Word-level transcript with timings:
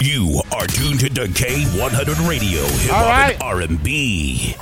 You 0.00 0.40
are 0.50 0.66
tuned 0.66 1.00
to 1.00 1.08
K100 1.10 2.26
Radio, 2.26 2.62
Hip 2.62 2.90
All 2.90 3.04
Hop 3.04 3.06
right. 3.06 3.34
and 3.34 3.42
R&B. 3.42 4.56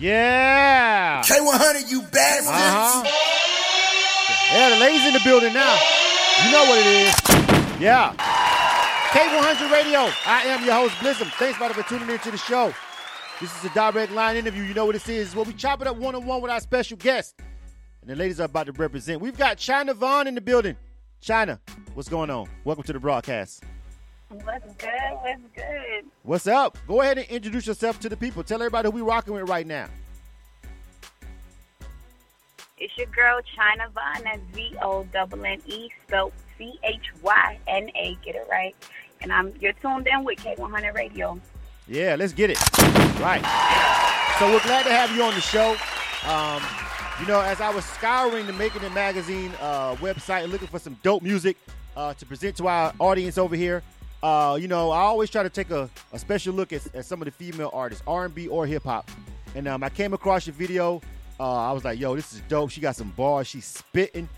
Yeah. 0.00 1.22
K100, 1.22 1.88
you 1.88 2.02
bastards. 2.02 2.48
Uh-huh. 2.48 3.04
Yeah, 4.52 4.70
the 4.70 4.80
ladies 4.80 5.06
in 5.06 5.12
the 5.12 5.20
building 5.22 5.54
now. 5.54 5.78
You 6.44 6.50
know 6.50 6.64
what 6.64 6.80
it 6.80 6.86
is. 6.88 7.80
Yeah. 7.80 8.12
K100 9.12 9.70
Radio. 9.70 10.10
I 10.26 10.42
am 10.46 10.64
your 10.64 10.74
host, 10.74 10.94
Blizzum. 10.96 11.30
Thanks, 11.38 11.56
brother, 11.56 11.74
for 11.74 11.84
tuning 11.88 12.10
in 12.10 12.18
to 12.18 12.32
the 12.32 12.38
show. 12.38 12.74
This 13.40 13.56
is 13.56 13.70
a 13.70 13.74
direct 13.74 14.10
line 14.10 14.36
interview. 14.36 14.64
You 14.64 14.74
know 14.74 14.86
what 14.86 14.94
this 14.94 15.08
is. 15.08 15.28
It's 15.28 15.36
where 15.36 15.44
we 15.44 15.52
chop 15.52 15.80
it 15.80 15.86
up 15.86 15.96
one 15.96 16.16
on 16.16 16.26
one 16.26 16.42
with 16.42 16.50
our 16.50 16.60
special 16.60 16.96
guest. 16.96 17.36
And 18.00 18.10
the 18.10 18.16
ladies 18.16 18.40
are 18.40 18.46
about 18.46 18.66
to 18.66 18.72
represent. 18.72 19.20
We've 19.20 19.38
got 19.38 19.58
Chyna 19.58 19.94
Vonne 19.94 20.26
in 20.26 20.34
the 20.34 20.40
building. 20.40 20.76
Chyna, 21.22 21.60
what's 21.94 22.08
going 22.08 22.30
on? 22.30 22.48
Welcome 22.64 22.82
to 22.82 22.92
the 22.92 22.98
broadcast. 22.98 23.62
What's 24.28 24.74
good? 24.74 24.90
What's 25.20 25.42
good? 25.54 26.04
What's 26.24 26.46
up? 26.48 26.76
Go 26.88 27.00
ahead 27.00 27.18
and 27.18 27.28
introduce 27.28 27.64
yourself 27.64 28.00
to 28.00 28.08
the 28.08 28.16
people. 28.16 28.42
Tell 28.42 28.60
everybody 28.60 28.88
who 28.88 28.96
we 28.96 29.02
rocking 29.02 29.34
with 29.34 29.48
right 29.48 29.64
now. 29.64 29.86
It's 32.76 32.92
your 32.98 33.06
girl 33.06 33.40
Chyna. 33.56 33.88
That's 34.24 34.40
V 34.52 34.76
O 34.82 35.06
N 35.14 35.44
N 35.46 35.62
E 35.66 35.90
spelled 36.04 36.32
C 36.58 36.76
H 36.82 37.12
Y 37.22 37.58
N 37.68 37.88
A. 37.94 38.18
Get 38.24 38.34
it 38.34 38.48
right. 38.50 38.74
And 39.20 39.32
I'm 39.32 39.52
you're 39.60 39.74
tuned 39.74 40.08
in 40.08 40.24
with 40.24 40.40
K100 40.40 40.92
Radio. 40.92 41.40
Yeah, 41.86 42.16
let's 42.18 42.32
get 42.32 42.50
it. 42.50 42.58
Right. 43.20 43.44
So 44.40 44.50
we're 44.50 44.62
glad 44.62 44.82
to 44.86 44.92
have 44.92 45.14
you 45.14 45.22
on 45.22 45.34
the 45.34 45.40
show. 45.40 45.76
Um, 46.28 46.81
you 47.20 47.26
know, 47.26 47.40
as 47.40 47.60
I 47.60 47.70
was 47.70 47.84
scouring 47.84 48.46
the 48.46 48.52
Making 48.52 48.82
It 48.82 48.92
Magazine 48.92 49.52
uh, 49.60 49.94
website 49.96 50.50
looking 50.50 50.68
for 50.68 50.78
some 50.78 50.96
dope 51.02 51.22
music 51.22 51.56
uh, 51.96 52.14
to 52.14 52.26
present 52.26 52.56
to 52.56 52.66
our 52.68 52.92
audience 52.98 53.38
over 53.38 53.54
here, 53.54 53.82
uh, 54.22 54.56
you 54.60 54.68
know, 54.68 54.90
I 54.90 55.00
always 55.00 55.30
try 55.30 55.42
to 55.42 55.50
take 55.50 55.70
a, 55.70 55.90
a 56.12 56.18
special 56.18 56.54
look 56.54 56.72
at, 56.72 56.94
at 56.94 57.04
some 57.04 57.20
of 57.20 57.26
the 57.26 57.30
female 57.30 57.70
artists, 57.72 58.02
R&B 58.06 58.48
or 58.48 58.66
hip 58.66 58.84
hop. 58.84 59.10
And 59.54 59.68
um, 59.68 59.82
I 59.82 59.88
came 59.90 60.14
across 60.14 60.46
your 60.46 60.54
video. 60.54 61.00
Uh, 61.38 61.68
I 61.68 61.72
was 61.72 61.84
like, 61.84 61.98
yo, 61.98 62.16
this 62.16 62.32
is 62.32 62.40
dope. 62.48 62.70
She 62.70 62.80
got 62.80 62.96
some 62.96 63.10
bars. 63.10 63.46
She's 63.46 63.64
spitting 63.64 64.28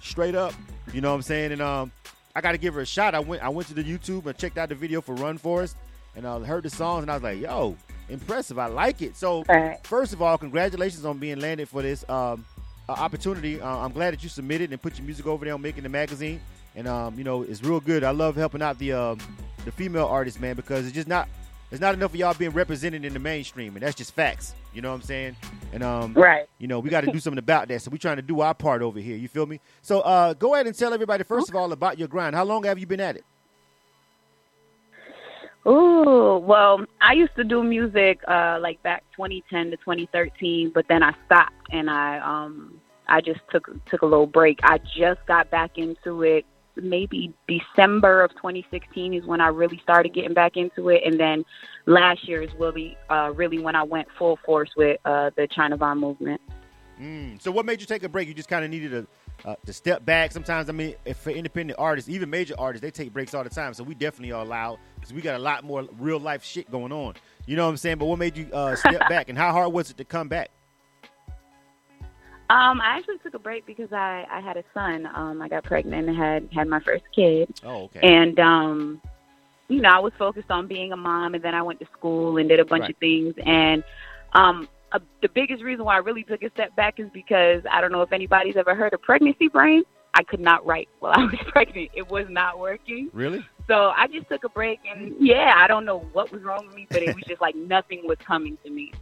straight 0.00 0.34
up. 0.34 0.54
You 0.92 1.00
know 1.00 1.10
what 1.10 1.16
I'm 1.16 1.22
saying? 1.22 1.52
And 1.52 1.62
um, 1.62 1.90
I 2.34 2.40
got 2.40 2.52
to 2.52 2.58
give 2.58 2.74
her 2.74 2.80
a 2.80 2.86
shot. 2.86 3.14
I 3.14 3.20
went 3.20 3.42
I 3.42 3.48
went 3.48 3.68
to 3.68 3.74
the 3.74 3.82
YouTube 3.82 4.26
and 4.26 4.36
checked 4.36 4.58
out 4.58 4.68
the 4.68 4.74
video 4.74 5.00
for 5.00 5.14
Run 5.14 5.38
Forest 5.38 5.76
and 6.16 6.26
I 6.26 6.38
heard 6.40 6.64
the 6.64 6.70
songs 6.70 7.02
and 7.02 7.10
I 7.10 7.14
was 7.14 7.22
like, 7.22 7.40
yo, 7.40 7.76
impressive. 8.10 8.58
I 8.58 8.66
like 8.66 9.02
it. 9.02 9.16
So 9.16 9.44
Right. 9.48 9.78
first 9.86 10.12
of 10.12 10.20
all, 10.22 10.36
congratulations 10.38 11.04
on 11.04 11.18
being 11.18 11.40
landed 11.40 11.68
for 11.68 11.82
this 11.82 12.04
um, 12.08 12.44
uh, 12.88 12.92
opportunity. 12.92 13.60
Uh, 13.60 13.68
I'm 13.78 13.92
glad 13.92 14.12
that 14.12 14.22
you 14.22 14.28
submitted 14.28 14.70
and 14.72 14.80
put 14.80 14.98
your 14.98 15.04
music 15.06 15.26
over 15.26 15.44
there 15.44 15.54
on 15.54 15.62
making 15.62 15.82
the 15.82 15.88
magazine. 15.88 16.40
And 16.76 16.86
um, 16.86 17.16
you 17.18 17.24
know, 17.24 17.42
it's 17.42 17.62
real 17.62 17.80
good. 17.80 18.04
I 18.04 18.10
love 18.10 18.36
helping 18.36 18.62
out 18.62 18.78
the 18.78 18.92
um, 18.92 19.18
the 19.64 19.72
female 19.72 20.06
artists, 20.06 20.40
man, 20.40 20.56
because 20.56 20.86
it's 20.86 20.94
just 20.94 21.08
not 21.08 21.28
it's 21.72 21.80
not 21.80 21.94
enough 21.94 22.10
of 22.10 22.16
y'all 22.16 22.34
being 22.34 22.50
represented 22.52 23.04
in 23.04 23.12
the 23.12 23.18
mainstream, 23.20 23.74
and 23.76 23.82
that's 23.84 23.94
just 23.96 24.12
facts. 24.14 24.54
You 24.74 24.82
know 24.82 24.88
what 24.90 24.96
I'm 24.96 25.02
saying? 25.02 25.36
And 25.72 25.82
um, 25.82 26.14
Right. 26.14 26.46
you 26.58 26.66
know, 26.68 26.78
we 26.80 26.90
got 26.90 27.02
to 27.02 27.12
do 27.12 27.18
something 27.20 27.38
about 27.38 27.68
that. 27.68 27.82
So 27.82 27.90
we're 27.90 27.98
trying 27.98 28.16
to 28.16 28.22
do 28.22 28.40
our 28.40 28.54
part 28.54 28.82
over 28.82 28.98
here. 29.00 29.16
You 29.16 29.28
feel 29.28 29.46
me? 29.46 29.60
So 29.82 30.00
uh, 30.00 30.34
go 30.34 30.54
ahead 30.54 30.66
and 30.66 30.76
tell 30.76 30.92
everybody 30.94 31.22
first 31.24 31.48
of 31.48 31.54
all 31.56 31.72
about 31.72 31.98
your 31.98 32.08
grind. 32.08 32.34
How 32.36 32.44
long 32.44 32.64
have 32.64 32.78
you 32.78 32.86
been 32.86 33.00
at 33.00 33.16
it? 33.16 33.24
Ooh, 35.66 36.38
well, 36.38 36.86
I 37.02 37.12
used 37.12 37.36
to 37.36 37.44
do 37.44 37.62
music 37.62 38.20
uh 38.26 38.58
like 38.60 38.82
back 38.82 39.04
2010 39.16 39.70
to 39.70 39.76
2013, 39.76 40.72
but 40.74 40.86
then 40.88 41.02
I 41.02 41.14
stopped 41.26 41.68
and 41.70 41.90
I 41.90 42.18
um 42.18 42.80
I 43.08 43.20
just 43.20 43.40
took 43.50 43.68
took 43.86 44.02
a 44.02 44.06
little 44.06 44.26
break. 44.26 44.60
I 44.62 44.78
just 44.78 45.20
got 45.26 45.50
back 45.50 45.76
into 45.76 46.22
it 46.22 46.46
maybe 46.76 47.34
December 47.46 48.22
of 48.22 48.30
2016 48.36 49.12
is 49.12 49.24
when 49.26 49.40
I 49.40 49.48
really 49.48 49.78
started 49.82 50.14
getting 50.14 50.32
back 50.32 50.56
into 50.56 50.88
it 50.88 51.02
and 51.04 51.20
then 51.20 51.44
last 51.86 52.26
year 52.26 52.42
is 52.42 52.50
really 52.58 52.96
uh 53.10 53.32
really 53.34 53.58
when 53.58 53.76
I 53.76 53.82
went 53.82 54.08
full 54.18 54.38
force 54.46 54.70
with 54.76 54.98
uh 55.04 55.30
the 55.36 55.46
Chyna 55.48 55.76
Vonne 55.76 55.98
movement. 55.98 56.40
Mm. 57.00 57.40
So 57.40 57.50
what 57.50 57.66
made 57.66 57.80
you 57.80 57.86
take 57.86 58.02
a 58.02 58.08
break? 58.08 58.28
You 58.28 58.34
just 58.34 58.48
kind 58.48 58.64
of 58.64 58.70
needed 58.70 58.90
to 58.90 59.06
uh, 59.44 59.56
to 59.66 59.72
step 59.72 60.04
back. 60.04 60.32
Sometimes, 60.32 60.68
I 60.68 60.72
mean, 60.72 60.94
if 61.04 61.16
for 61.18 61.30
independent 61.30 61.78
artists, 61.78 62.08
even 62.10 62.30
major 62.30 62.54
artists, 62.58 62.82
they 62.82 62.90
take 62.90 63.12
breaks 63.12 63.34
all 63.34 63.44
the 63.44 63.50
time. 63.50 63.74
So 63.74 63.82
we 63.84 63.94
definitely 63.94 64.32
are 64.32 64.42
allowed 64.42 64.78
because 64.96 65.12
we 65.12 65.22
got 65.22 65.36
a 65.36 65.42
lot 65.42 65.64
more 65.64 65.86
real 65.98 66.18
life 66.20 66.44
shit 66.44 66.70
going 66.70 66.92
on. 66.92 67.14
You 67.46 67.56
know 67.56 67.64
what 67.64 67.70
I'm 67.70 67.76
saying? 67.76 67.98
But 67.98 68.06
what 68.06 68.18
made 68.18 68.36
you 68.36 68.48
uh, 68.52 68.76
step 68.76 69.08
back, 69.08 69.28
and 69.28 69.36
how 69.38 69.52
hard 69.52 69.72
was 69.72 69.90
it 69.90 69.96
to 69.98 70.04
come 70.04 70.28
back? 70.28 70.50
Um, 72.50 72.80
I 72.80 72.96
actually 72.98 73.18
took 73.18 73.34
a 73.34 73.38
break 73.38 73.64
because 73.64 73.92
I, 73.92 74.26
I 74.28 74.40
had 74.40 74.56
a 74.56 74.64
son. 74.74 75.08
Um, 75.14 75.40
I 75.40 75.48
got 75.48 75.62
pregnant 75.62 76.08
and 76.08 76.16
had 76.16 76.48
had 76.52 76.66
my 76.66 76.80
first 76.80 77.04
kid. 77.14 77.48
Oh, 77.64 77.84
okay. 77.84 78.00
And 78.02 78.38
um, 78.40 79.00
you 79.68 79.80
know, 79.80 79.88
I 79.88 80.00
was 80.00 80.12
focused 80.18 80.50
on 80.50 80.66
being 80.66 80.92
a 80.92 80.96
mom, 80.96 81.34
and 81.34 81.44
then 81.44 81.54
I 81.54 81.62
went 81.62 81.78
to 81.78 81.86
school 81.96 82.38
and 82.38 82.48
did 82.48 82.58
a 82.58 82.64
bunch 82.64 82.82
Right. 82.82 82.90
of 82.90 82.96
things. 82.96 83.34
And 83.46 83.84
um, 84.32 84.68
uh, 84.92 84.98
the 85.22 85.28
biggest 85.28 85.62
reason 85.62 85.84
why 85.84 85.94
I 85.94 85.98
really 85.98 86.22
took 86.22 86.42
a 86.42 86.50
step 86.50 86.74
back 86.76 86.98
is 86.98 87.08
because 87.12 87.62
I 87.70 87.80
don't 87.80 87.92
know 87.92 88.02
if 88.02 88.12
anybody's 88.12 88.56
ever 88.56 88.74
heard 88.74 88.92
of 88.92 89.02
pregnancy 89.02 89.48
brain. 89.48 89.82
I 90.14 90.24
could 90.24 90.40
not 90.40 90.66
write 90.66 90.88
while 90.98 91.12
I 91.14 91.24
was 91.24 91.34
pregnant. 91.48 91.90
It 91.94 92.10
was 92.10 92.26
not 92.28 92.58
working. 92.58 93.10
really? 93.12 93.44
So 93.68 93.92
I 93.96 94.08
just 94.08 94.28
took 94.28 94.42
a 94.42 94.48
break, 94.48 94.80
and 94.90 95.14
yeah, 95.20 95.54
I 95.56 95.68
don't 95.68 95.84
know 95.84 96.00
what 96.12 96.32
was 96.32 96.42
wrong 96.42 96.66
with 96.66 96.74
me, 96.74 96.88
but 96.90 97.02
it 97.02 97.14
was 97.14 97.24
just 97.28 97.40
like 97.40 97.54
nothing 97.56 98.02
was 98.04 98.18
coming 98.26 98.58
to 98.64 98.70
me. 98.70 98.92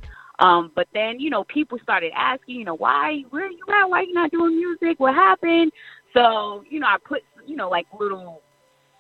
Um, 0.41 0.71
but 0.75 0.87
then, 0.93 1.19
you 1.19 1.31
know, 1.31 1.45
people 1.45 1.79
started 1.83 2.13
asking, 2.15 2.57
you 2.57 2.65
know, 2.65 2.77
why, 2.77 3.23
where 3.31 3.47
are 3.47 3.51
you 3.51 3.65
at? 3.71 3.87
Why 3.87 4.01
are 4.01 4.05
you 4.05 4.15
not 4.15 4.31
doing 4.31 4.57
music? 4.57 5.01
What 5.01 5.15
happened? 5.15 5.73
So, 6.15 6.65
you 6.71 6.79
know, 6.79 6.87
I 6.87 6.97
put, 7.03 7.23
you 7.47 7.57
know, 7.57 7.69
like 7.69 7.87
little 7.99 8.43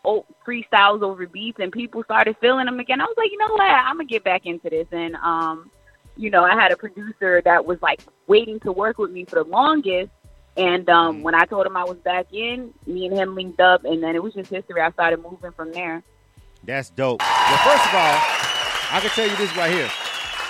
old 0.05 0.25
freestyles 0.47 1.03
over 1.03 1.27
beats, 1.27 1.59
and 1.61 1.71
people 1.71 2.03
started 2.03 2.37
feeling 2.41 2.67
them 2.67 2.81
again. 2.81 3.01
I 3.01 3.05
was 3.05 3.15
like, 3.17 3.31
you 3.31 3.39
know 3.39 3.53
what? 3.53 3.63
I'm 3.63 3.97
gonna 3.97 4.07
get 4.07 4.25
back 4.25 4.47
into 4.47 4.71
this, 4.71 4.87
and 4.91 5.15
um, 5.17 5.71
you 6.19 6.31
know, 6.31 6.43
I 6.45 6.55
had 6.55 6.73
a 6.73 6.77
producer 6.77 7.41
that 7.45 7.65
was 7.65 7.81
like 7.81 8.01
waiting 8.27 8.59
to 8.61 8.73
work 8.73 8.99
with 8.99 9.11
me 9.11 9.25
for 9.25 9.37
the 9.37 9.45
longest. 9.45 10.11
And 10.57 10.89
um, 10.91 11.23
when 11.23 11.37
I 11.37 11.45
told 11.45 11.65
him 11.65 11.77
I 11.77 11.85
was 11.85 11.99
back 11.99 12.27
in, 12.33 12.75
me 12.85 13.07
and 13.07 13.17
him 13.17 13.37
linked 13.37 13.61
up, 13.61 13.85
and 13.85 14.03
then 14.03 14.17
it 14.17 14.23
was 14.23 14.35
just 14.35 14.51
history. 14.51 14.81
I 14.81 14.91
started 14.91 15.23
moving 15.23 15.53
from 15.53 15.73
there. 15.73 16.03
That's 16.65 16.91
dope. 16.91 17.21
Well, 17.21 17.59
first 17.59 17.87
of 17.87 17.95
all, 17.95 18.19
I 18.91 18.99
can 19.01 19.11
tell 19.11 19.29
you 19.29 19.37
this 19.37 19.57
right 19.57 19.73
here. 19.73 19.91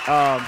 Um, 0.07 0.45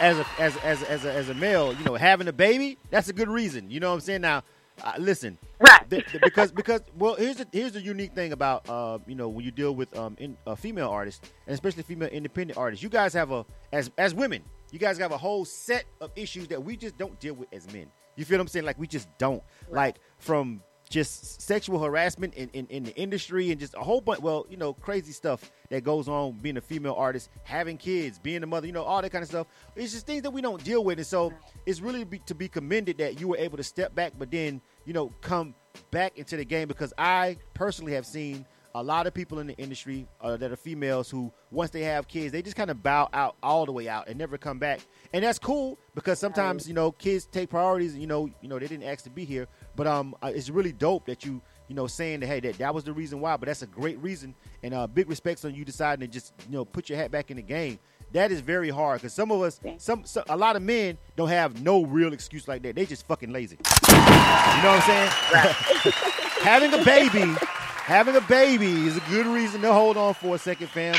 as 0.00 0.18
a 0.18 0.26
as 0.40 0.56
as 0.56 0.82
as 0.82 1.04
a, 1.04 1.12
as 1.12 1.28
a 1.28 1.34
male, 1.34 1.72
you 1.72 1.84
know, 1.84 1.94
having 1.94 2.26
a 2.26 2.32
baby, 2.32 2.78
that's 2.90 3.08
a 3.08 3.12
good 3.12 3.28
reason. 3.28 3.70
You 3.70 3.78
know 3.78 3.90
what 3.90 3.94
I'm 3.94 4.00
saying? 4.00 4.22
Now, 4.22 4.42
uh, 4.82 4.92
listen, 4.98 5.38
Right. 5.60 5.88
th- 5.88 6.06
th- 6.06 6.22
because 6.22 6.50
because 6.52 6.80
well, 6.96 7.14
here's 7.14 7.36
the 7.36 7.46
here's 7.52 7.72
the 7.72 7.80
unique 7.80 8.14
thing 8.14 8.32
about 8.32 8.68
uh, 8.68 8.98
you 9.06 9.14
know 9.14 9.28
when 9.28 9.44
you 9.44 9.50
deal 9.50 9.74
with 9.74 9.96
um 9.96 10.16
in, 10.18 10.36
uh, 10.46 10.54
female 10.54 10.88
artists 10.88 11.30
and 11.46 11.54
especially 11.54 11.82
female 11.82 12.08
independent 12.08 12.58
artists, 12.58 12.82
you 12.82 12.88
guys 12.88 13.12
have 13.14 13.30
a 13.30 13.44
as 13.72 13.90
as 13.98 14.14
women, 14.14 14.42
you 14.72 14.78
guys 14.78 14.98
have 14.98 15.12
a 15.12 15.18
whole 15.18 15.44
set 15.44 15.84
of 16.00 16.10
issues 16.16 16.48
that 16.48 16.62
we 16.62 16.76
just 16.76 16.96
don't 16.98 17.18
deal 17.20 17.34
with 17.34 17.48
as 17.52 17.72
men. 17.72 17.86
You 18.16 18.24
feel 18.24 18.38
what 18.38 18.42
I'm 18.42 18.48
saying? 18.48 18.66
Like 18.66 18.78
we 18.78 18.86
just 18.86 19.08
don't 19.18 19.42
like 19.70 19.96
from 20.18 20.62
just 20.92 21.40
sexual 21.40 21.78
harassment 21.78 22.34
in, 22.34 22.50
in, 22.50 22.66
in 22.66 22.84
the 22.84 22.94
industry 22.96 23.50
and 23.50 23.58
just 23.58 23.74
a 23.74 23.78
whole 23.78 24.00
bunch 24.00 24.20
well 24.20 24.46
you 24.50 24.58
know 24.58 24.74
crazy 24.74 25.10
stuff 25.10 25.50
that 25.70 25.82
goes 25.82 26.06
on 26.06 26.32
being 26.42 26.58
a 26.58 26.60
female 26.60 26.94
artist 26.94 27.30
having 27.44 27.78
kids 27.78 28.18
being 28.18 28.42
a 28.42 28.46
mother 28.46 28.66
you 28.66 28.72
know 28.72 28.82
all 28.82 29.00
that 29.00 29.10
kind 29.10 29.22
of 29.22 29.28
stuff. 29.28 29.46
It's 29.74 29.92
just 29.92 30.06
things 30.06 30.22
that 30.22 30.30
we 30.30 30.42
don't 30.42 30.62
deal 30.62 30.84
with. 30.84 30.98
And 30.98 31.06
so 31.06 31.32
it's 31.64 31.80
really 31.80 32.04
be, 32.04 32.18
to 32.26 32.34
be 32.34 32.46
commended 32.46 32.98
that 32.98 33.18
you 33.18 33.28
were 33.28 33.38
able 33.38 33.56
to 33.56 33.64
step 33.64 33.94
back 33.94 34.12
but 34.18 34.30
then 34.30 34.60
you 34.84 34.92
know 34.92 35.10
come 35.22 35.54
back 35.90 36.18
into 36.18 36.36
the 36.36 36.44
game 36.44 36.68
because 36.68 36.92
i 36.98 37.36
personally 37.54 37.92
have 37.92 38.06
seen 38.06 38.44
a 38.74 38.82
lot 38.82 39.06
of 39.06 39.14
people 39.14 39.38
in 39.38 39.46
the 39.46 39.56
industry 39.56 40.06
uh, 40.20 40.36
that 40.36 40.50
are 40.50 40.56
females 40.56 41.10
who 41.10 41.32
once 41.50 41.70
they 41.70 41.82
have 41.82 42.08
kids 42.08 42.32
they 42.32 42.42
just 42.42 42.56
kind 42.56 42.70
of 42.70 42.82
bow 42.82 43.08
out 43.12 43.36
all 43.42 43.66
the 43.66 43.72
way 43.72 43.88
out 43.88 44.08
and 44.08 44.18
never 44.18 44.38
come 44.38 44.58
back 44.58 44.80
and 45.12 45.24
that's 45.24 45.38
cool 45.38 45.78
because 45.94 46.18
sometimes 46.18 46.66
you 46.66 46.74
know 46.74 46.92
kids 46.92 47.26
take 47.26 47.50
priorities 47.50 47.92
and 47.92 48.00
you 48.00 48.06
know 48.06 48.28
you 48.40 48.48
know 48.48 48.58
they 48.58 48.66
didn't 48.66 48.86
ask 48.86 49.04
to 49.04 49.10
be 49.10 49.24
here 49.24 49.46
but 49.76 49.86
um 49.86 50.14
uh, 50.22 50.30
it's 50.34 50.50
really 50.50 50.72
dope 50.72 51.06
that 51.06 51.24
you 51.24 51.40
you 51.68 51.74
know 51.74 51.86
saying 51.86 52.20
that 52.20 52.26
hey 52.26 52.40
that 52.40 52.58
that 52.58 52.74
was 52.74 52.84
the 52.84 52.92
reason 52.92 53.20
why 53.20 53.36
but 53.36 53.46
that's 53.46 53.62
a 53.62 53.66
great 53.66 53.98
reason 54.02 54.34
and 54.62 54.74
uh 54.74 54.86
big 54.86 55.08
respects 55.08 55.44
on 55.44 55.54
you 55.54 55.64
deciding 55.64 56.06
to 56.06 56.12
just 56.12 56.32
you 56.48 56.52
know 56.52 56.64
put 56.64 56.88
your 56.88 56.98
hat 56.98 57.10
back 57.10 57.30
in 57.30 57.36
the 57.36 57.42
game 57.42 57.78
that 58.12 58.30
is 58.30 58.40
very 58.40 58.68
hard 58.68 59.00
because 59.00 59.14
some 59.14 59.30
of 59.30 59.40
us, 59.40 59.58
some, 59.78 60.04
some, 60.04 60.24
a 60.28 60.36
lot 60.36 60.54
of 60.54 60.62
men 60.62 60.98
don't 61.16 61.30
have 61.30 61.62
no 61.62 61.84
real 61.84 62.12
excuse 62.12 62.46
like 62.46 62.62
that. 62.62 62.76
They 62.76 62.84
just 62.84 63.06
fucking 63.06 63.32
lazy. 63.32 63.56
You 63.88 63.94
know 63.94 64.74
what 64.74 64.82
I'm 64.82 64.82
saying? 64.82 65.92
having 66.42 66.74
a 66.74 66.84
baby, 66.84 67.34
having 67.82 68.16
a 68.16 68.20
baby 68.22 68.86
is 68.86 68.96
a 68.96 69.00
good 69.10 69.26
reason 69.26 69.60
to 69.62 69.72
hold 69.72 69.96
on 69.96 70.14
for 70.14 70.34
a 70.34 70.38
second, 70.38 70.68
fam. 70.68 70.94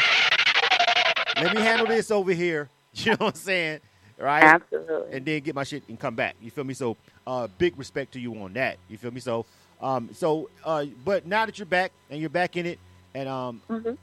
Let 1.42 1.56
me 1.56 1.62
handle 1.62 1.88
this 1.88 2.12
over 2.12 2.32
here. 2.32 2.70
You 2.96 3.14
know 3.14 3.18
what 3.22 3.28
I'm 3.30 3.34
saying? 3.42 3.80
Right? 4.20 4.44
Absolutely. 4.44 5.18
And 5.18 5.26
then 5.26 5.42
get 5.42 5.56
my 5.56 5.64
shit 5.64 5.82
and 5.90 6.00
come 6.00 6.14
back. 6.14 6.36
You 6.40 6.52
feel 6.52 6.64
me? 6.64 6.76
So, 6.76 6.96
uh, 7.26 7.48
big 7.58 7.76
respect 7.80 8.12
to 8.14 8.20
you 8.20 8.36
on 8.36 8.54
that. 8.54 8.78
You 8.88 9.00
feel 9.00 9.10
me? 9.10 9.20
So, 9.20 9.48
um, 9.82 10.10
so, 10.14 10.52
uh, 10.64 10.86
but 11.04 11.26
now 11.26 11.48
that 11.48 11.58
you're 11.58 11.66
back 11.66 11.92
and 12.12 12.20
you're 12.22 12.30
back 12.30 12.56
in 12.56 12.68
it, 12.68 12.78
and 13.16 13.28
um, 13.28 13.62
Mhm. 13.68 13.98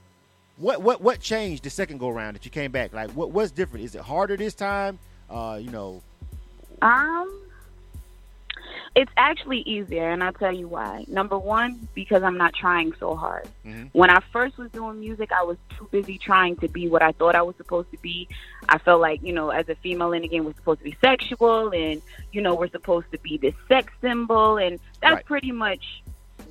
what 0.57 0.83
what 0.83 1.01
what 1.01 1.21
changed 1.21 1.63
the 1.63 1.71
second 1.71 1.99
go 1.99 2.09
around 2.09 2.35
that 2.35 2.45
you 2.45 2.51
came 2.51 2.73
back? 2.73 2.93
Like, 2.93 3.11
what 3.13 3.31
what's 3.31 3.53
different? 3.53 3.85
Is 3.85 3.95
it 3.95 4.01
harder 4.03 4.37
this 4.37 4.55
time? 4.55 4.99
Uh, 5.31 5.61
you 5.63 5.71
know, 5.71 6.03
Um, 6.83 7.31
it's 8.97 9.13
actually 9.17 9.61
easier, 9.61 10.11
and 10.11 10.23
I'll 10.23 10.33
tell 10.33 10.53
you 10.53 10.67
why. 10.67 11.05
Number 11.07 11.39
one, 11.39 11.89
because 11.95 12.23
I'm 12.25 12.37
not 12.37 12.55
trying 12.55 12.93
so 12.99 13.15
hard. 13.15 13.49
Mhm. 13.65 13.91
When 13.93 14.11
I 14.11 14.21
first 14.33 14.59
was 14.59 14.71
doing 14.73 14.99
music, 14.99 15.31
I 15.33 15.45
was 15.45 15.59
too 15.79 15.89
busy 15.93 16.19
trying 16.19 16.57
to 16.57 16.69
be 16.69 16.89
what 16.89 17.01
I 17.03 17.13
thought 17.13 17.37
I 17.37 17.43
was 17.43 17.55
supposed 17.57 17.91
to 17.93 17.99
be. 17.99 18.29
I 18.69 18.79
felt 18.79 19.01
like, 19.01 19.23
you 19.23 19.33
know, 19.33 19.51
as 19.51 19.69
a 19.69 19.77
female 19.77 20.13
in 20.13 20.23
the 20.23 20.29
game, 20.29 20.45
we're 20.45 20.55
supposed 20.55 20.81
to 20.81 20.85
be 20.85 20.97
sexual, 21.01 21.71
and 21.71 22.03
you 22.33 22.43
know, 22.43 22.55
we're 22.55 22.69
supposed 22.71 23.07
to 23.13 23.19
be 23.19 23.39
this 23.39 23.55
sex 23.69 23.93
symbol, 24.01 24.57
and 24.57 24.81
that's 25.01 25.15
Right. 25.17 25.25
pretty 25.25 25.53
much 25.53 26.03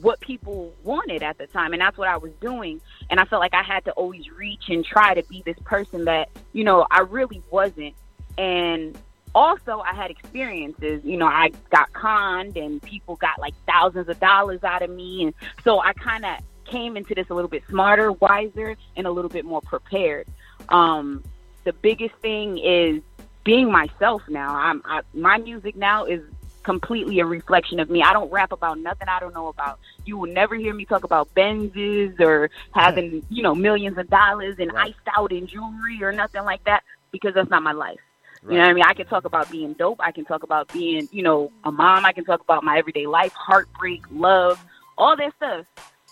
what 0.01 0.19
people 0.21 0.74
wanted 0.83 1.21
at 1.24 1.38
the 1.39 1.47
time 1.47 1.74
and 1.74 1.81
that's 1.81 1.97
what 1.97 2.07
I 2.07 2.15
was 2.15 2.31
doing 2.39 2.80
and 3.09 3.19
I 3.19 3.25
felt 3.25 3.42
like 3.42 3.53
I 3.53 3.63
had 3.63 3.83
to 3.83 3.92
always 3.94 4.30
reach 4.31 4.69
and 4.69 4.85
try 4.85 5.13
to 5.13 5.24
be 5.24 5.42
this 5.45 5.57
person 5.65 6.06
that 6.06 6.30
you 6.53 6.63
know 6.63 6.88
I 6.89 7.01
really 7.01 7.42
wasn't 7.51 7.95
and 8.38 8.97
also 9.39 9.80
I 9.80 9.95
had 9.95 10.12
experiences 10.12 11.01
you 11.06 11.15
know 11.15 11.25
I 11.25 11.51
got 11.69 11.91
conned 11.94 12.57
and 12.57 12.81
people 12.81 13.15
got 13.15 13.39
like 13.39 13.53
thousands 13.65 14.09
of 14.09 14.19
dollars 14.19 14.63
out 14.65 14.81
of 14.81 14.89
me 14.89 15.24
and 15.24 15.33
so 15.63 15.80
I 15.80 15.94
kind 15.94 16.25
of 16.25 16.39
came 16.65 16.97
into 16.97 17.15
this 17.15 17.30
a 17.30 17.33
little 17.33 17.50
bit 17.50 17.63
smarter 17.69 18.12
wiser 18.12 18.75
and 18.97 19.07
a 19.07 19.12
little 19.12 19.30
bit 19.30 19.45
more 19.45 19.62
prepared 19.62 20.27
um 20.68 21.24
the 21.63 21.71
biggest 21.71 22.15
thing 22.15 22.57
is 22.57 23.01
being 23.45 23.71
myself 23.71 24.21
now 24.27 24.53
I'm 24.53 24.81
I, 24.83 25.01
my 25.13 25.38
music 25.38 25.77
now 25.77 26.03
is 26.03 26.21
completely 26.63 27.19
a 27.19 27.25
reflection 27.25 27.80
of 27.80 27.89
me. 27.89 28.03
I 28.03 28.13
don't 28.13 28.30
rap 28.30 28.51
about 28.51 28.77
nothing 28.77 29.07
I 29.07 29.19
don't 29.19 29.33
know 29.33 29.47
about. 29.47 29.80
You 30.06 30.18
will 30.18 30.31
never 30.31 30.56
hear 30.56 30.74
me 30.74 30.85
talk 30.85 31.03
about 31.03 31.33
Benzes 31.33 32.19
or 32.19 32.51
having, 32.75 33.25
you 33.30 33.42
know, 33.42 33.56
millions 33.56 33.97
of 33.97 34.09
dollars 34.09 34.57
and 34.59 34.71
Right. 34.74 34.89
iced 34.89 35.07
out 35.18 35.31
in 35.31 35.47
jewelry 35.47 36.03
or 36.03 36.12
nothing 36.12 36.44
like 36.44 36.63
that 36.65 36.83
because 37.12 37.33
that's 37.33 37.50
not 37.50 37.63
my 37.63 37.71
life. 37.71 38.00
Right. 38.41 38.53
You 38.53 38.57
know 38.59 38.63
what 38.65 38.69
I 38.69 38.74
mean? 38.74 38.83
I 38.88 38.94
can 38.94 39.07
talk 39.07 39.25
about 39.25 39.51
being 39.51 39.74
dope. 39.74 40.00
I 40.01 40.12
can 40.12 40.25
talk 40.25 40.44
about 40.44 40.71
being, 40.71 41.09
you 41.12 41.24
know, 41.24 41.51
a 41.63 41.71
mom. 41.71 42.06
I 42.06 42.13
can 42.13 42.24
talk 42.24 42.41
about 42.41 42.63
my 42.63 42.77
everyday 42.77 43.06
life, 43.06 43.33
heartbreak, 43.33 44.03
love, 44.12 44.63
all 44.97 45.15
that 45.18 45.36
stuff. 45.36 45.65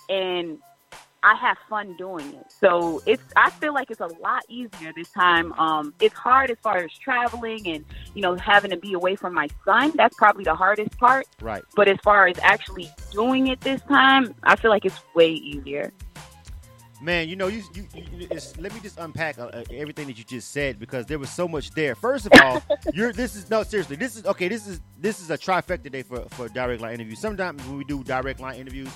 And 0.09 0.59
I 1.23 1.35
have 1.35 1.57
fun 1.69 1.95
doing 1.97 2.33
it. 2.35 2.45
So 2.51 3.01
it's 3.05 3.23
I 3.35 3.49
feel 3.49 3.73
like 3.73 3.91
it's 3.91 3.99
a 4.01 4.07
lot 4.21 4.43
easier 4.49 4.93
this 4.95 5.09
time. 5.11 5.51
Um 5.53 5.93
it's 5.99 6.13
hard 6.13 6.51
as 6.51 6.57
far 6.61 6.77
as 6.77 6.91
traveling 6.97 7.67
and, 7.67 7.85
you 8.13 8.21
know, 8.21 8.35
having 8.35 8.71
to 8.71 8.77
be 8.77 8.93
away 8.93 9.15
from 9.15 9.33
my 9.33 9.47
son. 9.65 9.91
That's 9.95 10.15
probably 10.15 10.43
the 10.43 10.55
hardest 10.55 10.97
part. 10.97 11.25
right? 11.41 11.63
But 11.75 11.87
as 11.87 11.97
far 12.03 12.27
as 12.27 12.37
actually 12.41 12.89
doing 13.11 13.47
it 13.47 13.59
this 13.61 13.81
time, 13.83 14.35
I 14.43 14.55
feel 14.55 14.69
like 14.71 14.85
it's 14.85 14.99
way 15.15 15.31
easier. 15.31 15.91
Man, 16.99 17.29
you 17.29 17.35
know, 17.35 17.47
you, 17.47 17.61
you, 17.75 17.87
you 17.93 18.27
it's, 18.31 18.57
let 18.57 18.73
me 18.73 18.79
just 18.79 18.97
unpack 18.97 19.37
uh, 19.37 19.43
uh, 19.43 19.63
everything 19.71 20.07
that 20.07 20.17
you 20.17 20.23
just 20.23 20.51
said 20.51 20.79
because 20.79 21.05
there 21.05 21.19
was 21.19 21.29
so 21.29 21.47
much 21.47 21.69
there. 21.71 21.93
First 21.93 22.25
of 22.25 22.31
all, 22.41 22.63
you're 22.93 23.13
this 23.13 23.35
is 23.35 23.49
no 23.51 23.61
seriously. 23.61 23.95
This 23.95 24.15
is 24.15 24.25
okay. 24.25 24.47
This 24.47 24.65
is 24.65 24.81
this 24.99 25.19
is 25.19 25.29
a 25.29 25.37
trifecta 25.37 25.91
day 25.91 26.01
for 26.01 26.21
for 26.31 26.49
direct 26.49 26.81
line 26.81 26.95
interviews. 26.95 27.19
Sometimes 27.19 27.63
when 27.65 27.77
we 27.77 27.83
do 27.83 28.03
direct 28.03 28.39
line 28.39 28.59
interviews, 28.59 28.89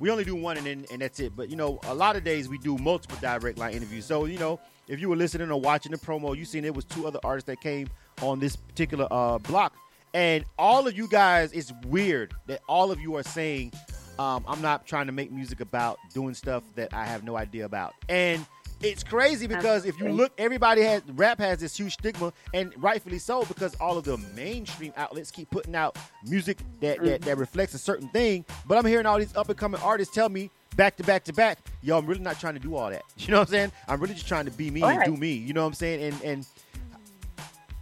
we 0.00 0.10
only 0.10 0.24
do 0.24 0.36
one 0.36 0.58
and 0.58 0.66
then 0.66 0.84
and 0.92 1.00
that's 1.00 1.18
it. 1.18 1.34
But 1.34 1.48
you 1.48 1.56
know, 1.56 1.80
a 1.84 1.94
lot 1.94 2.14
of 2.14 2.24
days 2.24 2.46
we 2.46 2.58
do 2.58 2.76
multiple 2.76 3.16
direct 3.22 3.56
line 3.56 3.72
interviews. 3.72 4.04
So 4.04 4.26
you 4.26 4.38
know, 4.38 4.60
if 4.86 5.00
you 5.00 5.08
were 5.08 5.16
listening 5.16 5.50
or 5.50 5.58
watching 5.58 5.92
the 5.92 5.98
promo, 5.98 6.36
you 6.36 6.44
seen 6.44 6.66
it 6.66 6.74
was 6.74 6.84
two 6.84 7.06
other 7.06 7.20
artists 7.24 7.46
that 7.46 7.62
came 7.62 7.88
on 8.20 8.38
this 8.38 8.54
particular 8.54 9.08
uh, 9.10 9.38
block, 9.38 9.74
and 10.12 10.44
all 10.58 10.86
of 10.86 10.94
you 10.94 11.08
guys. 11.08 11.52
It's 11.52 11.72
weird 11.86 12.34
that 12.48 12.60
all 12.68 12.90
of 12.90 13.00
you 13.00 13.16
are 13.16 13.22
saying 13.22 13.72
um, 14.20 14.44
I'm 14.46 14.60
not 14.60 14.86
trying 14.86 15.06
to 15.06 15.12
make 15.12 15.32
music 15.32 15.60
about 15.60 15.98
doing 16.12 16.34
stuff 16.34 16.62
that 16.74 16.92
I 16.92 17.06
have 17.06 17.24
no 17.24 17.38
idea 17.38 17.64
about. 17.64 17.94
And 18.10 18.44
it's 18.82 19.02
crazy 19.02 19.46
because 19.46 19.86
if 19.86 19.98
you 19.98 20.10
look, 20.10 20.32
everybody 20.36 20.82
has 20.82 21.02
rap 21.14 21.38
has 21.38 21.58
this 21.58 21.74
huge 21.74 21.94
stigma, 21.94 22.30
and 22.52 22.74
rightfully 22.76 23.18
so 23.18 23.46
because 23.46 23.74
all 23.76 23.96
of 23.96 24.04
the 24.04 24.18
mainstream 24.36 24.92
outlets 24.98 25.30
keep 25.30 25.50
putting 25.50 25.74
out 25.74 25.96
music 26.26 26.58
that 26.80 27.02
that, 27.02 27.22
that 27.22 27.38
reflects 27.38 27.72
a 27.72 27.78
certain 27.78 28.08
thing. 28.08 28.44
But 28.66 28.76
I'm 28.76 28.84
hearing 28.84 29.06
all 29.06 29.18
these 29.18 29.34
up 29.34 29.48
and 29.48 29.56
coming 29.56 29.80
artists 29.80 30.14
tell 30.14 30.28
me 30.28 30.50
back 30.76 30.98
to 30.98 31.02
back 31.02 31.24
to 31.24 31.32
back, 31.32 31.58
yo, 31.80 31.96
I'm 31.96 32.04
really 32.06 32.20
not 32.20 32.38
trying 32.38 32.54
to 32.54 32.60
do 32.60 32.76
all 32.76 32.90
that. 32.90 33.04
You 33.16 33.32
know 33.32 33.38
what 33.38 33.48
I'm 33.48 33.52
saying? 33.52 33.72
I'm 33.88 34.00
really 34.00 34.14
just 34.14 34.28
trying 34.28 34.44
to 34.44 34.50
be 34.50 34.70
me 34.70 34.82
and 34.82 34.98
Right. 34.98 35.06
do 35.06 35.16
me. 35.16 35.32
You 35.32 35.54
know 35.54 35.62
what 35.62 35.68
I'm 35.68 35.74
saying? 35.74 36.02
And 36.02 36.22
and 36.22 36.46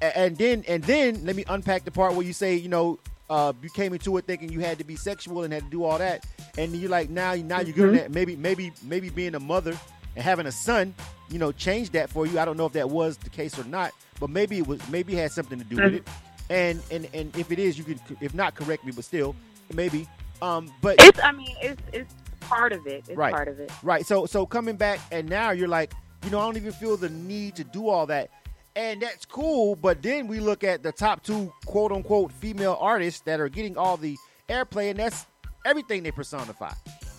and 0.01 0.37
then 0.37 0.65
and 0.69 0.85
then 0.85 1.25
let 1.25 1.35
me 1.35 1.45
unpack 1.49 1.85
the 1.85 1.91
part 1.91 2.15
where 2.15 2.25
you 2.25 2.33
say 2.33 2.55
you 2.55 2.69
know 2.69 3.01
uh, 3.31 3.53
you 3.63 3.71
came 3.71 3.93
into 3.93 4.17
it 4.17 4.25
thinking 4.27 4.51
you 4.51 4.61
had 4.61 4.79
to 4.79 4.85
be 4.85 4.97
sexual 4.97 5.43
and 5.45 5.53
had 5.53 5.65
to 5.65 5.71
do 5.71 5.85
all 5.85 5.99
that, 5.99 6.25
and 6.57 6.75
you're 6.75 6.91
like 6.91 7.11
now 7.11 7.35
now 7.35 7.61
you're 7.61 7.75
good 7.75 7.95
at 7.95 8.03
that. 8.05 8.11
Maybe 8.13 8.37
maybe 8.37 8.73
maybe 8.83 9.11
being 9.11 9.35
a 9.35 9.41
mother 9.41 9.77
and 10.17 10.25
having 10.25 10.47
a 10.47 10.53
son, 10.53 10.95
you 11.31 11.39
know, 11.39 11.53
changed 11.53 11.93
that 11.93 12.11
for 12.11 12.27
you. 12.27 12.39
I 12.39 12.45
don't 12.45 12.57
know 12.57 12.67
if 12.67 12.73
that 12.73 12.89
was 12.91 13.17
the 13.19 13.31
case 13.31 13.59
or 13.59 13.65
not, 13.65 13.93
but 14.19 14.31
maybe 14.31 14.59
it 14.59 14.67
was 14.67 14.87
maybe 14.89 15.15
it 15.15 15.19
had 15.19 15.33
something 15.33 15.59
to 15.59 15.65
do 15.65 15.77
with 15.77 15.95
it. 15.95 16.09
And 16.51 16.83
and 16.91 17.09
and 17.13 17.37
if 17.37 17.53
it 17.53 17.59
is, 17.59 17.77
you 17.77 17.85
can 17.85 18.01
if 18.21 18.35
not 18.35 18.55
correct 18.55 18.85
me, 18.85 18.93
but 18.93 19.05
still 19.05 19.37
maybe. 19.73 20.09
Um, 20.41 20.73
but 20.81 20.97
It's 21.01 21.21
I 21.23 21.33
mean, 21.33 21.55
it's 21.61 21.83
it's 21.93 22.15
part 22.41 22.73
of 22.73 22.87
it. 22.87 23.05
It's 23.09 23.17
Right. 23.17 23.33
part 23.33 23.49
of 23.49 23.61
it. 23.61 23.71
Right. 23.83 24.07
So 24.07 24.25
so 24.27 24.47
coming 24.47 24.77
back 24.77 25.01
and 25.13 25.29
now 25.29 25.51
you're 25.51 25.69
like, 25.69 25.93
you 26.25 26.31
know, 26.31 26.39
I 26.39 26.45
don't 26.47 26.57
even 26.57 26.73
feel 26.73 26.97
the 26.97 27.11
need 27.11 27.57
to 27.57 27.65
do 27.65 27.89
all 27.89 28.07
that. 28.07 28.31
And 28.79 29.03
that's 29.03 29.25
cool, 29.27 29.75
but 29.75 30.03
then 30.03 30.29
we 30.29 30.39
look 30.39 30.63
at 30.63 30.85
the 30.85 30.93
top 30.93 31.25
two 31.25 31.53
quote 31.67 31.91
unquote 31.91 32.31
female 32.31 32.79
artists 32.81 33.21
that 33.23 33.41
are 33.41 33.49
getting 33.49 33.77
all 33.77 33.97
the 33.97 34.17
airplay 34.49 34.91
and 34.91 34.99
that's 35.01 35.27
everything 35.67 36.05
they 36.05 36.13
personify. 36.13 36.71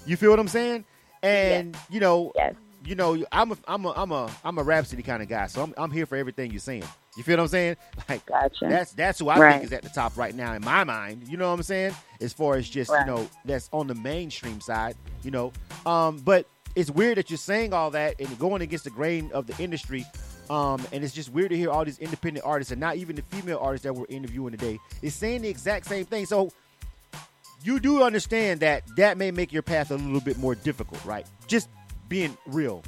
You 0.05 0.15
feel 0.15 0.29
what 0.29 0.39
I'm 0.39 0.47
saying? 0.47 0.85
And 1.21 1.77
you 1.89 1.99
know, 1.99 2.31
Yes. 2.33 2.55
you 2.85 2.95
know, 2.95 3.21
I'm 3.33 3.51
a 3.51 3.57
I'm 3.67 3.83
a 3.83 3.91
I'm 3.91 4.11
a 4.13 4.31
I'm 4.45 4.57
a 4.57 4.63
Rapsody 4.63 5.03
kind 5.03 5.21
of 5.21 5.27
guy, 5.27 5.47
so 5.47 5.61
I'm 5.61 5.73
I'm 5.77 5.91
here 5.91 6.05
for 6.05 6.15
everything 6.15 6.49
you're 6.51 6.61
saying. 6.61 6.85
You 7.17 7.23
feel 7.23 7.35
what 7.35 7.43
I'm 7.43 7.47
saying? 7.49 7.75
Like 8.07 8.25
Gotcha. 8.25 8.65
that's 8.69 8.93
that's 8.93 9.19
who 9.19 9.27
I 9.27 9.37
Right. 9.37 9.51
think 9.55 9.65
is 9.65 9.73
at 9.73 9.83
the 9.83 9.89
top 9.89 10.15
right 10.15 10.33
now 10.33 10.53
in 10.53 10.63
my 10.63 10.85
mind. 10.85 11.27
You 11.27 11.35
know 11.35 11.49
what 11.49 11.55
I'm 11.55 11.63
saying? 11.63 11.93
As 12.21 12.31
far 12.31 12.55
as 12.55 12.69
just 12.69 12.89
Right. 12.89 13.01
you 13.01 13.05
know 13.05 13.27
that's 13.43 13.69
on 13.73 13.87
the 13.87 13.95
mainstream 13.95 14.61
side. 14.61 14.95
You 15.23 15.31
know, 15.31 15.51
um, 15.85 16.19
but 16.19 16.47
it's 16.77 16.89
weird 16.89 17.17
that 17.17 17.29
you're 17.29 17.37
saying 17.37 17.73
all 17.73 17.91
that 17.91 18.15
and 18.21 18.39
going 18.39 18.61
against 18.61 18.85
the 18.85 18.91
grain 18.91 19.29
of 19.33 19.45
the 19.45 19.61
industry. 19.61 20.05
Um, 20.49 20.85
and 20.91 21.03
it's 21.03 21.13
just 21.13 21.31
weird 21.31 21.51
to 21.51 21.57
hear 21.57 21.69
all 21.69 21.85
these 21.85 21.99
independent 21.99 22.45
artists 22.45 22.71
and 22.71 22.81
not 22.81 22.95
even 22.95 23.15
the 23.15 23.21
female 23.23 23.59
artists 23.61 23.83
that 23.83 23.93
we're 23.93 24.07
interviewing 24.09 24.51
today 24.51 24.79
is 25.01 25.13
saying 25.13 25.43
the 25.43 25.49
exact 25.49 25.85
same 25.85 26.05
thing. 26.05 26.25
So 26.25 26.51
you 27.63 27.79
do 27.79 28.03
understand 28.03 28.61
that 28.61 28.83
that 28.95 29.17
may 29.17 29.31
make 29.31 29.53
your 29.53 29.61
path 29.61 29.91
a 29.91 29.95
little 29.95 30.21
bit 30.21 30.37
more 30.37 30.55
difficult, 30.55 31.03
right? 31.05 31.25
Just 31.47 31.69
being 32.07 32.35
real 32.47 32.83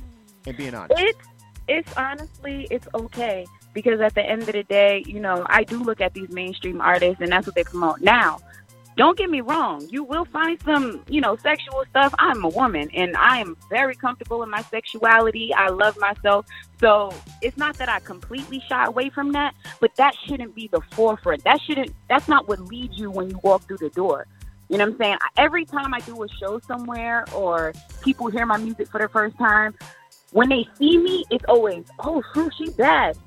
and 0.47 0.57
being 0.57 0.73
honest. 0.73 0.99
It's 0.99 1.27
it's 1.67 1.93
honestly 1.95 2.67
it's 2.71 2.87
okay 2.93 3.45
because 3.73 4.01
at 4.01 4.15
the 4.15 4.21
end 4.21 4.41
of 4.43 4.53
the 4.53 4.63
day, 4.63 5.03
you 5.05 5.19
know, 5.19 5.45
I 5.47 5.63
do 5.63 5.81
look 5.81 6.01
at 6.01 6.13
these 6.13 6.29
mainstream 6.29 6.81
artists 6.81 7.21
and 7.21 7.31
that's 7.31 7.45
what 7.45 7.55
they 7.55 7.63
promote. 7.63 8.01
Now, 8.01 8.39
don't 9.01 9.17
get 9.17 9.31
me 9.31 9.41
wrong, 9.41 9.83
you 9.89 10.03
will 10.03 10.25
find 10.25 10.61
some, 10.61 11.03
you 11.07 11.21
know, 11.21 11.35
sexual 11.35 11.83
stuff. 11.89 12.13
I'm 12.19 12.43
a 12.43 12.49
woman 12.49 12.87
and 12.93 13.17
I 13.17 13.39
am 13.39 13.57
very 13.67 13.95
comfortable 13.95 14.43
in 14.43 14.51
my 14.51 14.61
sexuality. 14.61 15.51
I 15.55 15.69
love 15.69 15.97
myself. 15.97 16.45
So 16.79 17.11
it's 17.41 17.57
not 17.57 17.79
that 17.79 17.89
I 17.89 17.99
completely 18.01 18.61
shy 18.69 18.85
away 18.85 19.09
from 19.09 19.31
that, 19.31 19.55
but 19.79 19.95
that 19.95 20.13
shouldn't 20.27 20.53
be 20.53 20.67
the 20.67 20.81
forefront. 20.91 21.43
That 21.45 21.59
shouldn't 21.61 21.95
that's 22.09 22.27
not 22.27 22.47
what 22.47 22.59
leads 22.59 22.95
you 22.99 23.09
when 23.09 23.31
you 23.31 23.39
walk 23.41 23.63
through 23.63 23.79
the 23.79 23.89
door. 23.89 24.27
You 24.69 24.77
know 24.77 24.85
what 24.85 24.93
I'm 24.93 24.97
saying? 24.99 25.17
Every 25.35 25.65
time 25.65 25.95
I 25.95 25.99
do 26.01 26.21
a 26.21 26.27
show 26.39 26.59
somewhere 26.59 27.25
or 27.33 27.73
people 28.03 28.27
hear 28.27 28.45
my 28.45 28.57
music 28.57 28.87
for 28.87 29.01
the 29.01 29.09
first 29.09 29.35
time, 29.39 29.73
when 30.31 30.49
they 30.49 30.67
see 30.77 30.99
me, 30.99 31.25
it's 31.31 31.45
always, 31.45 31.85
oh, 32.01 32.21
shoot, 32.35 32.53
she 32.55 32.69
bad. 32.69 33.17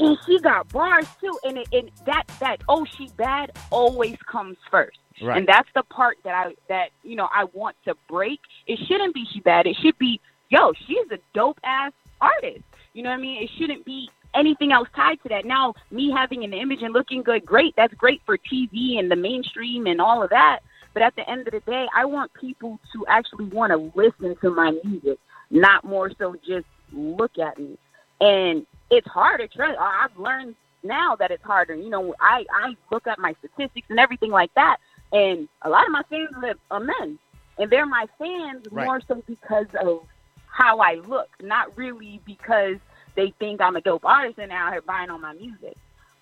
And 0.00 0.18
she 0.26 0.40
got 0.40 0.68
bars 0.70 1.06
too. 1.20 1.38
And, 1.44 1.58
it, 1.58 1.68
and 1.72 1.88
that, 2.04 2.24
that, 2.40 2.62
oh, 2.68 2.84
she 2.96 3.10
bad 3.16 3.52
always 3.70 4.16
comes 4.26 4.56
first. 4.72 4.98
Right. 5.22 5.38
And 5.38 5.46
that's 5.46 5.68
the 5.74 5.82
part 5.84 6.18
that 6.24 6.34
I, 6.34 6.54
that, 6.68 6.88
you 7.02 7.16
know, 7.16 7.28
I 7.32 7.44
want 7.52 7.76
to 7.84 7.94
break. 8.08 8.40
It 8.66 8.78
shouldn't 8.86 9.14
be 9.14 9.24
she 9.32 9.40
bad. 9.40 9.66
It 9.66 9.76
should 9.80 9.96
be, 9.98 10.20
yo, 10.48 10.72
she's 10.86 11.10
a 11.12 11.18
dope 11.34 11.58
ass 11.64 11.92
artist. 12.20 12.64
You 12.94 13.02
know 13.02 13.10
what 13.10 13.18
I 13.18 13.22
mean? 13.22 13.42
It 13.42 13.50
shouldn't 13.58 13.84
be 13.84 14.10
anything 14.34 14.72
else 14.72 14.88
tied 14.94 15.22
to 15.22 15.28
that. 15.28 15.44
Now, 15.44 15.74
me 15.90 16.10
having 16.10 16.44
an 16.44 16.52
image 16.52 16.82
and 16.82 16.92
looking 16.92 17.22
good, 17.22 17.44
great. 17.44 17.74
That's 17.76 17.94
great 17.94 18.20
for 18.26 18.36
TV 18.36 18.98
and 18.98 19.10
the 19.10 19.16
mainstream 19.16 19.86
and 19.86 20.00
all 20.00 20.22
of 20.22 20.30
that. 20.30 20.60
But 20.92 21.02
at 21.02 21.16
the 21.16 21.28
end 21.28 21.46
of 21.46 21.52
the 21.52 21.60
day, 21.60 21.86
I 21.94 22.04
want 22.04 22.32
people 22.34 22.78
to 22.92 23.06
actually 23.08 23.46
want 23.46 23.72
to 23.72 23.92
listen 23.98 24.36
to 24.40 24.50
my 24.50 24.72
music, 24.84 25.18
not 25.50 25.84
more 25.84 26.10
so 26.18 26.36
just 26.46 26.66
look 26.92 27.38
at 27.38 27.58
me. 27.58 27.76
And 28.20 28.64
it's 28.90 29.06
harder. 29.08 29.48
Trust. 29.48 29.78
I've 29.78 30.16
learned 30.16 30.54
now 30.84 31.16
that 31.16 31.32
it's 31.32 31.42
harder. 31.42 31.74
You 31.74 31.90
know, 31.90 32.14
I 32.20 32.44
I 32.52 32.76
look 32.92 33.06
at 33.06 33.18
my 33.18 33.34
statistics 33.40 33.86
and 33.90 33.98
everything 33.98 34.30
like 34.30 34.54
that, 34.54 34.76
and 35.14 35.48
a 35.62 35.70
lot 35.70 35.86
of 35.86 35.92
my 35.92 36.02
fans 36.10 36.56
are 36.70 36.80
men, 36.80 37.18
and 37.58 37.70
they're 37.70 37.86
my 37.86 38.06
fans 38.18 38.66
Right. 38.70 38.84
more 38.84 39.00
so 39.06 39.22
because 39.26 39.68
of 39.80 40.00
how 40.46 40.80
I 40.80 40.94
look, 41.06 41.28
not 41.40 41.76
really 41.76 42.20
because 42.26 42.76
they 43.14 43.32
think 43.38 43.60
I'm 43.60 43.76
a 43.76 43.80
dope 43.80 44.04
artist 44.04 44.38
and 44.38 44.50
they're 44.50 44.58
out 44.58 44.72
here 44.72 44.82
buying 44.82 45.08
all 45.10 45.18
my 45.18 45.32
music. 45.32 45.76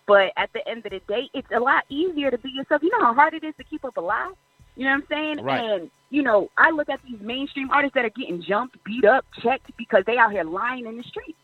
But 0.07 0.33
at 0.37 0.53
the 0.53 0.67
end 0.69 0.85
of 0.85 0.93
the 0.93 1.01
day, 1.09 1.31
it's 1.33 1.49
a 1.55 1.61
lot 1.61 1.85
easier 1.89 2.31
to 2.31 2.39
be 2.39 2.51
yourself. 2.51 2.83
You 2.83 2.91
know 2.91 3.05
how 3.05 3.15
hard 3.15 3.35
it 3.35 3.45
is 3.45 3.55
to 3.57 3.65
keep 3.65 3.85
up 3.85 3.97
a 3.97 4.01
lie? 4.01 4.33
You 4.77 4.85
know 4.85 4.91
what 4.91 4.97
I'm 4.97 5.07
saying? 5.09 5.45
Right. 5.45 5.61
And, 5.61 5.91
you 6.11 6.23
know, 6.23 6.51
I 6.59 6.71
look 6.71 6.89
at 6.89 7.01
these 7.03 7.21
mainstream 7.21 7.71
artists 7.71 7.95
that 7.95 8.05
are 8.05 8.11
getting 8.11 8.43
jumped, 8.43 8.83
beat 8.85 9.05
up, 9.05 9.25
checked 9.43 9.71
because 9.79 10.05
they 10.07 10.19
out 10.19 10.33
here 10.33 10.45
lying 10.45 10.87
in 10.87 10.97
the 10.97 11.05
streets. 11.05 11.39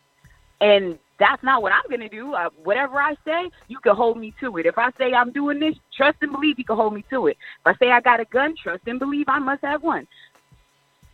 And 0.61 0.99
that's 1.19 1.43
not 1.43 1.61
what 1.61 1.71
I'm 1.71 1.87
going 1.89 1.99
to 1.99 2.09
do. 2.09 2.33
Uh, 2.33 2.49
whatever 2.63 2.99
I 2.99 3.15
say, 3.25 3.51
you 3.67 3.79
can 3.79 3.95
hold 3.95 4.17
me 4.17 4.33
to 4.39 4.57
it. 4.57 4.65
If 4.65 4.77
I 4.77 4.91
say 4.97 5.13
I'm 5.13 5.31
doing 5.31 5.59
this, 5.59 5.75
trust 5.95 6.17
and 6.21 6.31
believe 6.31 6.57
you 6.57 6.65
can 6.65 6.77
hold 6.77 6.93
me 6.93 7.03
to 7.09 7.27
it. 7.27 7.37
If 7.65 7.67
I 7.67 7.75
say 7.77 7.91
I 7.91 8.01
got 8.01 8.19
a 8.19 8.25
gun, 8.25 8.55
trust 8.61 8.83
and 8.87 8.99
believe 8.99 9.25
I 9.27 9.39
must 9.39 9.63
have 9.63 9.83
one. 9.83 10.07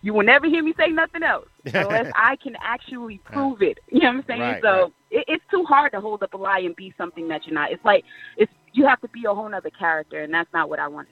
You 0.02 0.14
will 0.14 0.24
never 0.24 0.46
hear 0.46 0.64
me 0.64 0.74
say 0.78 0.90
nothing 0.90 1.24
else 1.24 1.48
unless 1.66 2.12
I 2.16 2.36
can 2.36 2.56
actually 2.62 3.18
prove 3.26 3.64
it. 3.64 3.80
You 3.92 4.02
know 4.02 4.08
what 4.10 4.16
I'm 4.18 4.24
saying? 4.28 4.40
Right, 4.40 4.62
so 4.62 4.70
right. 4.70 4.94
it, 5.10 5.26
it's 5.28 5.44
too 5.50 5.64
hard 5.64 5.94
to 5.94 6.00
hold 6.00 6.22
up 6.22 6.34
a 6.36 6.38
lie 6.38 6.60
and 6.60 6.76
be 6.76 6.94
something 6.96 7.28
that 7.30 7.48
you're 7.48 7.56
not. 7.56 7.72
It's 7.72 7.84
like 7.84 8.06
it's 8.38 8.52
you 8.74 8.86
have 8.86 9.02
to 9.02 9.08
be 9.08 9.26
a 9.26 9.34
whole 9.34 9.52
other 9.52 9.72
character, 9.72 10.22
and 10.22 10.32
that's 10.32 10.52
not 10.54 10.70
what 10.70 10.78
I 10.78 10.88
want. 10.88 11.08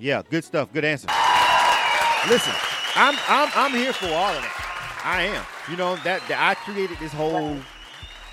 Yeah, 0.00 0.22
good 0.28 0.42
stuff. 0.42 0.72
Good 0.72 0.84
answer. 0.84 1.06
Listen, 2.28 2.54
I'm 2.96 3.16
I'm 3.28 3.52
I'm 3.54 3.70
here 3.72 3.92
for 3.92 4.06
all 4.06 4.34
of 4.34 4.42
that. 4.42 5.00
I 5.04 5.22
am. 5.22 5.44
You 5.70 5.76
know 5.76 5.94
that, 5.96 6.26
that 6.28 6.40
I 6.40 6.54
created 6.54 6.98
this 6.98 7.12
whole 7.12 7.56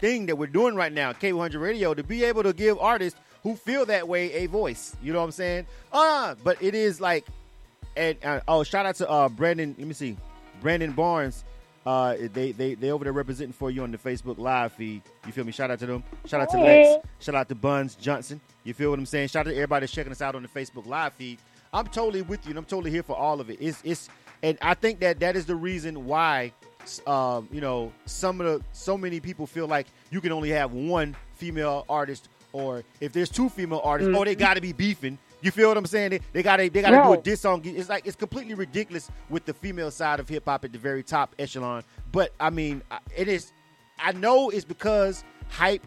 thing 0.01 0.25
that 0.25 0.35
we're 0.35 0.47
doing 0.47 0.75
right 0.75 0.91
now, 0.91 1.13
K100 1.13 1.61
Radio, 1.61 1.93
to 1.93 2.03
be 2.03 2.25
able 2.25 2.43
to 2.43 2.51
give 2.51 2.77
artists 2.79 3.17
who 3.43 3.55
feel 3.55 3.85
that 3.85 4.07
way 4.07 4.33
a 4.33 4.47
voice. 4.47 4.95
You 5.01 5.13
know 5.13 5.19
what 5.19 5.25
I'm 5.25 5.31
saying? 5.31 5.67
Uh, 5.93 6.35
but 6.43 6.61
it 6.61 6.75
is 6.75 6.99
like, 6.99 7.25
and 7.95 8.17
uh, 8.23 8.41
oh, 8.47 8.63
shout 8.63 8.85
out 8.85 8.95
to 8.95 9.09
uh 9.09 9.29
Brandon. 9.29 9.75
Let 9.77 9.87
me 9.87 9.93
see, 9.93 10.17
Brandon 10.61 10.91
Barnes. 10.91 11.43
Uh, 11.85 12.15
they 12.33 12.51
they 12.51 12.75
they 12.75 12.91
over 12.91 13.03
there 13.03 13.13
representing 13.13 13.53
for 13.53 13.71
you 13.71 13.83
on 13.83 13.91
the 13.91 13.97
Facebook 13.97 14.37
live 14.37 14.71
feed. 14.73 15.01
You 15.25 15.31
feel 15.31 15.43
me? 15.43 15.51
Shout 15.51 15.71
out 15.71 15.79
to 15.79 15.85
them. 15.87 16.03
Shout 16.25 16.41
out 16.41 16.49
to 16.51 16.59
Lex. 16.59 17.05
Shout 17.19 17.35
out 17.35 17.49
to 17.49 17.55
Buns 17.55 17.95
Johnson. 17.95 18.39
You 18.63 18.73
feel 18.73 18.91
what 18.91 18.99
I'm 18.99 19.05
saying? 19.05 19.29
Shout 19.29 19.47
out 19.47 19.49
to 19.49 19.55
everybody 19.55 19.83
that's 19.83 19.93
checking 19.93 20.11
us 20.11 20.21
out 20.21 20.35
on 20.35 20.43
the 20.43 20.47
Facebook 20.47 20.85
live 20.85 21.13
feed. 21.13 21.39
I'm 21.73 21.87
totally 21.87 22.21
with 22.21 22.45
you, 22.45 22.51
and 22.51 22.59
I'm 22.59 22.65
totally 22.65 22.91
here 22.91 23.03
for 23.03 23.15
all 23.15 23.41
of 23.41 23.49
it. 23.49 23.57
It's 23.59 23.81
it's, 23.83 24.09
and 24.43 24.57
I 24.61 24.73
think 24.75 24.99
that 24.99 25.19
that 25.21 25.35
is 25.35 25.45
the 25.47 25.55
reason 25.55 26.05
why, 26.05 26.53
um, 27.07 27.47
you 27.51 27.61
know, 27.61 27.91
some 28.05 28.41
of 28.41 28.45
the 28.47 28.65
so 28.73 28.97
many 28.97 29.19
people 29.19 29.47
feel 29.47 29.67
like 29.67 29.87
you 30.09 30.21
can 30.21 30.31
only 30.31 30.49
have 30.49 30.71
one 30.73 31.15
female 31.35 31.85
artist, 31.89 32.29
or 32.53 32.83
if 32.99 33.13
there's 33.13 33.29
two 33.29 33.49
female 33.49 33.81
artists, 33.83 34.13
oh, 34.15 34.23
they 34.25 34.35
got 34.35 34.55
to 34.55 34.61
be 34.61 34.73
beefing. 34.73 35.17
You 35.41 35.49
feel 35.51 35.69
what 35.69 35.77
I'm 35.77 35.85
saying? 35.87 36.11
They, 36.11 36.19
they 36.33 36.43
gotta 36.43 36.69
they 36.69 36.81
gotta 36.81 36.97
do 36.97 37.13
a 37.13 37.17
diss 37.23 37.41
song. 37.41 37.61
It's 37.65 37.89
like 37.89 38.05
it's 38.05 38.15
completely 38.15 38.53
ridiculous 38.53 39.09
with 39.29 39.45
the 39.45 39.53
female 39.53 39.89
side 39.89 40.19
of 40.19 40.29
hip 40.29 40.45
hop 40.45 40.63
at 40.65 40.71
the 40.71 40.77
very 40.77 41.01
top 41.01 41.33
echelon. 41.39 41.83
But 42.11 42.33
I 42.39 42.49
mean, 42.51 42.83
it 43.17 43.27
is. 43.27 43.51
I 43.97 44.11
know 44.11 44.49
it's 44.51 44.65
because 44.65 45.23
hype, 45.49 45.85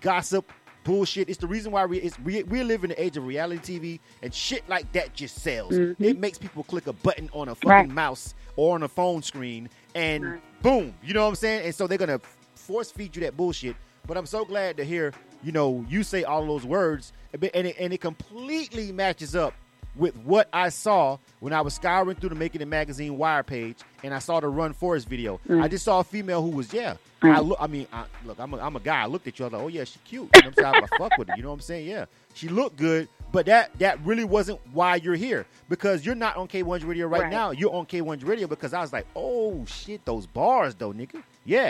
gossip, 0.00 0.50
bullshit. 0.84 1.28
It's 1.28 1.38
the 1.38 1.46
reason 1.46 1.70
why 1.72 1.84
we 1.84 1.98
it's 1.98 2.18
we 2.20 2.44
we 2.44 2.62
live 2.62 2.82
in 2.84 2.90
the 2.90 3.02
age 3.02 3.18
of 3.18 3.26
reality 3.26 3.78
TV 3.78 4.00
and 4.22 4.32
shit 4.32 4.66
like 4.70 4.90
that 4.92 5.12
just 5.14 5.36
sells. 5.42 5.74
It 6.00 6.18
makes 6.18 6.38
people 6.38 6.62
click 6.64 6.86
a 6.86 6.92
button 6.94 7.28
on 7.34 7.48
a 7.48 7.54
fucking 7.54 7.68
Right. 7.68 7.88
mouse 7.90 8.34
or 8.56 8.74
on 8.74 8.82
a 8.84 8.88
phone 8.88 9.20
screen 9.22 9.68
and 9.94 10.24
Right. 10.24 10.62
boom, 10.62 10.94
you 11.02 11.14
know 11.14 11.22
what 11.22 11.28
I'm 11.30 11.34
saying? 11.36 11.64
And 11.66 11.74
so 11.74 11.86
they're 11.86 11.98
gonna 11.98 12.20
force 12.54 12.90
feed 12.90 13.14
you 13.16 13.22
that 13.22 13.36
bullshit. 13.36 13.76
But 14.06 14.16
I'm 14.16 14.26
so 14.26 14.44
glad 14.44 14.76
to 14.78 14.84
hear 14.84 15.12
you 15.42 15.52
know 15.52 15.84
you 15.88 16.02
say 16.02 16.24
all 16.24 16.44
those 16.46 16.64
words 16.64 17.12
and 17.32 17.42
it, 17.44 17.76
and 17.78 17.92
it, 17.92 18.00
completely 18.00 18.92
matches 18.92 19.34
up 19.34 19.54
with 19.96 20.16
what 20.18 20.48
I 20.52 20.68
saw 20.68 21.18
when 21.40 21.52
I 21.52 21.60
was 21.60 21.74
scouring 21.74 22.16
through 22.16 22.28
the 22.30 22.34
Making 22.34 22.60
It 22.60 22.68
Magazine 22.68 23.18
Wire 23.18 23.42
page 23.42 23.78
and 24.02 24.14
I 24.14 24.18
saw 24.20 24.40
the 24.40 24.48
Run 24.48 24.72
Forest 24.72 25.08
video. 25.08 25.40
I 25.50 25.68
just 25.68 25.84
saw 25.84 26.00
a 26.00 26.04
female 26.04 26.42
who 26.42 26.50
was, 26.50 26.72
yeah. 26.72 26.96
I 27.22 27.40
look. 27.40 27.58
I 27.60 27.66
mean, 27.66 27.86
I, 27.92 28.04
look, 28.26 28.38
I'm 28.38 28.52
a, 28.52 28.58
I'm 28.58 28.76
a 28.76 28.80
guy. 28.80 29.02
I 29.02 29.06
looked 29.06 29.26
at 29.26 29.38
you. 29.38 29.46
I 29.46 29.48
was 29.48 29.52
like, 29.54 29.62
oh 29.62 29.68
yeah, 29.68 29.84
she 29.84 29.98
cute. 30.04 30.28
You 30.34 30.42
know 30.42 30.50
what 30.50 30.66
I'm 30.66 30.72
saying? 30.74 30.84
I 30.92 30.98
fuck 30.98 31.16
with 31.18 31.28
her. 31.28 31.34
You 31.36 31.42
know 31.42 31.48
what 31.48 31.54
I'm 31.54 31.60
saying? 31.60 31.86
Yeah, 31.88 32.04
she 32.34 32.48
looked 32.48 32.76
good. 32.76 33.08
But 33.34 33.46
that 33.46 33.76
that 33.80 33.98
really 34.06 34.22
wasn't 34.22 34.60
why 34.72 34.94
you're 34.94 35.16
here 35.16 35.44
because 35.68 36.06
you're 36.06 36.14
not 36.14 36.36
on 36.36 36.46
K1's 36.46 36.84
radio 36.84 37.08
right, 37.08 37.22
Right. 37.22 37.32
now. 37.32 37.50
You're 37.50 37.74
on 37.74 37.84
K1's 37.84 38.22
radio 38.22 38.46
because 38.46 38.72
I 38.72 38.80
was 38.80 38.92
like, 38.92 39.06
oh 39.16 39.64
shit, 39.66 40.04
those 40.04 40.24
bars 40.26 40.76
though, 40.76 40.92
nigga. 40.92 41.20
Yeah, 41.44 41.66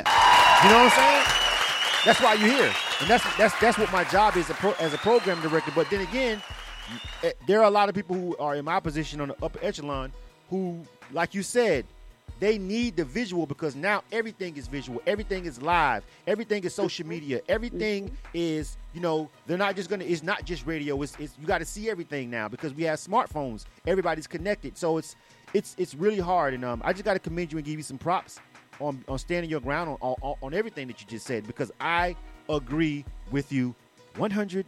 you 0.63 0.69
know 0.71 0.85
what 0.85 0.93
I'm 0.93 1.25
saying? 1.25 1.25
That's 2.05 2.21
why 2.21 2.35
you're 2.35 2.51
here, 2.51 2.73
and 3.01 3.09
that's 3.09 3.25
that's 3.39 3.59
that's 3.61 3.79
what 3.79 3.91
my 3.91 4.05
job 4.05 4.37
is 4.37 4.51
a 4.51 4.55
pro, 4.55 4.73
as 4.73 4.93
a 4.93 4.99
program 4.99 5.41
director. 5.41 5.73
But 5.75 5.89
then 5.89 6.03
again, 6.03 6.43
eh, 7.23 7.33
there 7.47 7.61
are 7.61 7.65
a 7.65 7.71
lot 7.71 7.89
of 7.89 7.95
people 7.95 8.15
who 8.15 8.37
are 8.37 8.55
in 8.57 8.65
my 8.67 8.79
position 8.79 9.23
on 9.23 9.29
the 9.29 9.37
upper 9.43 9.59
echelon 9.63 10.13
who, 10.51 10.83
like 11.13 11.35
you 11.35 11.43
said, 11.43 11.87
they 12.41 12.59
need 12.59 12.97
the 12.97 13.05
visual 13.05 13.47
because 13.47 13.77
now 13.77 14.03
everything 14.13 14.57
is 14.57 14.67
visual, 14.67 15.01
everything 15.07 15.45
is 15.45 15.63
live, 15.63 16.05
everything 16.27 16.65
is 16.65 16.75
social 16.75 17.07
media, 17.07 17.41
everything 17.49 18.11
is 18.33 18.77
you 18.93 19.01
know 19.01 19.29
they're 19.47 19.59
not 19.59 19.77
just 19.77 19.91
gonna. 19.91 20.05
It's 20.05 20.23
not 20.23 20.45
just 20.45 20.67
radio. 20.67 21.01
It's, 21.03 21.17
it's 21.19 21.37
you 21.41 21.47
got 21.47 21.59
to 21.59 21.65
see 21.65 21.91
everything 21.91 22.31
now 22.31 22.49
because 22.49 22.75
we 22.75 22.85
have 22.85 22.99
smartphones. 22.99 23.65
Everybody's 23.87 24.27
connected, 24.27 24.77
so 24.77 24.99
it's 24.99 25.17
it's 25.53 25.75
it's 25.79 25.95
really 25.95 26.21
hard. 26.21 26.55
And 26.55 26.65
um, 26.65 26.83
I 26.85 26.93
just 26.93 27.05
got 27.05 27.15
to 27.15 27.19
commend 27.19 27.53
you 27.53 27.59
and 27.59 27.67
give 27.67 27.77
you 27.77 27.83
some 27.83 27.99
props 27.99 28.39
on 28.81 29.05
on 29.09 29.19
standing 29.19 29.51
your 29.51 29.61
ground 29.61 29.97
on, 30.01 30.15
on 30.21 30.37
on 30.43 30.55
everything 30.55 30.87
that 30.89 31.01
you 31.01 31.07
just 31.07 31.27
said 31.27 31.47
because 31.47 31.73
I 31.81 32.17
agree 32.49 33.05
with 33.31 33.53
you 33.53 33.75
100 34.17 34.67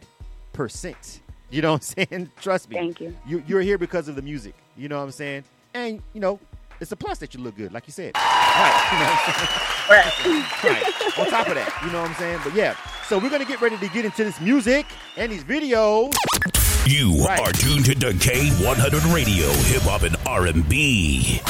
percent. 0.53 1.21
You 1.49 1.61
know 1.61 1.73
what 1.73 1.93
I'm 1.97 2.05
saying? 2.09 2.31
Trust 2.41 2.69
me. 2.69 2.75
Thank 2.75 3.01
you. 3.01 3.15
you. 3.25 3.43
You're 3.47 3.61
here 3.61 3.77
because 3.77 4.07
of 4.07 4.15
the 4.15 4.21
music. 4.21 4.55
You 4.75 4.89
know 4.89 4.97
what 4.97 5.03
I'm 5.03 5.11
saying? 5.11 5.43
And 5.73 6.01
you 6.13 6.19
know, 6.21 6.39
it's 6.79 6.91
a 6.91 6.95
plus 6.95 7.17
that 7.19 7.33
you 7.33 7.39
look 7.41 7.55
good, 7.55 7.73
like 7.73 7.87
you 7.87 7.93
said. 7.93 8.13
Right. 8.15 8.89
You 8.91 8.99
know 8.99 9.05
what 9.05 9.19
I'm 9.19 9.33
saying? 9.33 9.63
Right. 9.89 10.63
right. 10.65 11.17
On 11.19 11.25
top 11.27 11.47
of 11.47 11.55
that, 11.55 11.79
you 11.85 11.91
know 11.93 12.01
what 12.01 12.09
I'm 12.09 12.15
saying? 12.17 12.39
But 12.43 12.53
yeah, 12.53 12.75
so 13.07 13.17
we're 13.17 13.29
gonna 13.29 13.45
get 13.45 13.61
ready 13.61 13.77
to 13.77 13.87
get 13.87 14.03
into 14.03 14.25
this 14.25 14.41
music 14.41 14.85
and 15.15 15.31
these 15.31 15.45
videos. 15.45 16.13
You 16.85 17.23
Right. 17.25 17.39
are 17.39 17.51
tuned 17.53 17.85
to 17.85 17.93
K100 17.95 19.13
Radio, 19.13 19.47
Hip 19.47 19.83
Hop 19.83 20.03
and 20.03 20.15
R&B. 20.25 21.41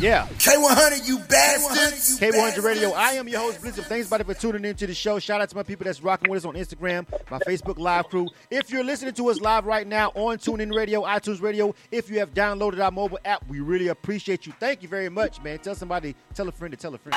Yeah. 0.00 0.26
K100, 0.38 1.06
you 1.06 1.18
bastards. 1.18 2.18
K100 2.18 2.62
Radio. 2.62 2.92
I 2.92 3.12
am 3.12 3.28
your 3.28 3.40
host, 3.40 3.60
Blizzard. 3.60 3.84
Thanks, 3.84 4.08
buddy, 4.08 4.24
for 4.24 4.32
tuning 4.32 4.64
into 4.64 4.86
the 4.86 4.94
show. 4.94 5.18
Shout 5.18 5.42
out 5.42 5.50
to 5.50 5.56
my 5.56 5.62
people 5.62 5.84
that's 5.84 6.02
rocking 6.02 6.30
with 6.30 6.42
us 6.42 6.48
on 6.48 6.54
Instagram, 6.54 7.06
my 7.30 7.38
Facebook 7.40 7.78
Live 7.78 8.08
crew. 8.08 8.26
If 8.50 8.70
you're 8.70 8.82
listening 8.82 9.12
to 9.12 9.28
us 9.28 9.40
live 9.40 9.66
right 9.66 9.86
now 9.86 10.08
on 10.14 10.38
TuneIn 10.38 10.74
Radio, 10.74 11.02
iTunes 11.02 11.42
Radio, 11.42 11.74
if 11.90 12.08
you 12.08 12.18
have 12.18 12.32
downloaded 12.32 12.82
our 12.82 12.90
mobile 12.90 13.18
app, 13.26 13.46
we 13.46 13.60
really 13.60 13.88
appreciate 13.88 14.46
you. 14.46 14.54
Thank 14.58 14.82
you 14.82 14.88
very 14.88 15.10
much, 15.10 15.42
man. 15.42 15.58
Tell 15.58 15.74
somebody, 15.74 16.14
tell 16.34 16.48
a 16.48 16.52
friend 16.52 16.72
to 16.72 16.78
tell 16.78 16.94
a 16.94 16.98
friend. 16.98 17.14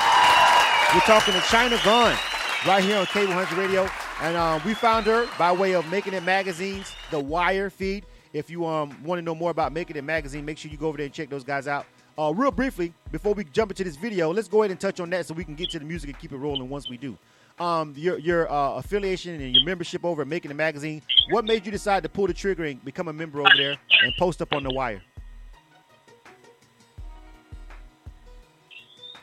We're 0.92 1.00
talking 1.00 1.32
to 1.32 1.40
Chyna 1.40 1.78
Vonne 1.78 2.18
right 2.66 2.84
here 2.84 2.98
on 2.98 3.06
K100 3.06 3.56
Radio. 3.56 3.88
And 4.20 4.36
um, 4.36 4.60
we 4.66 4.74
found 4.74 5.06
her 5.06 5.26
by 5.38 5.52
way 5.52 5.74
of 5.74 5.90
Making 5.90 6.12
It 6.12 6.22
Magazine's 6.22 6.94
The 7.10 7.18
Wire 7.18 7.70
feed. 7.70 8.04
If 8.34 8.50
you 8.50 8.66
um, 8.66 9.02
want 9.02 9.18
to 9.20 9.22
know 9.22 9.34
more 9.34 9.50
about 9.50 9.72
Making 9.72 9.96
It 9.96 10.04
Magazine, 10.04 10.44
make 10.44 10.58
sure 10.58 10.70
you 10.70 10.76
go 10.76 10.88
over 10.88 10.98
there 10.98 11.06
and 11.06 11.14
check 11.14 11.30
those 11.30 11.44
guys 11.44 11.66
out. 11.66 11.86
Uh, 12.16 12.32
real 12.34 12.52
briefly, 12.52 12.94
before 13.10 13.34
we 13.34 13.44
jump 13.44 13.72
into 13.72 13.82
this 13.82 13.96
video, 13.96 14.32
let's 14.32 14.46
go 14.46 14.62
ahead 14.62 14.70
and 14.70 14.78
touch 14.78 15.00
on 15.00 15.10
that 15.10 15.26
so 15.26 15.34
we 15.34 15.44
can 15.44 15.54
get 15.54 15.70
to 15.70 15.78
the 15.80 15.84
music 15.84 16.10
and 16.10 16.18
keep 16.18 16.32
it 16.32 16.36
rolling 16.36 16.68
once 16.68 16.88
we 16.88 16.96
do. 16.96 17.18
Um, 17.58 17.92
your 17.96 18.18
your 18.18 18.50
uh, 18.50 18.74
affiliation 18.74 19.40
and 19.40 19.54
your 19.54 19.64
membership 19.64 20.04
over 20.04 20.22
at 20.22 20.28
Making 20.28 20.50
the 20.50 20.54
Magazine, 20.54 21.02
what 21.30 21.44
made 21.44 21.64
you 21.66 21.72
decide 21.72 22.02
to 22.04 22.08
pull 22.08 22.26
the 22.26 22.34
trigger 22.34 22.64
and 22.64 22.84
become 22.84 23.08
a 23.08 23.12
member 23.12 23.40
over 23.40 23.50
there 23.56 23.76
and 24.02 24.12
post 24.16 24.42
up 24.42 24.52
on 24.52 24.62
The 24.64 24.70
Wire? 24.70 25.02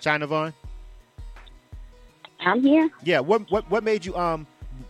Chyna 0.02 0.28
Vonne? 0.28 0.54
I'm 2.40 2.62
here. 2.62 2.90
Yeah, 3.04 3.20
what 3.20 3.50
what 3.52 3.70
what 3.70 3.84
made 3.84 4.06
you 4.06 4.16
um 4.18 4.48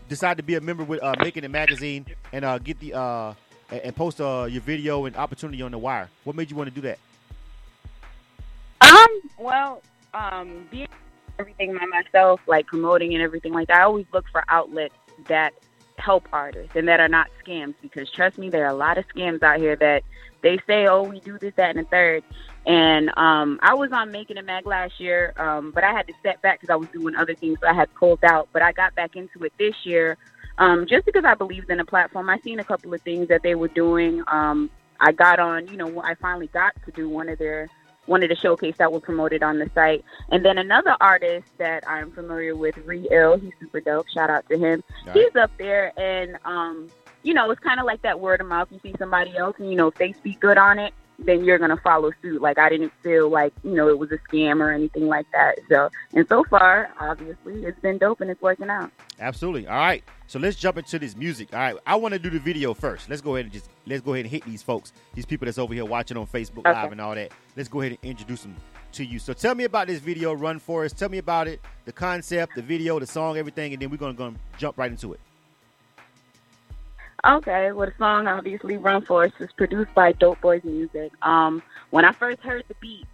decide 0.08 0.38
to 0.38 0.44
be 0.44 0.56
a 0.56 0.62
member 0.62 0.84
with 0.84 1.04
uh, 1.04 1.16
Making 1.20 1.44
the 1.44 1.50
Magazine 1.50 2.06
and 2.32 2.46
uh, 2.46 2.58
get 2.58 2.80
the 2.80 2.94
uh 2.94 3.34
and 3.72 3.96
post 3.96 4.20
uh, 4.22 4.48
your 4.50 4.62
video 4.62 5.06
and 5.06 5.16
opportunity 5.16 5.62
on 5.62 5.72
the 5.72 5.78
wire? 5.78 6.10
What 6.24 6.36
made 6.36 6.50
you 6.50 6.58
want 6.58 6.70
to 6.70 6.76
do 6.76 6.82
that? 6.82 7.00
Um, 8.82 9.22
well, 9.38 9.82
um, 10.14 10.68
being 10.72 10.88
everything 11.40 11.78
by 11.78 11.86
myself, 11.86 12.42
like 12.48 12.68
promoting 12.68 13.14
and 13.14 13.24
everything 13.24 13.54
like 13.54 13.68
that, 13.68 13.78
I 13.78 13.84
always 13.84 14.06
look 14.14 14.26
for 14.32 14.44
outlets 14.50 14.96
that 15.28 15.54
help 15.98 16.28
artists 16.34 16.76
and 16.76 16.88
that 16.88 17.00
are 17.00 17.08
not 17.08 17.28
scams 17.46 17.76
because 17.82 18.10
trust 18.10 18.38
me, 18.38 18.50
there 18.50 18.66
are 18.66 18.72
a 18.72 18.76
lot 18.76 18.98
of 18.98 19.06
scams 19.10 19.44
out 19.44 19.60
here 19.60 19.76
that 19.76 20.04
they 20.42 20.60
say, 20.66 20.88
oh, 20.88 21.04
we 21.04 21.20
do 21.20 21.38
this, 21.38 21.54
that, 21.56 21.76
and 21.76 21.86
the 21.86 21.90
third. 21.90 22.24
And 22.66 23.10
um, 23.18 23.60
I 23.62 23.74
was 23.74 23.92
on 23.92 24.12
Making 24.12 24.38
a 24.38 24.44
Mag 24.44 24.66
last 24.66 25.00
year, 25.00 25.34
um, 25.38 25.72
but 25.72 25.84
I 25.84 25.92
had 25.92 26.08
to 26.08 26.14
step 26.20 26.42
back 26.42 26.60
because 26.60 26.74
I 26.74 26.76
was 26.76 26.90
doing 26.90 27.16
other 27.16 27.36
things, 27.36 27.60
so 27.62 27.68
I 27.68 27.74
had 27.74 27.94
pulled 27.94 28.24
out. 28.24 28.50
But 28.52 28.62
I 28.62 28.72
got 28.72 28.96
back 28.96 29.16
into 29.16 29.44
it 29.44 29.54
this 29.58 29.76
year 29.84 30.18
um, 30.58 30.86
just 30.88 31.06
because 31.06 31.26
I 31.26 31.34
believed 31.34 31.70
in 31.70 31.78
the 31.78 31.86
platform. 31.86 32.30
I 32.30 32.40
seen 32.40 32.60
a 32.60 32.64
couple 32.64 32.94
of 32.94 33.02
things 33.02 33.28
that 33.30 33.42
they 33.44 33.56
were 33.56 33.68
doing. 33.70 34.24
Um, 34.28 34.70
I 35.00 35.12
got 35.12 35.40
on, 35.40 35.68
you 35.68 35.78
know, 35.78 36.02
I 36.02 36.16
finally 36.16 36.48
got 36.48 36.74
to 36.86 36.92
do 36.92 37.10
one 37.10 37.30
of 37.30 37.40
their 37.40 37.68
one 38.06 38.22
to 38.22 38.36
showcase 38.36 38.76
that 38.78 38.92
were 38.92 39.00
promoted 39.00 39.44
on 39.44 39.60
the 39.60 39.70
site. 39.74 40.04
And 40.30 40.44
then 40.44 40.58
another 40.58 40.96
artist 41.00 41.48
that 41.58 41.88
I'm 41.88 42.12
familiar 42.12 42.56
with, 42.56 42.78
Re 42.80 43.08
Ill, 43.12 43.38
he's 43.38 43.54
super 43.60 43.80
dope. 43.80 44.08
Shout 44.10 44.30
out 44.30 44.48
to 44.50 44.58
him. 44.58 44.84
All 45.08 45.14
He's 45.14 45.36
up 45.36 45.52
there, 45.58 45.92
and 45.98 46.38
um, 46.46 46.90
you 47.24 47.34
know, 47.34 47.50
it's 47.52 47.62
kind 47.62 47.80
of 47.80 47.86
like 47.86 48.02
that 48.02 48.20
word 48.20 48.42
of 48.42 48.48
mouth. 48.48 48.70
You 48.72 48.80
see 48.82 48.96
somebody 48.98 49.38
else, 49.38 49.56
and 49.60 49.70
you 49.70 49.76
know, 49.76 49.88
if 49.88 49.96
they 49.96 50.14
speak 50.14 50.40
good 50.40 50.58
on 50.58 50.80
it, 50.80 50.94
then 51.20 51.46
you're 51.46 51.60
gonna 51.60 51.78
follow 51.78 52.12
suit. 52.22 52.42
Like 52.42 52.58
I 52.58 52.70
didn't 52.70 52.94
feel 53.04 53.30
like 53.30 53.54
you 53.64 53.72
know 53.72 53.88
it 53.90 53.98
was 53.98 54.12
a 54.12 54.18
scam 54.18 54.60
or 54.60 54.72
anything 54.72 55.08
like 55.08 55.28
that. 55.34 55.60
So, 55.70 55.90
and 56.14 56.28
so 56.28 56.44
far, 56.44 56.92
obviously, 57.00 57.64
it's 57.64 57.80
been 57.80 57.98
dope 57.98 58.22
and 58.22 58.32
it's 58.32 58.42
working 58.42 58.70
out. 58.70 58.92
Absolutely. 59.20 59.68
All 59.68 59.78
right. 59.78 60.04
So 60.32 60.40
let's 60.40 60.56
jump 60.56 60.78
into 60.78 60.98
this 60.98 61.14
music. 61.18 61.50
All 61.52 61.60
right. 61.60 61.76
I 61.86 61.98
want 61.98 62.14
to 62.14 62.20
do 62.20 62.30
the 62.30 62.40
video 62.40 62.74
first. 62.74 63.10
Let's 63.10 63.20
go 63.20 63.36
ahead 63.36 63.48
and 63.48 63.54
just 63.54 63.68
let's 63.86 64.02
go 64.02 64.14
ahead 64.14 64.24
and 64.24 64.32
hit 64.32 64.46
these 64.46 64.64
folks, 64.64 64.94
these 65.14 65.26
people 65.26 65.44
that's 65.44 65.58
over 65.58 65.74
here 65.74 65.84
watching 65.84 66.16
on 66.16 66.26
Facebook 66.26 66.60
Okay. 66.60 66.72
Live 66.72 66.94
and 66.94 67.02
all 67.02 67.14
that. 67.16 67.34
Let's 67.58 67.68
go 67.68 67.82
ahead 67.82 67.98
and 68.02 68.10
introduce 68.10 68.44
them 68.44 68.56
to 68.94 69.04
you. 69.04 69.20
So 69.20 69.34
tell 69.34 69.56
me 69.56 69.66
about 69.66 69.88
this 69.88 70.00
video, 70.00 70.32
Run 70.32 70.58
Forest. 70.58 70.98
Tell 70.98 71.10
me 71.10 71.18
about 71.18 71.50
it, 71.50 71.60
the 71.84 71.92
concept, 71.92 72.56
the 72.56 72.62
video, 72.62 72.98
the 72.98 73.08
song, 73.08 73.38
everything, 73.38 73.74
and 73.74 73.82
then 73.82 73.90
we're 73.90 73.98
gonna 73.98 74.14
go 74.14 74.34
jump 74.58 74.78
right 74.78 74.90
into 74.90 75.12
it. 75.12 75.20
Okay, 77.26 77.74
well, 77.74 77.88
the 77.88 77.94
song 77.98 78.28
obviously 78.28 78.78
"Run 78.78 79.04
Forest" 79.04 79.38
was 79.38 79.52
produced 79.58 79.94
by 79.94 80.14
Dope 80.14 80.40
Boys 80.40 80.64
Music. 80.64 81.12
Um, 81.24 81.62
when 81.90 82.06
I 82.06 82.14
first 82.14 82.40
heard 82.40 82.64
the 82.70 82.76
beat, 82.76 83.06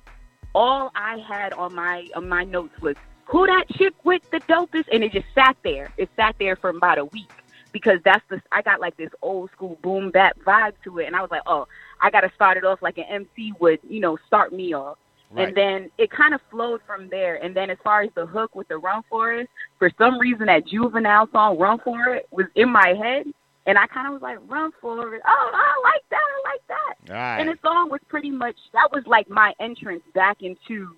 all 0.54 0.92
I 0.94 1.18
had 1.28 1.54
on 1.54 1.74
my 1.74 2.10
on 2.16 2.30
my 2.30 2.44
notes 2.44 2.80
was 2.80 2.96
"Who 3.28 3.48
that 3.48 3.66
chick 3.78 3.94
with 4.04 4.30
the 4.32 4.40
dopest," 4.42 4.86
and 4.92 5.04
it 5.04 5.12
just 5.12 5.28
sat 5.34 5.58
there. 5.64 5.92
It 5.98 6.10
sat 6.16 6.36
there 6.40 6.56
for 6.56 6.70
about 6.70 6.98
a 6.98 7.06
week 7.06 7.32
because 7.72 8.00
that's 8.04 8.24
the 8.30 8.42
I 8.52 8.62
got 8.62 8.80
like 8.80 8.98
this 8.98 9.12
old 9.22 9.52
school 9.52 9.78
boom 9.82 10.12
bap 10.12 10.38
vibe 10.40 10.74
to 10.84 11.00
it, 11.00 11.06
and 11.06 11.16
I 11.16 11.22
was 11.22 11.32
like, 11.32 11.44
oh, 11.46 11.68
I 12.02 12.10
got 12.10 12.22
to 12.22 12.32
start 12.36 12.58
it 12.58 12.66
off 12.66 12.82
like 12.82 12.98
an 12.98 13.06
MC 13.06 13.54
would, 13.60 13.80
you 13.88 14.00
know, 14.00 14.18
start 14.28 14.54
me 14.54 14.74
off. 14.74 14.98
Right. 15.30 15.48
And 15.50 15.58
then 15.58 15.92
it 15.98 16.10
kind 16.10 16.34
of 16.34 16.42
flowed 16.50 16.82
from 16.88 17.10
there. 17.10 17.36
And 17.44 17.54
then 17.56 17.70
as 17.70 17.78
far 17.84 18.02
as 18.02 18.10
the 18.16 18.26
hook 18.26 18.56
with 18.56 18.68
the 18.70 18.78
Run 18.78 19.04
For 19.10 19.34
It, 19.34 19.50
for 19.78 19.92
some 19.98 20.18
reason 20.20 20.46
that 20.46 20.66
juvenile 20.66 21.28
song 21.32 21.58
Run 21.58 21.80
For 21.80 22.16
It 22.16 22.28
was 22.32 22.48
in 22.56 22.70
my 22.70 22.94
head. 22.94 23.26
And 23.66 23.78
I 23.78 23.88
kind 23.88 24.08
of 24.08 24.14
was 24.14 24.22
like, 24.22 24.38
Run 24.48 24.72
For 24.80 25.16
It. 25.16 25.22
Oh, 25.28 25.52
I 25.54 25.82
like 25.84 26.04
that. 26.10 26.22
I 26.22 26.50
like 26.50 26.62
that. 26.70 27.14
Right. 27.14 27.40
And 27.42 27.50
the 27.50 27.58
song 27.62 27.90
was 27.90 28.00
pretty 28.08 28.32
much, 28.32 28.56
that 28.72 28.90
was 28.94 29.06
like 29.06 29.30
my 29.30 29.54
entrance 29.60 30.04
back 30.14 30.42
into, 30.42 30.96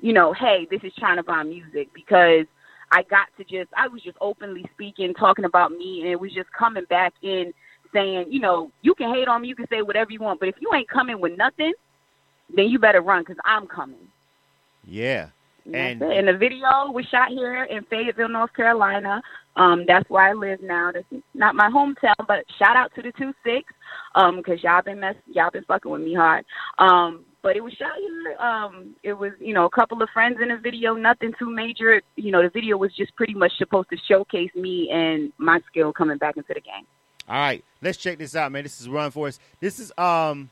you 0.00 0.12
know, 0.12 0.32
hey, 0.32 0.66
this 0.70 0.80
is 0.82 0.92
Chyna 1.00 1.24
Vonne 1.24 1.48
music 1.48 1.88
because 1.94 2.46
I 2.92 3.02
got 3.04 3.28
to 3.38 3.44
just, 3.44 3.70
I 3.76 3.88
was 3.88 4.02
just 4.02 4.16
openly 4.20 4.64
speaking, 4.74 5.14
talking 5.14 5.44
about 5.44 5.72
me, 5.72 6.00
and 6.02 6.10
it 6.10 6.20
was 6.20 6.32
just 6.32 6.50
coming 6.52 6.84
back 6.88 7.14
in 7.22 7.52
saying, 7.92 8.26
you 8.30 8.40
know, 8.40 8.70
you 8.82 8.94
can 8.94 9.12
hate 9.14 9.28
on 9.28 9.42
me, 9.42 9.48
you 9.48 9.56
can 9.56 9.66
say 9.68 9.82
whatever 9.82 10.10
you 10.10 10.20
want, 10.20 10.38
but 10.40 10.48
if 10.48 10.56
you 10.60 10.70
ain't 10.74 10.88
coming 10.88 11.20
with 11.20 11.36
nothing, 11.36 11.72
then 12.54 12.66
you 12.68 12.78
better 12.78 13.00
run 13.00 13.22
because 13.22 13.36
I'm 13.44 13.66
coming. 13.66 14.08
yeah. 14.84 15.28
And, 15.64 16.00
And- 16.00 16.12
and 16.12 16.28
the 16.28 16.32
video 16.36 16.92
was 16.92 17.04
shot 17.06 17.30
here 17.30 17.64
in 17.64 17.82
Fayetteville, 17.90 18.28
North 18.28 18.52
Carolina. 18.54 19.20
Um, 19.56 19.84
that's 19.88 20.08
where 20.08 20.28
I 20.28 20.32
live 20.32 20.62
now. 20.62 20.92
That's 20.92 21.06
not 21.34 21.56
my 21.56 21.68
hometown, 21.68 22.14
but 22.28 22.44
shout 22.56 22.76
out 22.76 22.94
to 22.94 23.02
the 23.02 23.10
two 23.18 23.34
six, 23.44 23.72
um, 24.14 24.40
cause 24.44 24.62
y'all 24.62 24.82
been 24.82 25.00
mess, 25.00 25.16
y'all 25.26 25.50
been 25.50 25.64
fucking 25.64 25.90
with 25.90 26.02
me 26.02 26.14
hard. 26.14 26.44
Um, 26.78 27.24
but 27.46 27.54
it 27.56 27.62
was 27.62 27.72
shot 27.74 27.92
here. 27.96 28.36
Um, 28.38 28.96
it 29.04 29.12
was 29.12 29.30
you 29.38 29.54
know 29.54 29.66
a 29.66 29.70
couple 29.70 30.02
of 30.02 30.10
friends 30.10 30.38
in 30.42 30.48
the 30.48 30.56
video, 30.56 30.94
nothing 30.94 31.32
too 31.38 31.48
major. 31.48 32.02
You 32.16 32.32
know 32.32 32.42
the 32.42 32.50
video 32.50 32.76
was 32.76 32.92
just 32.92 33.14
pretty 33.14 33.34
much 33.34 33.52
supposed 33.56 33.88
to 33.90 33.96
showcase 34.08 34.50
me 34.56 34.90
and 34.90 35.32
my 35.38 35.60
skill 35.68 35.92
coming 35.92 36.18
back 36.18 36.36
into 36.36 36.52
the 36.52 36.60
game. 36.60 36.84
All 37.28 37.36
right, 37.36 37.64
let's 37.80 37.98
check 37.98 38.18
this 38.18 38.34
out, 38.34 38.50
man. 38.50 38.64
This 38.64 38.80
is 38.80 38.88
Run 38.88 39.12
Forest. 39.12 39.40
This 39.60 39.78
is 39.78 39.92
um, 39.96 40.50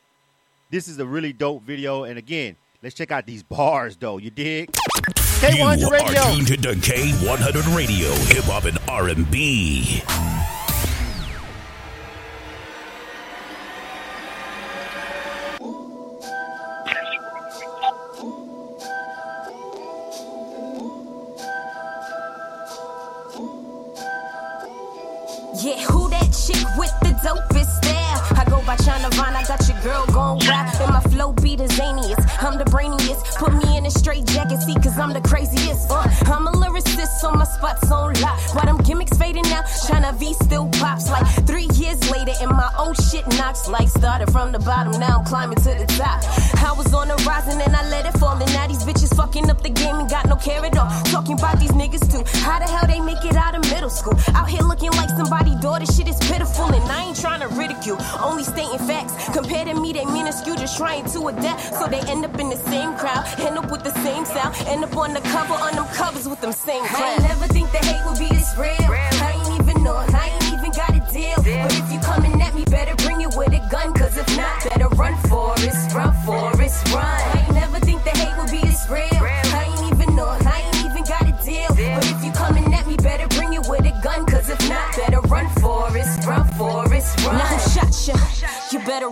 this 0.70 0.86
is 0.86 1.00
a 1.00 1.04
really 1.04 1.32
dope 1.32 1.64
video. 1.64 2.04
And 2.04 2.16
again, 2.16 2.54
let's 2.80 2.94
check 2.94 3.10
out 3.10 3.26
these 3.26 3.42
bars, 3.42 3.96
though. 3.96 4.18
You 4.18 4.30
dig? 4.30 4.70
K100 4.70 5.86
are 5.86 5.90
Radio. 5.90 6.22
tuned 6.46 6.62
to 6.62 6.74
K100 6.74 7.76
Radio, 7.76 8.10
hip 8.32 8.44
hop 8.44 8.66
and 8.66 8.78
R&B. 8.88 10.00
Yeah, 10.00 10.13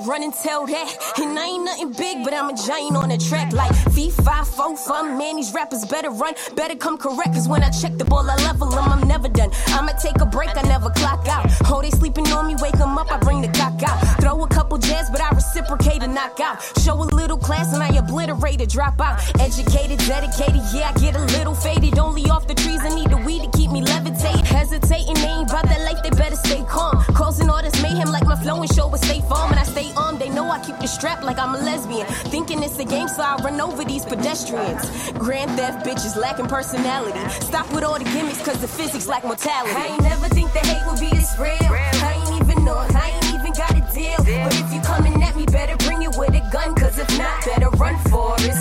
run 0.06 0.22
and 0.22 0.32
tell 0.34 0.66
that. 0.66 1.18
And 1.18 1.38
I 1.38 1.46
ain't 1.46 1.64
nothing 1.64 1.92
big, 1.92 2.24
but 2.24 2.34
I'm 2.34 2.48
a 2.50 2.56
giant 2.56 2.96
on 2.96 3.08
the 3.08 3.18
track. 3.18 3.52
Like 3.52 3.70
V5, 3.94 4.46
4, 4.46 4.76
fun. 4.76 5.18
Man, 5.18 5.36
these 5.36 5.52
rappers 5.52 5.84
better 5.84 6.10
run, 6.10 6.34
better 6.56 6.76
come 6.76 6.98
correct. 6.98 7.34
Cause 7.34 7.48
when 7.48 7.62
I 7.62 7.70
check 7.70 7.96
the 7.98 8.04
ball, 8.04 8.28
I 8.28 8.36
level 8.36 8.68
them, 8.68 8.88
I'm 8.88 9.06
never 9.06 9.28
done. 9.28 9.50
I'ma 9.68 9.92
take 9.92 10.20
a 10.20 10.26
break, 10.26 10.50
I 10.56 10.62
never 10.62 10.90
clock 10.90 11.26
out. 11.28 11.46
Oh, 11.66 11.82
they 11.82 11.90
sleeping 11.90 12.26
on 12.32 12.46
me, 12.46 12.56
wake 12.60 12.78
them 12.78 12.98
up, 12.98 13.10
I 13.12 13.18
bring 13.18 13.40
the 13.42 13.48
cock 13.48 13.82
out. 13.82 13.98
Throw 14.20 14.42
a 14.42 14.48
couple 14.48 14.78
jabs, 14.78 15.10
but 15.10 15.20
I 15.20 15.30
reciprocate 15.30 16.02
and 16.02 16.14
knock 16.14 16.40
out. 16.40 16.62
Show 16.82 16.94
a 16.94 17.08
little 17.20 17.38
class, 17.38 17.72
and 17.72 17.82
I 17.82 17.88
obliterate 17.96 18.60
a 18.60 18.66
dropout. 18.66 19.20
Educated, 19.40 19.98
dedicated, 20.00 20.62
yeah, 20.72 20.92
I 20.94 20.98
get 20.98 21.16
a 21.16 21.24
little 21.36 21.54
faded. 21.54 21.98
Only 21.98 22.28
off 22.30 22.46
the 22.46 22.54
trees, 22.54 22.80
I 22.82 22.94
need 22.94 23.10
the 23.10 23.18
weed 23.18 23.42
to 23.42 23.50
keep 23.56 23.70
me 23.70 23.82
levitating. 23.82 24.41
Hesitating, 24.72 25.16
they 25.16 25.28
ain't 25.28 25.50
about 25.50 25.68
that 25.68 25.82
life, 25.84 26.02
they 26.02 26.08
better 26.08 26.34
stay 26.34 26.64
calm. 26.64 26.96
Causing 27.12 27.50
all 27.50 27.60
this 27.60 27.76
mayhem 27.82 28.10
like 28.10 28.24
my 28.24 28.36
flow 28.36 28.62
and 28.62 28.72
show 28.72 28.88
with 28.88 29.04
stay 29.04 29.20
Farm. 29.28 29.50
And 29.50 29.60
I 29.60 29.64
stay 29.64 29.92
armed, 29.98 30.18
they 30.18 30.30
know 30.30 30.48
I 30.48 30.64
keep 30.64 30.78
the 30.78 30.86
strap 30.86 31.22
like 31.22 31.38
I'm 31.38 31.54
a 31.54 31.58
lesbian. 31.58 32.06
Thinking 32.32 32.62
it's 32.62 32.78
a 32.78 32.84
game, 32.86 33.06
so 33.06 33.22
I 33.22 33.36
run 33.44 33.60
over 33.60 33.84
these 33.84 34.06
pedestrians. 34.06 35.12
Grand 35.18 35.50
theft 35.58 35.84
bitches 35.84 36.16
lacking 36.16 36.46
personality. 36.46 37.20
Stop 37.44 37.70
with 37.74 37.84
all 37.84 37.98
the 37.98 38.04
gimmicks, 38.16 38.40
cause 38.42 38.62
the 38.62 38.68
physics 38.68 39.06
lack 39.06 39.24
mortality. 39.24 39.74
I 39.76 39.88
ain't 39.88 40.02
never 40.02 40.28
think 40.28 40.50
the 40.54 40.60
hate 40.60 40.80
would 40.88 40.98
be 40.98 41.10
this 41.14 41.36
real. 41.38 41.52
I 41.60 42.24
ain't 42.24 42.40
even 42.40 42.64
know, 42.64 42.78
I 42.78 43.10
ain't 43.12 43.34
even 43.34 43.52
got 43.52 43.76
a 43.76 43.84
deal. 43.92 44.16
But 44.24 44.56
if 44.56 44.72
you 44.72 44.80
coming 44.80 45.22
at 45.22 45.36
me, 45.36 45.44
better 45.44 45.76
bring 45.84 46.00
it 46.00 46.16
with 46.16 46.32
a 46.32 46.48
gun. 46.50 46.74
Cause 46.76 46.98
if 46.98 47.18
not, 47.18 47.44
better 47.44 47.68
run 47.76 47.98
for 48.08 48.36
it, 48.38 48.56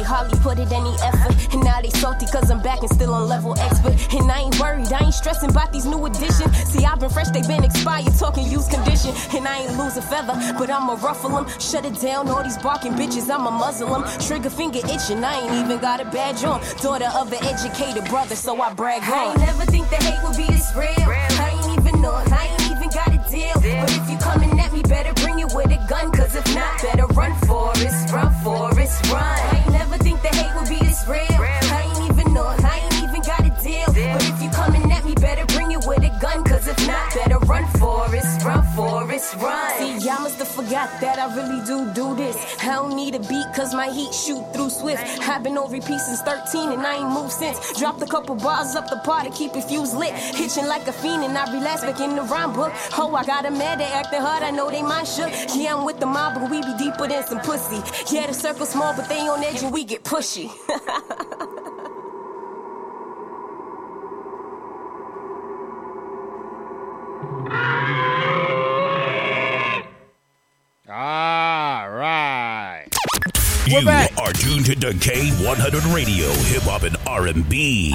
they 0.00 0.06
hardly 0.06 0.38
put 0.40 0.58
it 0.58 0.72
any 0.72 0.94
effort. 1.02 1.34
And 1.52 1.62
now 1.62 1.80
they 1.80 1.90
salty 1.90 2.26
cause 2.26 2.50
I'm 2.50 2.62
back 2.62 2.80
and 2.80 2.90
still 2.90 3.12
on 3.12 3.28
level 3.28 3.58
expert. 3.58 3.94
And 4.14 4.30
I 4.30 4.40
ain't 4.40 4.58
worried, 4.58 4.92
I 4.92 5.04
ain't 5.04 5.14
stressing 5.14 5.50
about 5.50 5.72
these 5.72 5.84
new 5.84 6.04
additions. 6.06 6.50
See, 6.70 6.84
I've 6.84 7.00
been 7.00 7.10
fresh, 7.10 7.28
they 7.28 7.42
been 7.42 7.64
expired, 7.64 8.12
talking 8.18 8.46
used 8.50 8.70
condition. 8.70 9.12
And 9.36 9.46
I 9.46 9.62
ain't 9.62 9.76
lose 9.76 9.96
a 9.96 10.02
feather, 10.02 10.34
but 10.58 10.70
I'ma 10.70 10.94
ruffle 10.94 11.30
them. 11.30 11.46
Shut 11.58 11.84
it 11.84 12.00
down, 12.00 12.28
all 12.28 12.42
these 12.42 12.58
barking 12.58 12.92
bitches, 12.92 13.28
I'ma 13.28 13.50
muzzle 13.50 13.90
them. 13.90 14.04
Trigger 14.20 14.50
finger 14.50 14.80
itching, 14.84 15.22
I 15.22 15.40
ain't 15.40 15.52
even 15.64 15.78
got 15.80 16.00
a 16.00 16.06
badge 16.06 16.44
on. 16.44 16.60
Daughter 16.80 17.10
of 17.14 17.32
an 17.32 17.44
educated 17.44 18.04
brother, 18.06 18.36
so 18.36 18.60
I 18.60 18.72
brag 18.72 19.02
I 19.04 19.12
on. 19.12 19.30
ain't 19.32 19.40
never 19.40 19.64
think 19.66 19.90
the 19.90 19.96
hate 19.96 20.22
would 20.24 20.36
be 20.36 20.46
this 20.46 20.72
real 20.74 21.29
deal. 23.30 23.54
But 23.54 23.90
if 23.96 24.10
you 24.10 24.18
coming 24.18 24.58
at 24.58 24.72
me, 24.72 24.82
better 24.82 25.14
bring 25.22 25.38
it 25.38 25.50
with 25.54 25.70
a 25.70 25.80
gun. 25.88 26.10
Cause 26.12 26.34
if 26.34 26.46
not, 26.54 26.82
better 26.82 27.06
run 27.14 27.32
for 27.46 27.72
it, 27.76 27.94
run 28.12 28.32
for 28.42 28.70
it, 28.78 28.90
run. 29.10 29.22
I 29.22 29.62
ain't 29.62 29.72
never 29.72 29.96
think 29.98 30.20
the 30.22 30.28
hate 30.28 30.52
would 30.56 30.68
be 30.68 30.78
this 30.84 31.06
real. 31.06 31.24
I 31.30 31.82
ain't 31.88 32.10
even 32.10 32.34
know, 32.34 32.46
I 32.46 32.80
ain't 32.84 32.98
even 33.04 33.22
got 33.22 33.46
a 33.46 33.52
deal. 33.62 33.86
But 33.86 34.22
if 34.28 34.42
you 34.42 34.50
coming 34.50 34.90
at 34.92 35.04
me, 35.04 35.14
better 35.14 35.46
bring 35.54 35.70
it 35.72 35.82
with 35.86 36.02
a 36.02 36.12
gun. 36.20 36.44
Cause 36.44 36.66
if 36.66 36.78
not, 36.86 37.14
better 37.14 37.38
run 37.46 37.66
for 37.78 38.04
it, 38.14 38.24
run 38.44 38.62
for 38.74 39.10
it, 39.10 39.22
run. 39.38 39.70
See, 39.78 40.06
y'all 40.06 40.20
must 40.22 40.38
have 40.38 40.48
forgot 40.48 40.88
that 41.00 41.18
I 41.18 41.26
really 41.36 41.64
do 41.64 41.76
do 41.94 42.16
need 42.78 43.14
a 43.16 43.18
beat, 43.18 43.46
cause 43.54 43.74
my 43.74 43.90
heat 43.90 44.14
shoot 44.14 44.44
through 44.52 44.70
swift. 44.70 45.02
I've 45.28 45.42
been 45.42 45.58
on 45.58 45.72
repeat 45.72 45.98
since 45.98 46.22
13 46.22 46.72
and 46.72 46.82
I 46.82 46.98
ain't 46.98 47.10
moved 47.10 47.32
since. 47.32 47.58
Dropped 47.78 48.00
a 48.02 48.06
couple 48.06 48.36
bars 48.36 48.76
up 48.76 48.88
the 48.88 48.96
par 49.04 49.24
to 49.24 49.30
keep 49.30 49.56
it 49.56 49.64
fused 49.64 49.96
lit. 49.96 50.12
Hitching 50.12 50.66
like 50.66 50.86
a 50.86 50.92
fiend 50.92 51.24
and 51.24 51.36
I 51.36 51.52
relax 51.52 51.80
back 51.82 52.00
in 52.00 52.14
the 52.14 52.22
rhyme 52.22 52.52
book. 52.52 52.72
Oh, 52.96 53.14
I 53.14 53.24
got 53.24 53.44
a 53.44 53.50
mad, 53.50 53.80
they 53.80 53.84
acting 53.84 54.20
hard, 54.20 54.42
I 54.42 54.50
know 54.50 54.70
they 54.70 54.82
mind 54.82 55.08
shook. 55.08 55.32
Yeah, 55.56 55.74
I'm 55.74 55.84
with 55.84 55.98
the 55.98 56.06
mob, 56.06 56.34
but 56.34 56.50
we 56.50 56.62
be 56.62 56.76
deeper 56.78 57.08
than 57.08 57.24
some 57.26 57.40
pussy. 57.40 57.82
Yeah, 58.14 58.28
the 58.28 58.34
circle 58.34 58.66
small, 58.66 58.94
but 58.94 59.08
they 59.08 59.20
on 59.20 59.42
edge 59.42 59.62
and 59.62 59.72
we 59.72 59.84
get 59.84 60.04
pushy. 60.04 60.50
to 74.90 74.96
K100 74.96 75.94
Radio, 75.94 76.28
Hip 76.50 76.62
Hop 76.62 76.82
and 76.82 76.96
R&B. 77.06 77.90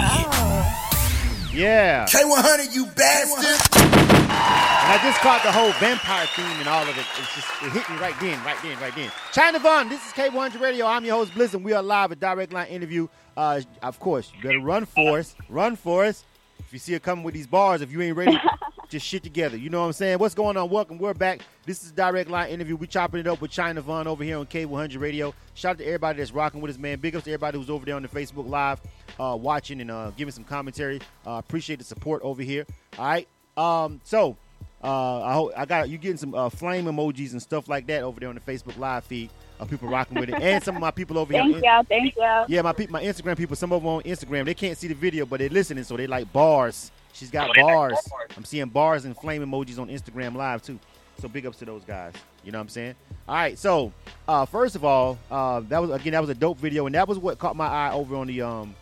Yeah. 1.51 2.05
K100, 2.05 2.73
you 2.73 2.86
bastard. 2.86 3.60
And 3.75 4.93
I 4.93 4.99
just 5.03 5.19
caught 5.19 5.43
the 5.43 5.51
whole 5.51 5.71
vampire 5.73 6.25
theme 6.27 6.45
and 6.60 6.69
all 6.69 6.84
of 6.84 6.89
it. 6.89 7.05
It's 7.19 7.36
just 7.36 7.47
it 7.63 7.71
hit 7.71 7.89
me 7.89 7.97
right 7.97 8.15
then, 8.21 8.41
right 8.45 8.58
then, 8.62 8.79
right 8.79 8.95
then. 8.95 9.10
Chyna 9.34 9.60
Vonne, 9.60 9.89
this 9.89 10.05
is 10.05 10.13
K100 10.13 10.62
Radio. 10.62 10.86
I'm 10.86 11.03
your 11.03 11.17
host 11.17 11.34
Blizz, 11.34 11.53
and 11.53 11.65
we 11.65 11.73
are 11.73 11.84
live 11.84 12.12
a 12.12 12.15
direct 12.15 12.53
line 12.53 12.67
interview. 12.67 13.08
Uh, 13.36 13.62
of 13.81 13.99
course, 13.99 14.31
you 14.36 14.43
better 14.43 14.62
run 14.62 14.86
for 14.86 15.19
us. 15.19 15.36
Run 15.49 15.75
for 15.75 16.05
us. 16.05 16.23
If 16.60 16.74
you 16.74 16.80
see 16.80 16.94
her 16.94 17.00
coming 17.00 17.24
with 17.24 17.34
these 17.34 17.48
bars, 17.48 17.82
if 17.82 17.91
you 17.91 18.02
ain't 18.02 18.18
ready, 18.18 18.39
just 18.89 19.06
shit 19.06 19.24
together. 19.24 19.58
You 19.58 19.70
know 19.70 19.82
what 19.82 19.88
I'm 19.88 19.94
saying? 19.94 20.20
What's 20.20 20.36
going 20.36 20.58
on? 20.58 20.70
Welcome. 20.70 20.98
We're 20.98 21.13
back. 21.13 21.41
This 21.65 21.84
is 21.84 21.91
direct 21.91 22.30
line 22.30 22.50
interview. 22.50 22.76
We 22.76 22.88
chopping 22.88 23.20
it 23.20 23.28
up 23.28 23.41
with 23.41 23.52
Chyna 23.52 23.82
Vonne 23.82 24.08
over 24.08 24.24
here 24.24 24.38
on 24.38 24.46
K100 24.46 25.00
Radio. 25.00 25.34
Shout 25.54 25.72
out 25.72 25.78
to 25.80 25.86
everybody 25.86 26.20
that's 26.20 26.32
rocking 26.32 26.62
with 26.62 26.72
us, 26.72 26.78
man. 26.78 27.00
Big 27.00 27.15
ups 27.15 27.26
to 27.26 27.32
everybody 27.32 27.58
who's 27.58 27.70
over 27.70 27.86
there 27.86 27.96
on 27.96 28.02
the 28.02 28.08
Facebook 28.08 28.48
Live, 28.48 28.80
uh, 29.20 29.38
watching 29.39 29.82
and 29.82 29.91
uh, 29.91 30.12
giving 30.12 30.32
some 30.32 30.44
commentary. 30.44 31.00
Uh, 31.26 31.41
appreciate 31.46 31.80
the 31.80 31.86
support 31.86 32.22
over 32.24 32.41
here. 32.41 32.65
All 32.98 33.06
right. 33.06 33.28
Um, 33.58 34.02
so 34.04 34.38
uh, 34.84 35.24
I 35.24 35.34
hope 35.34 35.52
I 35.58 35.65
got 35.65 35.89
you 35.89 35.98
getting 35.98 36.18
some 36.18 36.36
uh, 36.36 36.50
flame 36.50 36.86
emojis 36.86 37.32
and 37.32 37.41
stuff 37.41 37.68
like 37.68 37.88
that 37.88 38.04
over 38.04 38.20
there 38.20 38.30
on 38.30 38.36
the 38.36 38.41
Facebook 38.41 38.78
Live 38.78 39.04
feed. 39.06 39.30
Of 39.58 39.70
people 39.70 39.88
rocking 39.88 40.20
with 40.20 40.28
it, 40.28 40.36
and 40.41 40.62
some 40.62 40.76
of 40.76 40.82
my 40.82 40.91
people 40.91 41.18
over 41.18 41.32
Thank 41.32 41.56
here. 41.56 41.63
y'all. 41.63 41.84
Thank 41.84 42.15
y'all. 42.18 42.46
Yeah, 42.50 42.62
my 42.62 42.74
people, 42.74 42.91
my 42.91 43.04
Instagram 43.04 43.38
people. 43.38 43.56
Some 43.56 43.72
of 43.72 43.82
them 43.82 43.88
on 43.89 44.02
Instagram, 44.02 44.44
they 44.44 44.54
can't 44.54 44.78
see 44.78 44.88
the 44.89 44.94
video, 44.94 45.26
but 45.26 45.39
they're 45.39 45.48
listening, 45.48 45.86
so 45.86 45.96
they 45.96 46.08
like 46.08 46.32
bars. 46.34 46.91
She's 47.13 47.32
got 47.32 47.56
bars. 47.56 47.98
I'm 48.36 48.44
seeing 48.44 48.68
bars 48.68 49.06
and 49.06 49.15
flame 49.15 49.41
emojis 49.41 49.80
on 49.80 49.88
Instagram 49.88 50.36
Live 50.36 50.62
too. 50.62 50.78
So 51.20 51.30
big 51.30 51.46
ups 51.46 51.60
to 51.60 51.65
those 51.65 51.86
guys. 51.86 52.13
You 52.44 52.52
know 52.52 52.58
what 52.58 52.63
I'm 52.63 52.70
saying? 52.70 52.96
All 53.30 53.36
right. 53.36 53.58
So 53.58 53.94
uh, 54.28 54.46
first 54.46 54.76
of 54.76 54.84
all, 54.84 55.18
uh, 55.32 55.62
that 55.70 55.80
was 55.82 55.91
again 55.91 56.12
that 56.12 56.20
was 56.20 56.30
a 56.30 56.36
dope 56.36 56.58
video, 56.58 56.86
and 56.86 56.96
that 56.96 57.08
was 57.08 57.18
what 57.18 57.39
caught 57.39 57.56
my 57.56 57.68
eye 57.68 57.94
over 57.94 58.18
on 58.18 58.28
the 58.28 58.41
um 58.41 58.76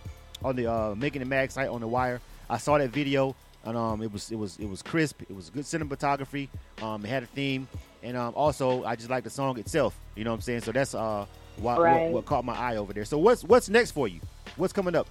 on 0.43 0.55
the 0.55 0.71
uh, 0.71 0.95
making 0.95 1.19
the 1.19 1.27
mag 1.27 1.51
site 1.51 1.69
on 1.69 1.81
the 1.81 1.87
wire. 1.87 2.19
I 2.49 2.57
saw 2.57 2.79
that 2.79 2.89
video, 2.89 3.35
and 3.63 3.77
um 3.77 4.01
it 4.01 4.11
was 4.11 4.31
it 4.31 4.35
was 4.35 4.57
it 4.57 4.65
was 4.67 4.81
crisp. 4.81 5.21
It 5.21 5.35
was 5.35 5.51
good 5.51 5.65
cinematography. 5.65 6.49
Um, 6.81 7.05
it 7.05 7.09
had 7.09 7.21
a 7.21 7.27
theme, 7.27 7.67
and 8.03 8.15
um 8.17 8.33
also 8.35 8.83
I 8.83 8.95
just 8.95 9.09
like 9.09 9.23
the 9.23 9.29
song 9.29 9.57
itself. 9.57 9.97
You 10.15 10.23
know 10.23 10.31
what 10.31 10.35
I'm 10.35 10.41
saying? 10.41 10.61
So 10.61 10.71
that's 10.71 10.93
uh 10.93 11.25
what, 11.57 11.79
Right. 11.79 12.11
what 12.11 12.25
caught 12.25 12.43
my 12.45 12.55
eye 12.55 12.77
over 12.77 12.93
there. 12.93 13.05
So 13.05 13.17
what's 13.17 13.43
what's 13.43 13.69
next 13.69 13.91
for 13.91 14.07
you? 14.07 14.19
What's 14.57 14.73
coming 14.73 14.95
up? 14.95 15.07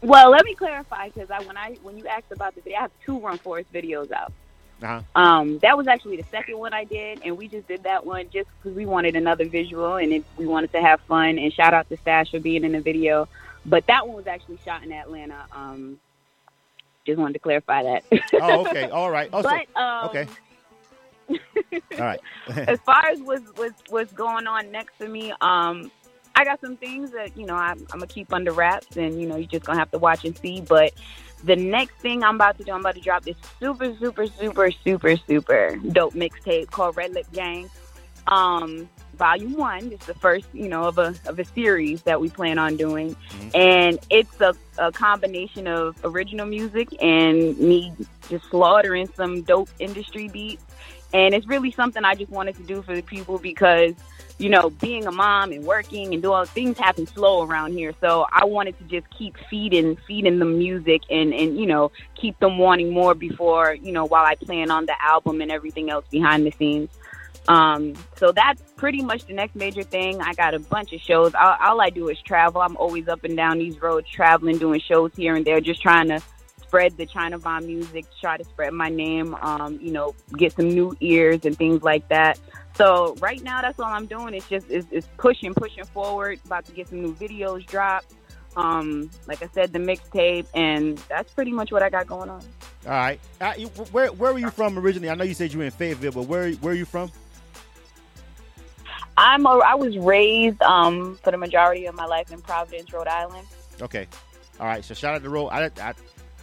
Well, 0.00 0.30
let 0.30 0.44
me 0.44 0.54
clarify 0.54 1.10
because 1.10 1.30
I 1.30 1.40
when 1.44 1.56
I 1.56 1.76
when 1.82 1.96
you 1.96 2.06
asked 2.08 2.32
about 2.32 2.54
the 2.54 2.60
video, 2.60 2.78
I 2.78 2.82
have 2.82 2.90
two 3.04 3.18
Run 3.20 3.38
Forest 3.38 3.72
videos 3.72 4.10
out. 4.10 4.32
Uh-huh. 4.82 5.00
Um, 5.14 5.58
that 5.60 5.76
was 5.78 5.86
actually 5.86 6.16
the 6.16 6.24
second 6.24 6.58
one 6.58 6.72
I 6.72 6.82
did, 6.82 7.20
and 7.24 7.36
we 7.38 7.46
just 7.46 7.68
did 7.68 7.84
that 7.84 8.04
one 8.04 8.28
just 8.32 8.48
because 8.58 8.76
we 8.76 8.84
wanted 8.84 9.14
another 9.14 9.44
visual 9.44 9.94
and 9.94 10.12
it, 10.12 10.24
we 10.36 10.44
wanted 10.46 10.72
to 10.72 10.80
have 10.80 11.00
fun. 11.02 11.38
And 11.38 11.52
shout 11.52 11.72
out 11.72 11.88
to 11.88 11.96
Stash 11.98 12.32
for 12.32 12.40
being 12.40 12.64
in 12.64 12.72
the 12.72 12.80
video. 12.80 13.28
But 13.64 13.86
that 13.86 14.08
one 14.08 14.16
was 14.16 14.26
actually 14.26 14.58
shot 14.64 14.82
in 14.82 14.90
Atlanta. 14.90 15.44
Um, 15.52 16.00
just 17.06 17.16
wanted 17.16 17.34
to 17.34 17.38
clarify 17.38 17.84
that. 17.84 18.04
Oh, 18.40 18.66
okay. 18.66 18.90
All 18.90 19.08
right. 19.08 19.30
Also, 19.32 19.50
but 19.50 19.80
um, 19.80 20.08
okay. 20.08 20.26
All 21.72 21.98
right. 21.98 22.20
as 22.56 22.78
far 22.80 23.06
as 23.06 23.20
what's, 23.20 23.50
what's 23.56 23.82
what's 23.90 24.12
going 24.12 24.46
on 24.46 24.70
next 24.70 24.96
for 24.96 25.08
me, 25.08 25.32
um, 25.40 25.90
I 26.34 26.44
got 26.44 26.60
some 26.60 26.76
things 26.76 27.10
that 27.12 27.36
you 27.36 27.46
know 27.46 27.54
I'm, 27.54 27.78
I'm 27.92 27.98
gonna 27.98 28.06
keep 28.06 28.32
under 28.32 28.52
wraps, 28.52 28.96
and 28.96 29.20
you 29.20 29.26
know 29.26 29.36
you're 29.36 29.48
just 29.48 29.64
gonna 29.64 29.78
have 29.78 29.90
to 29.92 29.98
watch 29.98 30.24
and 30.24 30.36
see. 30.36 30.60
But 30.60 30.92
the 31.44 31.56
next 31.56 31.96
thing 31.96 32.22
I'm 32.22 32.36
about 32.36 32.58
to 32.58 32.64
do, 32.64 32.72
I'm 32.72 32.80
about 32.80 32.94
to 32.94 33.00
drop 33.00 33.24
this 33.24 33.36
super, 33.58 33.94
super, 33.96 34.26
super, 34.26 34.70
super, 34.70 35.16
super 35.16 35.76
dope 35.90 36.14
mixtape 36.14 36.70
called 36.70 36.96
Red 36.96 37.12
Lip 37.12 37.26
Gang, 37.32 37.68
um, 38.26 38.88
Volume 39.16 39.54
One. 39.54 39.92
It's 39.92 40.06
the 40.06 40.14
first, 40.14 40.46
you 40.52 40.68
know, 40.68 40.84
of 40.84 40.98
a 40.98 41.14
of 41.26 41.38
a 41.38 41.44
series 41.44 42.02
that 42.02 42.20
we 42.20 42.28
plan 42.28 42.58
on 42.58 42.76
doing, 42.76 43.16
and 43.54 43.98
it's 44.10 44.40
a, 44.40 44.54
a 44.78 44.92
combination 44.92 45.66
of 45.66 45.96
original 46.04 46.46
music 46.46 46.88
and 47.02 47.58
me 47.58 47.92
just 48.28 48.48
slaughtering 48.50 49.08
some 49.14 49.42
dope 49.42 49.68
industry 49.78 50.28
beats. 50.28 50.64
And 51.12 51.34
it's 51.34 51.46
really 51.46 51.70
something 51.70 52.04
I 52.04 52.14
just 52.14 52.30
wanted 52.30 52.56
to 52.56 52.62
do 52.62 52.82
for 52.82 52.94
the 52.94 53.02
people 53.02 53.38
because, 53.38 53.94
you 54.38 54.48
know, 54.48 54.70
being 54.70 55.06
a 55.06 55.12
mom 55.12 55.52
and 55.52 55.64
working 55.64 56.14
and 56.14 56.22
doing 56.22 56.46
things 56.46 56.78
happen 56.78 57.06
slow 57.06 57.46
around 57.46 57.72
here. 57.72 57.92
So 58.00 58.26
I 58.32 58.44
wanted 58.44 58.78
to 58.78 58.84
just 58.84 59.08
keep 59.10 59.36
feeding 59.50 59.96
feeding 60.06 60.38
them 60.38 60.58
music 60.58 61.02
and, 61.10 61.34
and 61.34 61.58
you 61.58 61.66
know, 61.66 61.92
keep 62.14 62.38
them 62.40 62.58
wanting 62.58 62.90
more 62.90 63.14
before, 63.14 63.74
you 63.74 63.92
know, 63.92 64.06
while 64.06 64.24
I 64.24 64.36
plan 64.36 64.70
on 64.70 64.86
the 64.86 64.94
album 65.02 65.40
and 65.40 65.52
everything 65.52 65.90
else 65.90 66.06
behind 66.10 66.46
the 66.46 66.50
scenes. 66.52 66.88
Um, 67.48 67.94
so 68.16 68.30
that's 68.30 68.62
pretty 68.76 69.02
much 69.02 69.26
the 69.26 69.32
next 69.34 69.56
major 69.56 69.82
thing. 69.82 70.20
I 70.20 70.32
got 70.34 70.54
a 70.54 70.60
bunch 70.60 70.92
of 70.92 71.00
shows. 71.00 71.34
All, 71.34 71.56
all 71.60 71.80
I 71.80 71.90
do 71.90 72.08
is 72.08 72.20
travel. 72.22 72.60
I'm 72.60 72.76
always 72.76 73.08
up 73.08 73.24
and 73.24 73.36
down 73.36 73.58
these 73.58 73.80
roads, 73.82 74.08
traveling, 74.08 74.58
doing 74.58 74.80
shows 74.80 75.10
here 75.16 75.34
and 75.34 75.44
there, 75.44 75.60
just 75.60 75.82
trying 75.82 76.08
to 76.08 76.22
spread 76.72 76.96
the 76.96 77.06
Chyna 77.06 77.38
Vonne 77.38 77.66
music, 77.66 78.06
try 78.18 78.38
to 78.38 78.44
spread 78.44 78.72
my 78.72 78.88
name, 78.88 79.34
um, 79.42 79.78
you 79.82 79.92
know, 79.92 80.14
get 80.38 80.54
some 80.54 80.70
new 80.70 80.96
ears 81.00 81.44
and 81.44 81.54
things 81.54 81.82
like 81.82 82.08
that. 82.08 82.38
So 82.76 83.14
right 83.20 83.42
now, 83.42 83.60
that's 83.60 83.78
all 83.78 83.92
I'm 83.92 84.06
doing. 84.06 84.32
It's 84.32 84.48
just 84.48 84.70
it's, 84.70 84.86
it's 84.90 85.06
pushing, 85.18 85.52
pushing 85.52 85.84
forward. 85.84 86.40
About 86.46 86.64
to 86.64 86.72
get 86.72 86.88
some 86.88 87.02
new 87.02 87.14
videos 87.14 87.66
dropped. 87.66 88.14
Um, 88.56 89.10
like 89.26 89.42
I 89.42 89.50
said, 89.52 89.74
the 89.74 89.80
mixtape, 89.80 90.46
and 90.54 90.96
that's 91.10 91.30
pretty 91.34 91.52
much 91.52 91.72
what 91.72 91.82
I 91.82 91.90
got 91.90 92.06
going 92.06 92.30
on. 92.30 92.42
All 92.86 92.92
right. 92.92 93.20
Uh, 93.38 93.52
you, 93.58 93.66
where 93.66 94.10
where 94.10 94.32
were 94.32 94.38
you 94.38 94.50
from 94.50 94.78
originally? 94.78 95.10
I 95.10 95.14
know 95.14 95.24
you 95.24 95.34
said 95.34 95.52
you 95.52 95.58
were 95.58 95.66
in 95.66 95.72
Fayetteville, 95.72 96.12
but 96.12 96.22
where 96.22 96.52
where 96.52 96.72
are 96.72 96.76
you 96.76 96.86
from? 96.86 97.12
I'm 99.18 99.44
a, 99.44 99.58
I 99.58 99.74
was 99.74 99.98
raised 99.98 100.62
um, 100.62 101.18
for 101.22 101.32
the 101.32 101.36
majority 101.36 101.84
of 101.84 101.94
my 101.94 102.06
life 102.06 102.32
in 102.32 102.40
Providence, 102.40 102.90
Rhode 102.94 103.08
Island. 103.08 103.46
Okay. 103.82 104.06
All 104.58 104.66
right. 104.66 104.82
So 104.82 104.94
shout 104.94 105.14
out 105.14 105.22
to 105.22 105.28
Roll. 105.28 105.50
I, 105.50 105.70
I, 105.78 105.92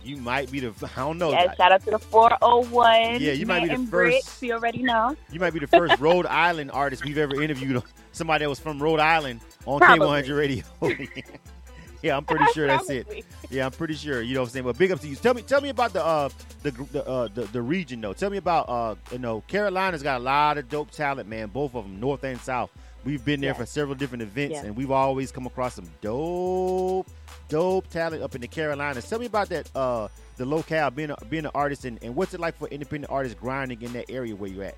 you 0.03 0.17
might 0.17 0.51
be 0.51 0.59
the 0.59 0.73
I 0.95 0.99
don't 1.01 1.17
know. 1.17 1.31
Yeah, 1.31 1.53
shout 1.55 1.71
out 1.71 1.83
to 1.85 1.91
the 1.91 1.99
401. 1.99 3.21
Yeah, 3.21 3.33
you 3.33 3.45
might 3.45 3.61
be 3.61 3.67
the 3.67 3.73
and 3.75 3.89
Bricks, 3.89 4.25
first- 4.27 4.43
You 4.43 4.53
already 4.53 4.83
know. 4.83 5.15
You 5.31 5.39
might 5.39 5.53
be 5.53 5.59
the 5.59 5.67
first 5.67 5.99
Rhode 5.99 6.25
Island 6.27 6.71
artist 6.71 7.03
we've 7.03 7.17
ever 7.17 7.41
interviewed. 7.41 7.81
Somebody 8.11 8.45
that 8.45 8.49
was 8.49 8.59
from 8.59 8.81
Rhode 8.81 8.99
Island 8.99 9.41
on 9.65 9.79
Probably. 9.79 10.07
K100 10.23 10.37
Radio. 10.37 10.63
yeah, 12.01 12.17
I'm 12.17 12.25
pretty 12.25 12.45
sure 12.53 12.67
that's 12.67 12.89
it. 12.89 13.25
Yeah, 13.49 13.65
I'm 13.65 13.71
pretty 13.71 13.93
sure. 13.93 14.21
You 14.21 14.33
know 14.35 14.41
what 14.41 14.47
I'm 14.47 14.53
saying? 14.53 14.65
But 14.65 14.77
big 14.77 14.91
up 14.91 14.99
to 15.01 15.07
you. 15.07 15.15
Tell 15.15 15.33
me, 15.33 15.41
tell 15.41 15.61
me 15.61 15.69
about 15.69 15.93
the 15.93 16.03
uh 16.03 16.29
the 16.63 16.71
the 16.71 17.07
uh, 17.07 17.27
the, 17.33 17.41
the 17.43 17.61
region 17.61 18.01
though. 18.01 18.13
Tell 18.13 18.29
me 18.29 18.37
about 18.37 18.69
uh 18.69 18.95
you 19.11 19.19
know 19.19 19.41
Carolina's 19.47 20.03
got 20.03 20.21
a 20.21 20.23
lot 20.23 20.57
of 20.57 20.69
dope 20.69 20.91
talent, 20.91 21.29
man. 21.29 21.49
Both 21.49 21.75
of 21.75 21.83
them, 21.83 21.99
North 21.99 22.23
and 22.23 22.39
South. 22.39 22.71
We've 23.05 23.23
been 23.23 23.39
there 23.39 23.53
for 23.53 23.65
several 23.65 23.95
different 23.95 24.23
events, 24.23 24.59
and 24.59 24.75
we've 24.75 24.91
always 24.91 25.31
come 25.31 25.45
across 25.45 25.75
some 25.75 25.89
dope, 26.01 27.07
dope 27.49 27.89
talent 27.89 28.23
up 28.23 28.35
in 28.35 28.41
the 28.41 28.47
Carolinas. 28.47 29.09
Tell 29.09 29.19
me 29.19 29.25
about 29.25 29.49
that 29.49 29.69
uh 29.75 30.07
the 30.37 30.45
locale 30.45 30.89
being 30.89 31.11
a, 31.11 31.17
being 31.29 31.45
an 31.45 31.51
artist, 31.53 31.85
and, 31.85 31.99
and 32.01 32.15
what's 32.15 32.33
it 32.33 32.39
like 32.39 32.57
for 32.57 32.67
independent 32.69 33.11
artists 33.11 33.37
grinding 33.39 33.81
in 33.81 33.91
that 33.93 34.09
area 34.09 34.35
where 34.35 34.49
you're 34.49 34.63
at? 34.63 34.77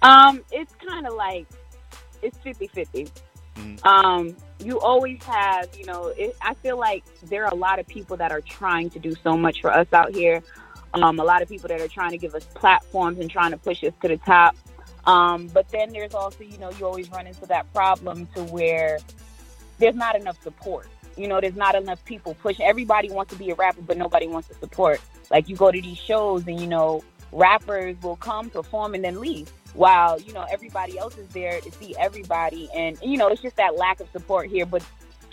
Um, 0.00 0.42
it's 0.50 0.74
kind 0.76 1.06
of 1.06 1.14
like 1.14 1.46
it's 2.22 2.38
50 2.38 2.68
50. 2.68 3.08
Mhm. 3.56 3.84
Um, 3.86 4.36
you 4.60 4.80
always 4.80 5.22
have, 5.24 5.68
you 5.76 5.84
know, 5.84 6.06
it, 6.16 6.34
I 6.40 6.54
feel 6.54 6.78
like 6.78 7.04
there 7.24 7.44
are 7.44 7.52
a 7.52 7.56
lot 7.56 7.78
of 7.78 7.86
people 7.86 8.16
that 8.16 8.32
are 8.32 8.40
trying 8.40 8.88
to 8.90 8.98
do 8.98 9.14
so 9.22 9.36
much 9.36 9.60
for 9.60 9.70
us 9.70 9.86
out 9.92 10.14
here. 10.14 10.42
Um, 10.94 11.18
a 11.18 11.24
lot 11.24 11.42
of 11.42 11.48
people 11.48 11.68
that 11.68 11.80
are 11.80 11.88
trying 11.88 12.10
to 12.10 12.18
give 12.18 12.34
us 12.34 12.44
platforms 12.54 13.18
and 13.18 13.30
trying 13.30 13.50
to 13.50 13.56
push 13.56 13.82
us 13.84 13.92
to 14.02 14.08
the 14.08 14.16
top. 14.18 14.56
Um, 15.06 15.48
but 15.48 15.68
then 15.70 15.92
there's 15.92 16.14
also, 16.14 16.44
you 16.44 16.58
know, 16.58 16.70
you 16.70 16.86
always 16.86 17.10
run 17.10 17.26
into 17.26 17.46
that 17.46 17.72
problem 17.74 18.26
to 18.34 18.44
where 18.44 18.98
there's 19.82 19.94
not 19.96 20.16
enough 20.16 20.40
support. 20.42 20.86
You 21.16 21.28
know, 21.28 21.40
there's 21.40 21.56
not 21.56 21.74
enough 21.74 22.02
people 22.04 22.34
pushing. 22.34 22.64
Everybody 22.64 23.10
wants 23.10 23.32
to 23.32 23.38
be 23.38 23.50
a 23.50 23.54
rapper, 23.54 23.82
but 23.82 23.98
nobody 23.98 24.26
wants 24.28 24.48
to 24.48 24.54
support. 24.54 25.00
Like 25.30 25.48
you 25.48 25.56
go 25.56 25.70
to 25.70 25.80
these 25.80 25.98
shows 25.98 26.46
and, 26.46 26.58
you 26.58 26.66
know, 26.66 27.04
rappers 27.32 27.96
will 28.02 28.16
come 28.16 28.48
perform 28.48 28.94
and 28.94 29.04
then 29.04 29.20
leave 29.20 29.50
while, 29.74 30.20
you 30.20 30.32
know, 30.32 30.46
everybody 30.50 30.98
else 30.98 31.18
is 31.18 31.28
there 31.28 31.60
to 31.60 31.70
see 31.72 31.94
everybody. 31.98 32.68
And, 32.74 32.98
you 33.02 33.18
know, 33.18 33.28
it's 33.28 33.42
just 33.42 33.56
that 33.56 33.76
lack 33.76 34.00
of 34.00 34.08
support 34.10 34.48
here. 34.48 34.64
But 34.64 34.82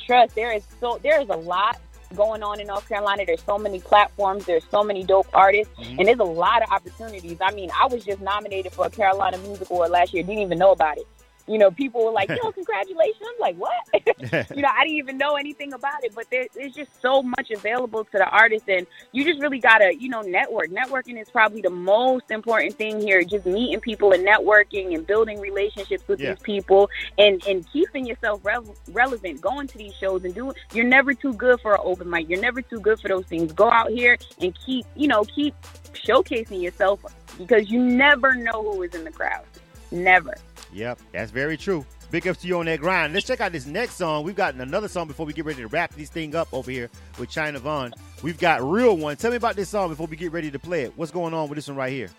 trust, 0.06 0.36
there 0.36 0.52
is 0.52 0.64
so, 0.80 1.00
there 1.02 1.22
is 1.22 1.30
a 1.30 1.38
lot 1.38 1.80
going 2.16 2.42
on 2.42 2.60
in 2.60 2.68
North 2.68 2.88
Carolina. 2.90 3.24
There's 3.26 3.44
so 3.44 3.58
many 3.58 3.80
platforms. 3.80 4.46
There's 4.46 4.66
so 4.72 4.84
many 4.84 5.04
dope 5.04 5.28
artists, 5.34 5.74
Mhm. 5.78 6.00
and 6.00 6.08
there's 6.08 6.20
a 6.20 6.24
lot 6.24 6.64
of 6.64 6.72
opportunities. 6.72 7.38
I 7.40 7.52
mean, 7.52 7.70
I 7.80 7.86
was 7.86 8.04
just 8.04 8.20
nominated 8.20 8.74
for 8.74 8.88
a 8.88 8.90
Carolina 8.90 9.38
Music 9.38 9.70
Award 9.70 9.92
last 9.92 10.14
year. 10.14 10.24
Didn't 10.24 10.42
even 10.42 10.58
know 10.58 10.72
about 10.72 10.98
it. 10.98 11.08
You 11.50 11.58
know, 11.58 11.72
people 11.72 12.06
were 12.06 12.12
like, 12.12 12.30
"Yo, 12.44 12.52
congratulations!" 12.52 13.24
I'm 13.24 13.40
like, 13.40 13.56
"What?" 13.58 13.74
you 14.56 14.62
know, 14.62 14.70
I 14.78 14.84
didn't 14.84 14.98
even 14.98 15.18
know 15.18 15.36
anything 15.36 15.74
about 15.74 16.04
it. 16.04 16.14
But 16.14 16.30
there, 16.30 16.46
there's 16.54 16.74
just 16.74 17.02
so 17.02 17.24
much 17.24 17.50
available 17.52 18.04
to 18.06 18.12
the 18.12 18.26
artist, 18.30 18.66
and 18.70 18.86
you 19.14 19.26
just 19.26 19.42
really 19.42 19.60
gotta, 19.60 19.96
you 19.98 20.10
know, 20.10 20.22
network. 20.22 20.68
Networking 20.70 21.20
is 21.20 21.30
probably 21.30 21.62
the 21.62 21.70
most 21.72 22.30
important 22.30 22.76
thing 22.76 23.02
here. 23.02 23.24
Just 23.24 23.48
meeting 23.48 23.80
people 23.80 24.12
and 24.12 24.26
networking 24.26 24.94
and 24.94 25.08
building 25.08 25.40
relationships 25.40 26.08
with 26.08 26.20
Yeah. 26.20 26.34
these 26.36 26.44
people, 26.44 26.90
and 27.18 27.44
and 27.48 27.68
keeping 27.72 28.06
yourself 28.06 28.42
rev- 28.46 28.70
relevant. 28.90 29.42
Going 29.42 29.68
to 29.68 29.78
these 29.78 29.96
shows 29.96 30.24
and 30.26 30.36
doing. 30.36 30.54
You're 30.74 30.86
never 30.86 31.16
too 31.16 31.34
good 31.34 31.60
for 31.62 31.74
an 31.74 31.82
open 31.84 32.10
mic. 32.10 32.30
You're 32.30 32.42
never 32.42 32.62
too 32.62 32.80
good 32.80 33.00
for 33.00 33.08
those 33.08 33.26
things. 33.26 33.52
Go 33.54 33.72
out 33.72 33.90
here 33.90 34.18
and 34.40 34.56
keep, 34.66 34.86
you 34.96 35.08
know, 35.08 35.24
keep 35.24 35.56
showcasing 35.94 36.62
yourself 36.62 37.00
because 37.40 37.70
you 37.72 37.84
never 37.84 38.36
know 38.36 38.62
who 38.62 38.84
is 38.84 38.94
in 38.94 39.04
the 39.04 39.12
crowd. 39.12 39.44
Never. 39.92 40.36
Yep, 40.72 41.00
that's 41.12 41.32
very 41.32 41.58
true. 41.58 41.86
Big 42.12 42.28
ups 42.28 42.42
to 42.42 42.48
you 42.48 42.60
on 42.60 42.66
that 42.66 42.80
grind. 42.80 43.14
Let's 43.14 43.26
check 43.26 43.42
out 43.42 43.52
this 43.52 43.66
next 43.66 43.96
song. 43.96 44.24
We've 44.24 44.36
got 44.36 44.56
another 44.56 44.88
song 44.88 45.08
before 45.08 45.26
we 45.26 45.34
get 45.34 45.46
ready 45.46 45.62
to 45.62 45.68
wrap 45.68 45.94
this 45.94 46.10
thing 46.10 46.36
up 46.36 46.48
over 46.52 46.70
here 46.70 46.90
with 47.20 47.30
Chyna 47.30 47.60
Vonne. 47.60 47.94
We've 48.24 48.38
got 48.40 48.62
Real 48.64 48.98
One. 48.98 49.16
Tell 49.16 49.32
me 49.32 49.38
about 49.38 49.56
this 49.56 49.70
song 49.70 49.90
before 49.90 50.08
we 50.08 50.16
get 50.16 50.32
ready 50.32 50.50
to 50.52 50.60
play 50.60 50.84
it. 50.84 50.94
What's 50.96 51.12
going 51.12 51.34
on 51.34 51.50
with 51.50 51.58
this 51.58 51.68
one 51.68 51.78
right 51.78 51.92
here? 51.92 52.10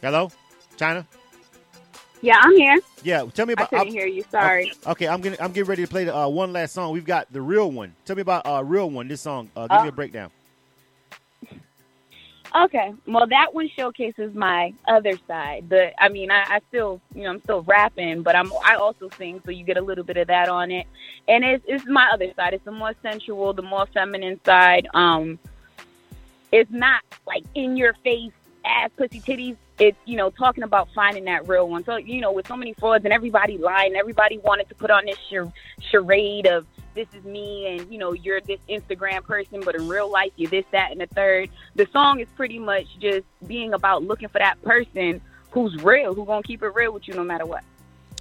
Hello? 0.00 0.30
Chyna? 0.76 1.04
Yeah, 2.20 2.38
I'm 2.40 2.56
here. 2.56 2.78
Yeah, 3.04 3.24
tell 3.32 3.46
me 3.46 3.52
about. 3.52 3.72
I 3.72 3.78
couldn't 3.78 3.92
hear 3.92 4.06
you. 4.06 4.24
Sorry. 4.30 4.72
Okay, 4.86 5.06
I'm 5.06 5.20
getting 5.20 5.40
I'm 5.40 5.52
getting 5.52 5.68
ready 5.68 5.84
to 5.84 5.88
play 5.88 6.04
the 6.04 6.16
uh, 6.16 6.26
one 6.28 6.52
last 6.52 6.74
song. 6.74 6.92
We've 6.92 7.04
got 7.04 7.32
the 7.32 7.40
real 7.40 7.70
one. 7.70 7.94
Tell 8.04 8.16
me 8.16 8.22
about 8.22 8.44
uh 8.44 8.62
real 8.64 8.90
one. 8.90 9.06
This 9.06 9.20
song. 9.20 9.50
Uh, 9.56 9.68
give 9.68 9.82
me 9.82 9.86
Uh, 9.86 9.88
a 9.88 9.92
breakdown. 9.92 10.30
Okay. 12.54 12.92
Well, 13.06 13.26
that 13.26 13.52
one 13.52 13.68
showcases 13.68 14.34
my 14.34 14.72
other 14.86 15.18
side. 15.26 15.68
The, 15.68 15.92
I 16.02 16.08
mean, 16.08 16.30
I, 16.30 16.44
I 16.48 16.60
still, 16.68 17.00
you 17.14 17.24
know, 17.24 17.30
I'm 17.30 17.40
still 17.42 17.62
rapping, 17.62 18.22
but 18.22 18.34
I'm, 18.34 18.50
I 18.64 18.76
also 18.76 19.10
sing, 19.18 19.40
so 19.44 19.50
you 19.50 19.64
get 19.64 19.76
a 19.76 19.82
little 19.82 20.04
bit 20.04 20.16
of 20.16 20.28
that 20.28 20.48
on 20.48 20.70
it. 20.70 20.86
And 21.28 21.44
it's, 21.44 21.64
it's 21.68 21.86
my 21.86 22.08
other 22.12 22.32
side. 22.34 22.54
It's 22.54 22.64
the 22.64 22.72
more 22.72 22.94
sensual, 23.02 23.52
the 23.52 23.62
more 23.62 23.86
feminine 23.86 24.40
side. 24.44 24.88
Um, 24.94 25.38
it's 26.50 26.70
not 26.70 27.02
like 27.26 27.44
in 27.54 27.76
your 27.76 27.92
face 28.04 28.32
ass 28.68 28.90
pussy 28.96 29.20
titties. 29.20 29.56
It's 29.78 29.96
you 30.04 30.16
know 30.16 30.30
talking 30.30 30.64
about 30.64 30.88
finding 30.94 31.24
that 31.24 31.48
real 31.48 31.68
one. 31.68 31.84
So 31.84 31.96
you 31.96 32.20
know, 32.20 32.32
with 32.32 32.46
so 32.46 32.56
many 32.56 32.74
frauds 32.74 33.04
and 33.04 33.12
everybody 33.12 33.58
lying, 33.58 33.94
everybody 33.96 34.38
wanted 34.38 34.68
to 34.68 34.74
put 34.74 34.90
on 34.90 35.06
this 35.06 35.18
char- 35.30 35.52
charade 35.90 36.46
of 36.46 36.66
this 36.94 37.06
is 37.14 37.24
me 37.24 37.66
and 37.78 37.92
you 37.92 37.98
know 37.98 38.12
you're 38.12 38.40
this 38.40 38.60
Instagram 38.68 39.24
person, 39.24 39.60
but 39.64 39.74
in 39.74 39.88
real 39.88 40.10
life 40.10 40.32
you're 40.36 40.50
this, 40.50 40.64
that, 40.72 40.90
and 40.90 41.00
the 41.00 41.06
third. 41.06 41.50
The 41.76 41.86
song 41.92 42.20
is 42.20 42.28
pretty 42.36 42.58
much 42.58 42.86
just 42.98 43.24
being 43.46 43.72
about 43.72 44.02
looking 44.02 44.28
for 44.28 44.38
that 44.38 44.60
person 44.62 45.20
who's 45.50 45.76
real, 45.82 46.14
who 46.14 46.24
gonna 46.24 46.42
keep 46.42 46.62
it 46.62 46.74
real 46.74 46.92
with 46.92 47.06
you 47.08 47.14
no 47.14 47.24
matter 47.24 47.46
what. 47.46 47.62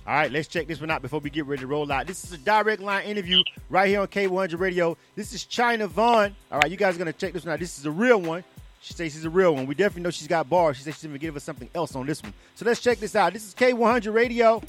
All 0.05 0.13
right, 0.13 0.31
let's 0.31 0.47
check 0.47 0.67
this 0.67 0.79
one 0.79 0.89
out 0.89 1.01
before 1.01 1.19
we 1.19 1.29
get 1.29 1.45
ready 1.47 1.62
to 1.62 1.67
roll 1.67 1.91
out. 1.91 2.07
This 2.07 2.23
is 2.23 2.31
a 2.31 2.38
direct 2.38 2.81
line 2.81 3.03
interview 3.03 3.43
right 3.69 3.89
here 3.89 3.99
on 3.99 4.07
K100 4.07 4.57
Radio. 4.57 4.95
This 5.15 5.33
is 5.33 5.43
Chyna 5.43 5.89
Vonne. 5.89 6.33
All 6.49 6.60
right, 6.60 6.71
you 6.71 6.77
guys 6.77 6.95
are 6.95 6.99
gonna 6.99 7.12
check 7.12 7.33
this 7.33 7.43
one 7.43 7.53
out. 7.53 7.60
This 7.60 7.77
is 7.77 7.86
a 7.86 7.91
real 7.91 8.21
one. 8.21 8.43
She 8.82 8.94
says 8.94 9.13
she's 9.13 9.26
a 9.26 9.30
real 9.30 9.56
one. 9.56 9.66
We 9.66 9.76
definitely 9.76 10.04
know 10.04 10.12
she's 10.12 10.28
got 10.28 10.50
bars. 10.50 10.78
She 10.78 10.84
says 10.84 10.96
she's 10.96 11.04
gonna 11.06 11.18
give 11.18 11.36
us 11.36 11.44
something 11.44 11.70
else 11.76 11.96
on 11.96 12.06
this 12.06 12.22
one. 12.24 12.34
So 12.56 12.66
let's 12.66 12.80
check 12.82 13.00
this 13.00 13.16
out. 13.16 13.34
This 13.34 13.46
is 13.48 13.54
K100 13.54 14.13
Radio. 14.13 14.62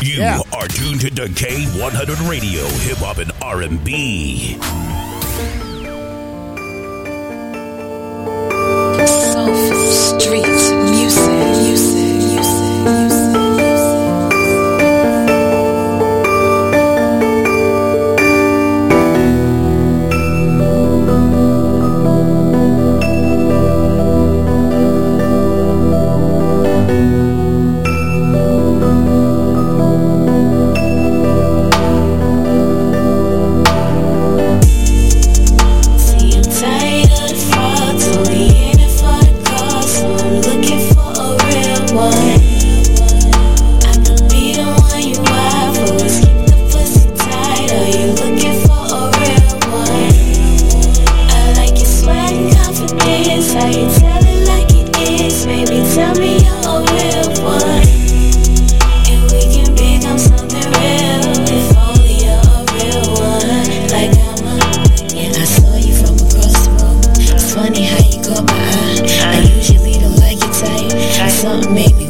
You 0.00 0.14
Yeah. 0.14 0.40
are 0.52 0.66
tuned 0.68 1.00
to 1.02 1.10
K100 1.10 2.28
Radio, 2.28 2.64
Hip 2.66 2.98
Hop 2.98 3.18
and 3.18 3.32
R&B. 3.42 4.58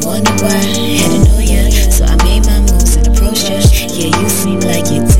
Wonder 0.07 0.31
why. 0.39 0.49
Had 0.49 1.11
to 1.11 1.19
know 1.27 1.39
ya, 1.39 1.69
so 1.91 2.05
I 2.05 2.15
made 2.23 2.45
my 2.47 2.59
moves 2.61 2.95
and 2.95 3.07
approached 3.07 3.49
ya. 3.49 3.59
Yeah, 3.91 4.15
you 4.15 4.29
seem 4.29 4.59
like 4.61 4.87
you're 4.89 5.16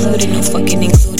No 0.00 0.42
fucking 0.42 0.84
included. 0.84 1.17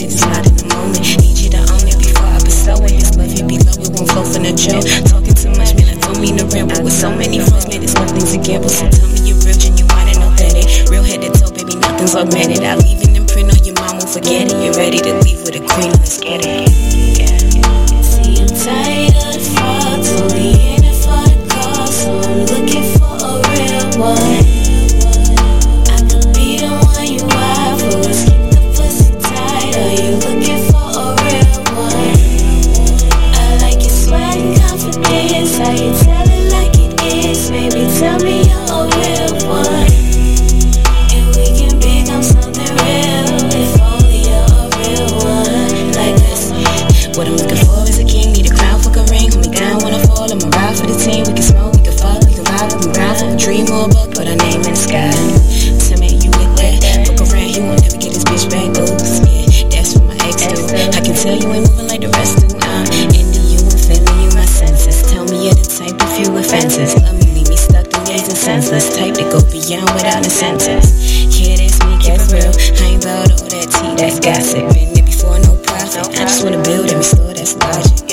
Senseless. 68.48 68.96
Type 68.96 69.14
to 69.14 69.22
go 69.24 69.40
beyond 69.52 69.90
without 69.92 70.24
a 70.24 70.30
sentence. 70.30 70.88
Yeah, 71.36 71.56
that's 71.56 71.78
me, 71.84 71.98
keep 72.00 72.16
it 72.16 72.32
real. 72.32 72.52
I 72.80 72.92
ain't 72.92 73.04
about 73.04 73.30
all 73.30 73.48
that 73.48 73.68
tea, 73.68 73.94
that's 73.96 74.18
gossip. 74.20 74.72
Been 74.72 74.94
there 74.94 75.04
before, 75.04 75.38
no 75.40 75.54
profit. 75.62 76.08
I 76.18 76.24
just 76.24 76.42
wanna 76.42 76.62
build 76.62 76.88
and 76.88 76.98
restore, 76.98 77.34
that's 77.34 77.54
logic. 77.56 78.08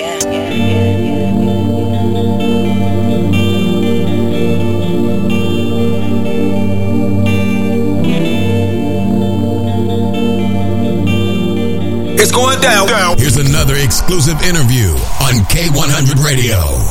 It's 12.19 12.31
going 12.31 12.59
down. 12.59 12.87
Here's 13.17 13.37
another 13.37 13.75
exclusive 13.75 14.41
interview 14.41 14.89
on 15.23 15.45
K100 15.47 16.23
Radio. 16.25 16.84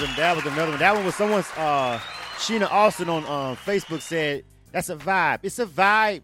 Was 0.00 0.10
a, 0.10 0.16
that 0.16 0.36
was 0.36 0.46
another 0.46 0.70
one. 0.70 0.78
That 0.78 0.94
one 0.94 1.04
was 1.04 1.16
someone's. 1.16 1.50
Uh, 1.56 1.98
Sheena 2.38 2.70
Austin 2.70 3.08
on 3.08 3.24
uh, 3.24 3.56
Facebook 3.56 4.00
said 4.00 4.44
that's 4.70 4.90
a 4.90 4.96
vibe. 4.96 5.40
It's 5.42 5.58
a 5.58 5.66
vibe. 5.66 6.22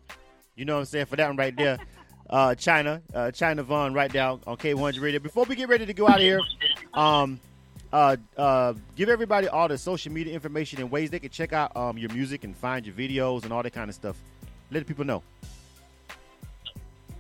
You 0.55 0.65
know 0.65 0.75
what 0.75 0.81
I'm 0.81 0.87
saying 0.87 1.07
for 1.07 1.17
that 1.17 1.27
one 1.27 1.37
right 1.37 1.57
there. 1.57 1.79
Uh, 2.31 2.55
Chyna, 2.55 3.03
uh, 3.13 3.27
Chyna 3.27 3.63
Vonne, 3.63 3.95
right 3.95 4.11
now 4.13 4.41
on 4.47 4.57
K100 4.57 5.03
Radio. 5.03 5.21
Before 5.21 5.45
we 5.45 5.55
get 5.55 5.69
ready 5.69 5.85
to 5.85 5.93
go 5.93 6.09
out 6.09 6.17
of 6.17 6.23
here, 6.23 6.41
um, 6.95 7.39
uh, 7.93 8.17
uh, 8.39 8.73
give 8.97 9.11
everybody 9.11 9.47
all 9.47 9.69
the 9.69 9.77
social 9.77 10.11
media 10.11 10.33
information 10.33 10.81
and 10.81 10.91
ways 10.91 11.11
they 11.11 11.21
can 11.21 11.29
check 11.29 11.53
out 11.53 11.77
um, 11.77 11.99
your 11.99 12.11
music 12.15 12.45
and 12.45 12.57
find 12.57 12.87
your 12.87 12.95
videos 12.95 13.45
and 13.45 13.53
all 13.53 13.63
that 13.63 13.75
kind 13.75 13.91
of 13.91 13.95
stuff. 13.95 14.17
Let 14.71 14.87
people 14.87 15.05
know. 15.05 15.23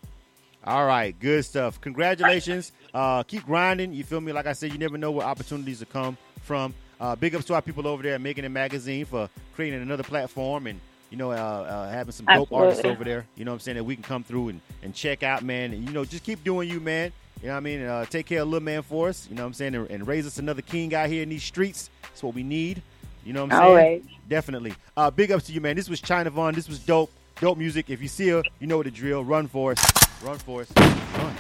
All 0.65 0.87
right, 0.87 1.19
good 1.19 1.45
stuff. 1.45 1.81
Congratulations. 1.81 2.73
Uh, 2.93 3.23
keep 3.23 3.45
grinding. 3.47 3.93
You 3.93 4.05
feel 4.05 4.21
me? 4.21 4.33
Like 4.33 4.47
I 4.47 4.53
said, 4.53 4.73
you 4.73 4.79
never 4.79 4.99
know 4.99 5.11
where 5.11 5.27
opportunities 5.27 5.81
will 5.81 5.87
come 5.87 6.17
from. 6.43 6.75
Uh, 7.01 7.15
big 7.15 7.35
ups 7.35 7.45
to 7.47 7.55
our 7.55 7.63
people 7.63 7.87
over 7.87 8.03
there 8.03 8.15
at 8.15 8.21
Making 8.21 8.45
It 8.45 8.49
Magazine 8.49 9.05
for 9.05 9.31
creating 9.55 9.83
another 9.83 10.03
platform 10.03 10.67
and 10.67 10.81
you 11.11 11.17
know 11.17 11.33
uh, 11.33 11.35
uh, 11.35 11.91
having 11.91 12.13
some 12.13 12.27
dope 12.27 12.43
Absolutely. 12.43 12.57
artists 12.57 12.85
over 12.85 13.05
there. 13.05 13.27
You 13.37 13.45
know 13.45 13.53
what 13.53 13.57
I'm 13.57 13.61
saying 13.61 13.77
that 13.77 13.85
we 13.85 13.95
can 13.95 14.03
come 14.03 14.25
through 14.25 14.51
and, 14.51 14.61
and 14.83 14.95
check 14.95 15.23
out, 15.23 15.43
man. 15.43 15.73
And 15.73 15.85
you 15.85 15.93
know, 15.93 16.05
just 16.05 16.25
keep 16.25 16.45
doing 16.45 16.69
you, 16.69 16.81
man. 16.81 17.13
You 17.43 17.49
know 17.49 17.55
what 17.55 17.59
I 17.59 17.61
mean? 17.61 17.83
Uh, 17.83 18.05
take 18.05 18.27
care 18.27 18.43
of 18.43 18.49
little 18.49 18.65
man 18.65 18.83
for 18.83 19.09
us. 19.09 19.27
You 19.29 19.37
know 19.37 19.43
what 19.43 19.49
I'm 19.49 19.55
saying? 19.55 19.75
And, 19.75 19.91
and 19.91 20.07
raise 20.07 20.27
us 20.27 20.39
another 20.39 20.63
king 20.63 20.95
out 20.95 21.09
here 21.09 21.23
in 21.23 21.29
these 21.29 21.45
streets. 21.45 21.91
That's 22.03 22.23
what 22.23 22.35
we 22.35 22.43
need. 22.43 22.83
You 23.25 23.33
know 23.33 23.45
what 23.45 23.53
I'm 23.53 23.59
saying? 23.59 23.71
Always. 23.71 24.05
Definitely. 24.29 24.75
Uh, 24.97 25.11
big 25.11 25.31
ups 25.31 25.47
to 25.47 25.53
you, 25.53 25.61
man. 25.61 25.77
This 25.77 25.89
was 25.89 26.01
Chyna 26.01 26.31
Vonne. 26.31 26.55
This 26.55 26.69
was 26.69 26.79
dope. 26.79 27.11
Dope 27.41 27.59
music. 27.59 27.89
If 27.89 28.03
you 28.03 28.09
see 28.09 28.29
her, 28.31 28.43
you 28.59 28.67
know 28.67 28.79
what 28.79 28.87
the 28.87 28.91
drill. 28.91 29.25
Run 29.25 29.47
for 29.47 29.73
us. 29.73 29.79
Run 30.23 30.39
for 30.39 30.63
us. 30.63 30.73
Run. 30.77 31.37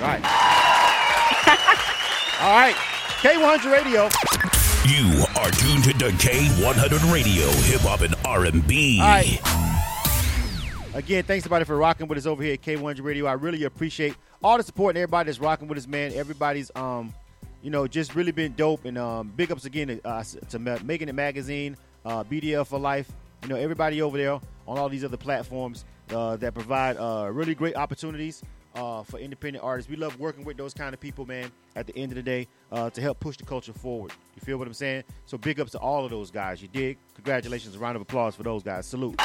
Right. 0.00 0.22
All 2.40 2.56
right. 2.56 2.74
K100 3.20 3.70
Radio. 3.70 4.08
You 4.86 5.24
are 5.36 5.50
tuned 5.50 5.84
to 5.84 5.92
K100 5.94 7.10
Radio, 7.10 7.46
Hip 7.62 7.80
Hop 7.80 8.02
and 8.02 8.14
R&B. 8.22 9.00
All 9.00 9.06
right. 9.08 9.40
Again, 10.94 11.24
thanks 11.24 11.46
everybody 11.46 11.64
for 11.64 11.74
rocking 11.78 12.06
with 12.06 12.18
us 12.18 12.26
over 12.26 12.42
here 12.42 12.52
at 12.52 12.60
K100 12.60 13.02
Radio. 13.02 13.24
I 13.24 13.32
really 13.32 13.64
appreciate 13.64 14.14
all 14.42 14.58
the 14.58 14.62
support 14.62 14.90
and 14.90 14.98
everybody 14.98 15.28
that's 15.28 15.38
rocking 15.38 15.68
with 15.68 15.78
us, 15.78 15.86
man. 15.86 16.12
Everybody's, 16.12 16.70
um, 16.76 17.14
you 17.62 17.70
know, 17.70 17.86
just 17.86 18.14
really 18.14 18.30
been 18.30 18.52
dope. 18.56 18.84
And 18.84 18.98
um, 18.98 19.32
big 19.34 19.50
ups 19.50 19.64
again 19.64 19.88
to, 19.88 20.06
uh, 20.06 20.22
to 20.50 20.58
Ma- 20.58 20.76
Making 20.84 21.08
It 21.08 21.14
Magazine, 21.14 21.78
uh, 22.04 22.22
BDL 22.22 22.66
for 22.66 22.78
Life. 22.78 23.10
You 23.42 23.48
know, 23.48 23.56
everybody 23.56 24.02
over 24.02 24.18
there 24.18 24.32
on 24.32 24.78
all 24.78 24.90
these 24.90 25.02
other 25.02 25.16
platforms 25.16 25.86
uh, 26.10 26.36
that 26.36 26.52
provide 26.52 26.98
uh, 26.98 27.30
really 27.32 27.54
great 27.54 27.74
opportunities 27.76 28.42
uh, 28.74 29.02
for 29.02 29.18
independent 29.18 29.64
artists. 29.64 29.90
We 29.90 29.96
love 29.96 30.18
working 30.18 30.44
with 30.44 30.56
those 30.56 30.74
kind 30.74 30.94
of 30.94 31.00
people, 31.00 31.26
man. 31.26 31.50
At 31.76 31.86
the 31.86 31.96
end 31.96 32.12
of 32.12 32.16
the 32.16 32.22
day, 32.22 32.46
uh, 32.70 32.90
to 32.90 33.00
help 33.00 33.20
push 33.20 33.36
the 33.36 33.44
culture 33.44 33.72
forward. 33.72 34.12
You 34.36 34.42
feel 34.42 34.58
what 34.58 34.66
I'm 34.68 34.74
saying? 34.74 35.04
So 35.26 35.36
big 35.36 35.60
ups 35.60 35.72
to 35.72 35.78
all 35.78 36.04
of 36.04 36.10
those 36.10 36.30
guys. 36.30 36.62
You 36.62 36.68
dig? 36.68 36.98
Congratulations! 37.14 37.74
A 37.74 37.78
round 37.78 37.96
of 37.96 38.02
applause 38.02 38.34
for 38.36 38.42
those 38.42 38.62
guys. 38.62 38.86
Salute. 38.86 39.20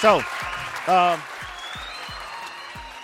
So, 0.00 0.16
um, 0.86 1.20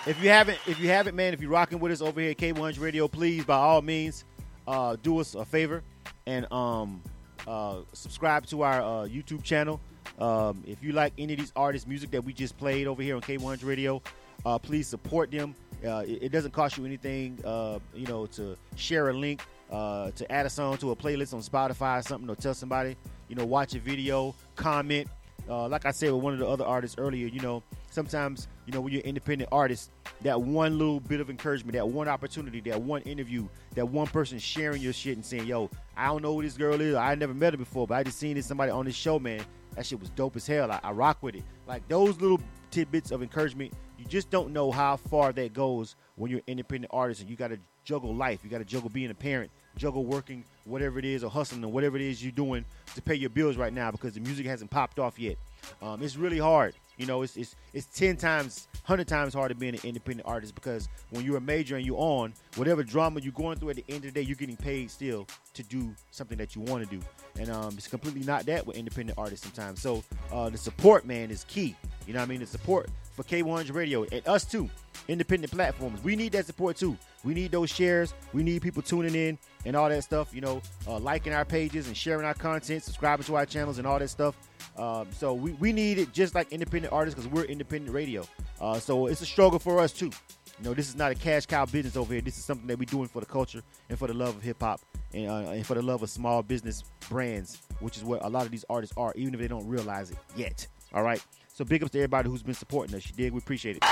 if 0.07 0.17
you 0.21 0.29
haven't, 0.29 0.57
if 0.65 0.79
you 0.79 0.89
haven't, 0.89 1.15
man, 1.15 1.33
if 1.33 1.41
you're 1.41 1.51
rocking 1.51 1.79
with 1.79 1.91
us 1.91 2.01
over 2.01 2.19
here 2.19 2.31
at 2.31 2.37
K100 2.37 2.79
Radio, 2.79 3.07
please, 3.07 3.45
by 3.45 3.55
all 3.55 3.81
means, 3.81 4.25
uh, 4.67 4.95
do 5.03 5.19
us 5.19 5.35
a 5.35 5.45
favor 5.45 5.83
and 6.25 6.51
um, 6.51 7.01
uh, 7.47 7.81
subscribe 7.93 8.45
to 8.47 8.63
our 8.63 8.81
uh, 8.81 9.07
YouTube 9.07 9.43
channel. 9.43 9.79
Um, 10.17 10.63
if 10.65 10.81
you 10.83 10.93
like 10.93 11.13
any 11.17 11.33
of 11.33 11.39
these 11.39 11.53
artists' 11.55 11.87
music 11.87 12.11
that 12.11 12.23
we 12.23 12.33
just 12.33 12.57
played 12.57 12.87
over 12.87 13.01
here 13.01 13.15
on 13.15 13.21
K100 13.21 13.65
Radio, 13.65 14.01
uh, 14.45 14.57
please 14.57 14.87
support 14.87 15.31
them. 15.31 15.55
Uh, 15.85 16.03
it, 16.07 16.23
it 16.23 16.31
doesn't 16.31 16.51
cost 16.51 16.77
you 16.77 16.85
anything, 16.85 17.39
uh, 17.45 17.79
you 17.93 18.07
know, 18.07 18.25
to 18.25 18.57
share 18.75 19.09
a 19.09 19.13
link, 19.13 19.41
uh, 19.71 20.11
to 20.11 20.31
add 20.31 20.45
a 20.45 20.49
song 20.49 20.77
to 20.77 20.91
a 20.91 20.95
playlist 20.95 21.33
on 21.33 21.41
Spotify 21.41 21.99
or 21.99 22.01
something, 22.01 22.29
or 22.29 22.35
tell 22.35 22.53
somebody, 22.53 22.95
you 23.27 23.35
know, 23.35 23.45
watch 23.45 23.75
a 23.75 23.79
video, 23.79 24.33
comment. 24.55 25.07
Uh, 25.49 25.67
like 25.67 25.85
I 25.85 25.91
said 25.91 26.11
with 26.11 26.21
one 26.21 26.33
of 26.33 26.39
the 26.39 26.47
other 26.47 26.65
artists 26.65 26.97
earlier, 26.97 27.27
you 27.27 27.39
know, 27.39 27.63
sometimes, 27.89 28.47
you 28.65 28.73
know, 28.73 28.81
when 28.81 28.91
you're 28.91 29.01
independent 29.03 29.49
artist, 29.51 29.91
that 30.21 30.41
one 30.41 30.77
little 30.77 30.99
bit 30.99 31.21
of 31.21 31.29
encouragement, 31.29 31.73
that 31.73 31.87
one 31.87 32.07
opportunity, 32.07 32.59
that 32.61 32.81
one 32.81 33.01
interview, 33.03 33.47
that 33.75 33.85
one 33.85 34.07
person 34.07 34.39
sharing 34.39 34.81
your 34.81 34.91
shit 34.91 35.15
and 35.15 35.25
saying, 35.25 35.45
yo, 35.45 35.69
I 35.95 36.07
don't 36.07 36.21
know 36.21 36.33
who 36.33 36.41
this 36.41 36.57
girl 36.57 36.81
is. 36.81 36.95
I 36.95 37.15
never 37.15 37.33
met 37.33 37.53
her 37.53 37.57
before, 37.57 37.87
but 37.87 37.95
I 37.95 38.03
just 38.03 38.17
seen 38.17 38.35
this 38.35 38.45
somebody 38.45 38.71
on 38.71 38.85
this 38.85 38.95
show, 38.95 39.19
man. 39.19 39.41
That 39.77 39.85
shit 39.85 39.99
was 39.99 40.09
dope 40.09 40.35
as 40.35 40.47
hell. 40.47 40.71
I, 40.71 40.79
I 40.83 40.91
rock 40.91 41.19
with 41.21 41.35
it. 41.35 41.43
Like 41.67 41.87
those 41.87 42.19
little 42.19 42.41
tidbits 42.71 43.11
of 43.11 43.21
encouragement, 43.21 43.71
you 43.99 44.05
just 44.05 44.31
don't 44.31 44.51
know 44.51 44.71
how 44.71 44.97
far 44.97 45.31
that 45.33 45.53
goes 45.53 45.95
when 46.15 46.31
you're 46.31 46.39
an 46.39 46.45
independent 46.47 46.91
artist 46.91 47.21
and 47.21 47.29
you 47.29 47.35
got 47.35 47.49
to 47.49 47.59
juggle 47.83 48.13
life. 48.13 48.39
You 48.43 48.49
got 48.49 48.57
to 48.57 48.65
juggle 48.65 48.89
being 48.89 49.11
a 49.11 49.15
parent, 49.15 49.51
juggle 49.77 50.03
working, 50.03 50.43
whatever 50.65 50.97
it 50.97 51.05
is, 51.05 51.23
or 51.23 51.29
hustling, 51.29 51.63
or 51.63 51.71
whatever 51.71 51.95
it 51.95 52.01
is 52.01 52.23
you're 52.23 52.31
doing 52.31 52.65
to 52.95 53.01
pay 53.03 53.13
your 53.13 53.29
bills 53.29 53.55
right 53.55 53.71
now 53.71 53.91
because 53.91 54.13
the 54.13 54.19
music 54.19 54.47
hasn't 54.47 54.71
popped 54.71 54.97
off 54.97 55.19
yet. 55.19 55.37
Um, 55.81 56.01
it's 56.01 56.17
really 56.17 56.39
hard. 56.39 56.73
You 56.97 57.05
know, 57.05 57.21
it's, 57.21 57.37
it's 57.37 57.55
it's 57.73 57.85
ten 57.85 58.17
times, 58.17 58.67
hundred 58.83 59.07
times 59.07 59.33
harder 59.33 59.53
being 59.53 59.75
an 59.75 59.81
independent 59.83 60.27
artist 60.27 60.55
because 60.55 60.89
when 61.11 61.23
you're 61.23 61.37
a 61.37 61.41
major 61.41 61.75
and 61.77 61.85
you're 61.85 61.99
on 61.99 62.33
whatever 62.55 62.83
drama 62.83 63.19
you're 63.19 63.31
going 63.33 63.57
through, 63.57 63.69
at 63.69 63.75
the 63.75 63.85
end 63.87 63.97
of 63.97 64.13
the 64.13 64.19
day, 64.19 64.21
you're 64.21 64.35
getting 64.35 64.57
paid 64.57 64.89
still 64.89 65.27
to 65.53 65.63
do 65.63 65.93
something 66.11 66.37
that 66.37 66.55
you 66.55 66.61
want 66.61 66.83
to 66.83 66.89
do, 66.97 67.03
and 67.39 67.49
um, 67.51 67.73
it's 67.77 67.87
completely 67.87 68.23
not 68.23 68.45
that 68.47 68.65
with 68.65 68.77
independent 68.77 69.17
artists 69.17 69.45
sometimes. 69.45 69.81
So 69.81 70.03
uh, 70.31 70.49
the 70.49 70.57
support, 70.57 71.05
man, 71.05 71.29
is 71.29 71.43
key. 71.43 71.75
You 72.07 72.13
know 72.13 72.19
what 72.19 72.25
I 72.25 72.29
mean? 72.29 72.39
The 72.39 72.47
support 72.47 72.89
for 73.15 73.23
K100 73.23 73.73
Radio 73.73 74.05
and 74.11 74.27
us 74.27 74.45
too, 74.45 74.69
independent 75.07 75.51
platforms. 75.51 76.03
We 76.03 76.15
need 76.15 76.31
that 76.31 76.45
support 76.45 76.77
too. 76.77 76.97
We 77.27 77.33
need 77.33 77.51
those 77.51 77.69
shares. 77.69 78.13
We 78.31 78.41
need 78.41 78.61
people 78.61 78.81
tuning 78.81 79.13
in 79.13 79.37
and 79.65 79.75
all 79.75 79.89
that 79.89 80.01
stuff. 80.01 80.33
You 80.33 80.39
know, 80.39 80.61
uh, 80.87 80.97
liking 80.97 81.33
our 81.33 81.43
pages 81.43 81.87
and 81.87 81.97
sharing 81.97 82.25
our 82.25 82.33
content, 82.33 82.83
subscribing 82.83 83.25
to 83.25 83.35
our 83.35 83.45
channels 83.45 83.79
and 83.79 83.85
all 83.85 83.99
that 83.99 84.07
stuff. 84.07 84.37
Um, 84.77 85.09
so 85.11 85.33
we, 85.33 85.51
we 85.51 85.73
need 85.73 85.97
it 85.97 86.13
just 86.13 86.35
like 86.35 86.53
independent 86.53 86.93
artists 86.93 87.19
because 87.19 87.29
we're 87.29 87.43
independent 87.43 87.93
radio. 87.93 88.23
Uh, 88.61 88.79
so 88.79 89.07
it's 89.07 89.19
a 89.19 89.25
struggle 89.25 89.59
for 89.59 89.81
us 89.81 89.91
too. 89.91 90.05
You 90.05 90.63
know, 90.63 90.73
this 90.73 90.87
is 90.87 90.95
not 90.95 91.11
a 91.11 91.15
cash 91.15 91.45
cow 91.45 91.65
business 91.65 91.97
over 91.97 92.13
here. 92.13 92.21
This 92.21 92.37
is 92.37 92.45
something 92.45 92.65
that 92.67 92.79
we're 92.79 92.85
doing 92.85 93.09
for 93.09 93.19
the 93.19 93.25
culture 93.25 93.61
and 93.89 93.99
for 93.99 94.07
the 94.07 94.13
love 94.13 94.37
of 94.37 94.41
hip 94.41 94.61
hop 94.61 94.79
and, 95.13 95.29
uh, 95.29 95.51
and 95.51 95.67
for 95.67 95.73
the 95.73 95.81
love 95.81 96.03
of 96.03 96.09
small 96.09 96.41
business 96.41 96.85
brands, 97.09 97.61
which 97.81 97.97
is 97.97 98.05
what 98.05 98.23
a 98.23 98.29
lot 98.29 98.45
of 98.45 98.51
these 98.51 98.63
artists 98.69 98.95
are, 98.95 99.11
even 99.17 99.33
if 99.33 99.41
they 99.41 99.49
don't 99.49 99.67
realize 99.67 100.11
it 100.11 100.17
yet. 100.37 100.65
All 100.93 101.03
right. 101.03 101.21
So 101.57 101.65
big 101.65 101.81
ups 101.81 101.91
to 101.93 101.97
everybody 101.97 102.29
who's 102.29 102.43
been 102.43 102.53
supporting 102.53 102.95
us. 102.95 103.07
You 103.07 103.15
dig? 103.15 103.33
We 103.33 103.39
appreciate 103.39 103.77
it. 103.77 103.83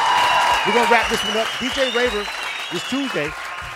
We're 0.67 0.73
gonna 0.75 0.91
wrap 0.91 1.09
this 1.09 1.23
one 1.25 1.35
up. 1.35 1.47
DJ 1.57 1.91
Raver 1.95 2.23
this 2.71 2.87
Tuesday. 2.91 3.25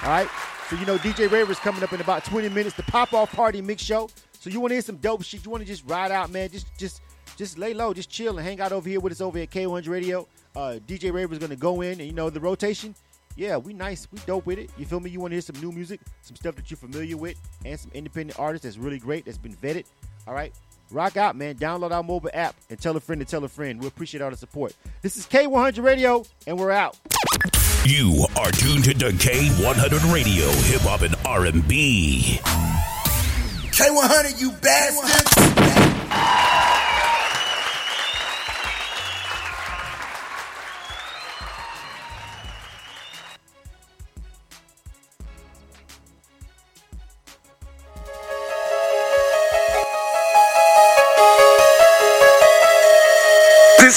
All 0.03 0.09
right. 0.09 0.29
So 0.69 0.75
you 0.75 0.85
know 0.85 0.99
DJ 0.99 1.27
Raver 1.27 1.51
is 1.51 1.57
coming 1.57 1.81
up 1.81 1.91
in 1.91 1.99
about 1.99 2.23
20 2.23 2.49
minutes. 2.49 2.75
The 2.75 2.83
pop 2.83 3.13
off 3.13 3.31
party 3.31 3.63
mix 3.63 3.81
show. 3.81 4.07
So 4.39 4.51
you 4.51 4.59
want 4.59 4.69
to 4.69 4.75
hear 4.75 4.83
some 4.83 4.97
dope 4.97 5.23
shit? 5.23 5.43
You 5.43 5.49
want 5.49 5.61
to 5.61 5.67
just 5.67 5.89
ride 5.89 6.11
out, 6.11 6.29
man? 6.29 6.51
Just 6.51 6.67
just 6.77 7.01
just 7.35 7.57
lay 7.57 7.73
low, 7.73 7.91
just 7.91 8.11
chill 8.11 8.37
and 8.37 8.45
hang 8.45 8.61
out 8.61 8.71
over 8.71 8.87
here 8.87 8.99
with 8.99 9.11
us 9.11 9.21
over 9.21 9.39
at 9.39 9.49
K100 9.49 9.87
Radio. 9.87 10.27
Uh, 10.55 10.77
DJ 10.85 11.11
Raver 11.11 11.33
is 11.33 11.39
gonna 11.39 11.55
go 11.55 11.81
in 11.81 11.93
and 11.93 12.01
you 12.01 12.13
know 12.13 12.29
the 12.29 12.39
rotation. 12.39 12.93
Yeah, 13.37 13.57
we 13.57 13.73
nice, 13.73 14.07
we 14.11 14.19
dope 14.27 14.45
with 14.45 14.59
it. 14.59 14.69
You 14.77 14.85
feel 14.85 14.99
me? 14.99 15.09
You 15.09 15.19
want 15.19 15.31
to 15.31 15.35
hear 15.35 15.41
some 15.41 15.59
new 15.59 15.71
music, 15.71 15.99
some 16.21 16.35
stuff 16.35 16.55
that 16.57 16.69
you're 16.69 16.77
familiar 16.77 17.17
with, 17.17 17.39
and 17.65 17.79
some 17.79 17.89
independent 17.95 18.37
artists 18.37 18.65
that's 18.65 18.77
really 18.77 18.99
great, 18.99 19.25
that's 19.25 19.39
been 19.39 19.55
vetted. 19.55 19.85
All 20.27 20.35
right. 20.35 20.53
Rock 20.91 21.17
out, 21.17 21.35
man. 21.35 21.55
Download 21.55 21.91
our 21.91 22.03
mobile 22.03 22.31
app 22.33 22.55
and 22.69 22.79
tell 22.79 22.95
a 22.97 22.99
friend 22.99 23.21
to 23.21 23.25
tell 23.25 23.43
a 23.43 23.47
friend. 23.47 23.79
We 23.79 23.87
appreciate 23.87 24.21
all 24.21 24.31
the 24.31 24.37
support. 24.37 24.75
This 25.01 25.17
is 25.17 25.27
K100 25.27 25.83
Radio, 25.83 26.25
and 26.47 26.57
we're 26.57 26.71
out. 26.71 26.97
You 27.85 28.25
are 28.35 28.51
tuned 28.51 28.85
to 28.85 28.93
K100 28.93 30.13
Radio, 30.13 30.47
Hip 30.47 30.81
Hop 30.81 31.01
and 31.01 31.15
R&B. 31.25 32.39
K100, 33.71 34.41
you 34.41 34.51
bastards. 34.51 36.78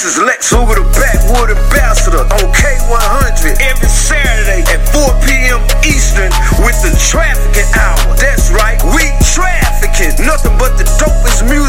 This 0.03 0.17
is 0.17 0.21
Lex 0.21 0.51
Hoover, 0.51 0.75
the 0.75 0.83
Backwood 0.99 1.55
Ambassador 1.55 2.27
on 2.27 2.51
K100 2.51 3.55
every 3.63 3.87
Saturday 3.87 4.59
at 4.67 4.83
4 4.91 4.99
p.m. 5.23 5.63
Eastern 5.79 6.27
with 6.59 6.75
the 6.83 6.91
Trafficking 6.99 7.71
Hour. 7.71 8.11
That's 8.19 8.51
right, 8.51 8.75
we 8.91 9.07
trafficking. 9.31 10.11
Nothing 10.27 10.59
but 10.59 10.75
the 10.75 10.83
dopest 10.99 11.47
music. 11.47 11.63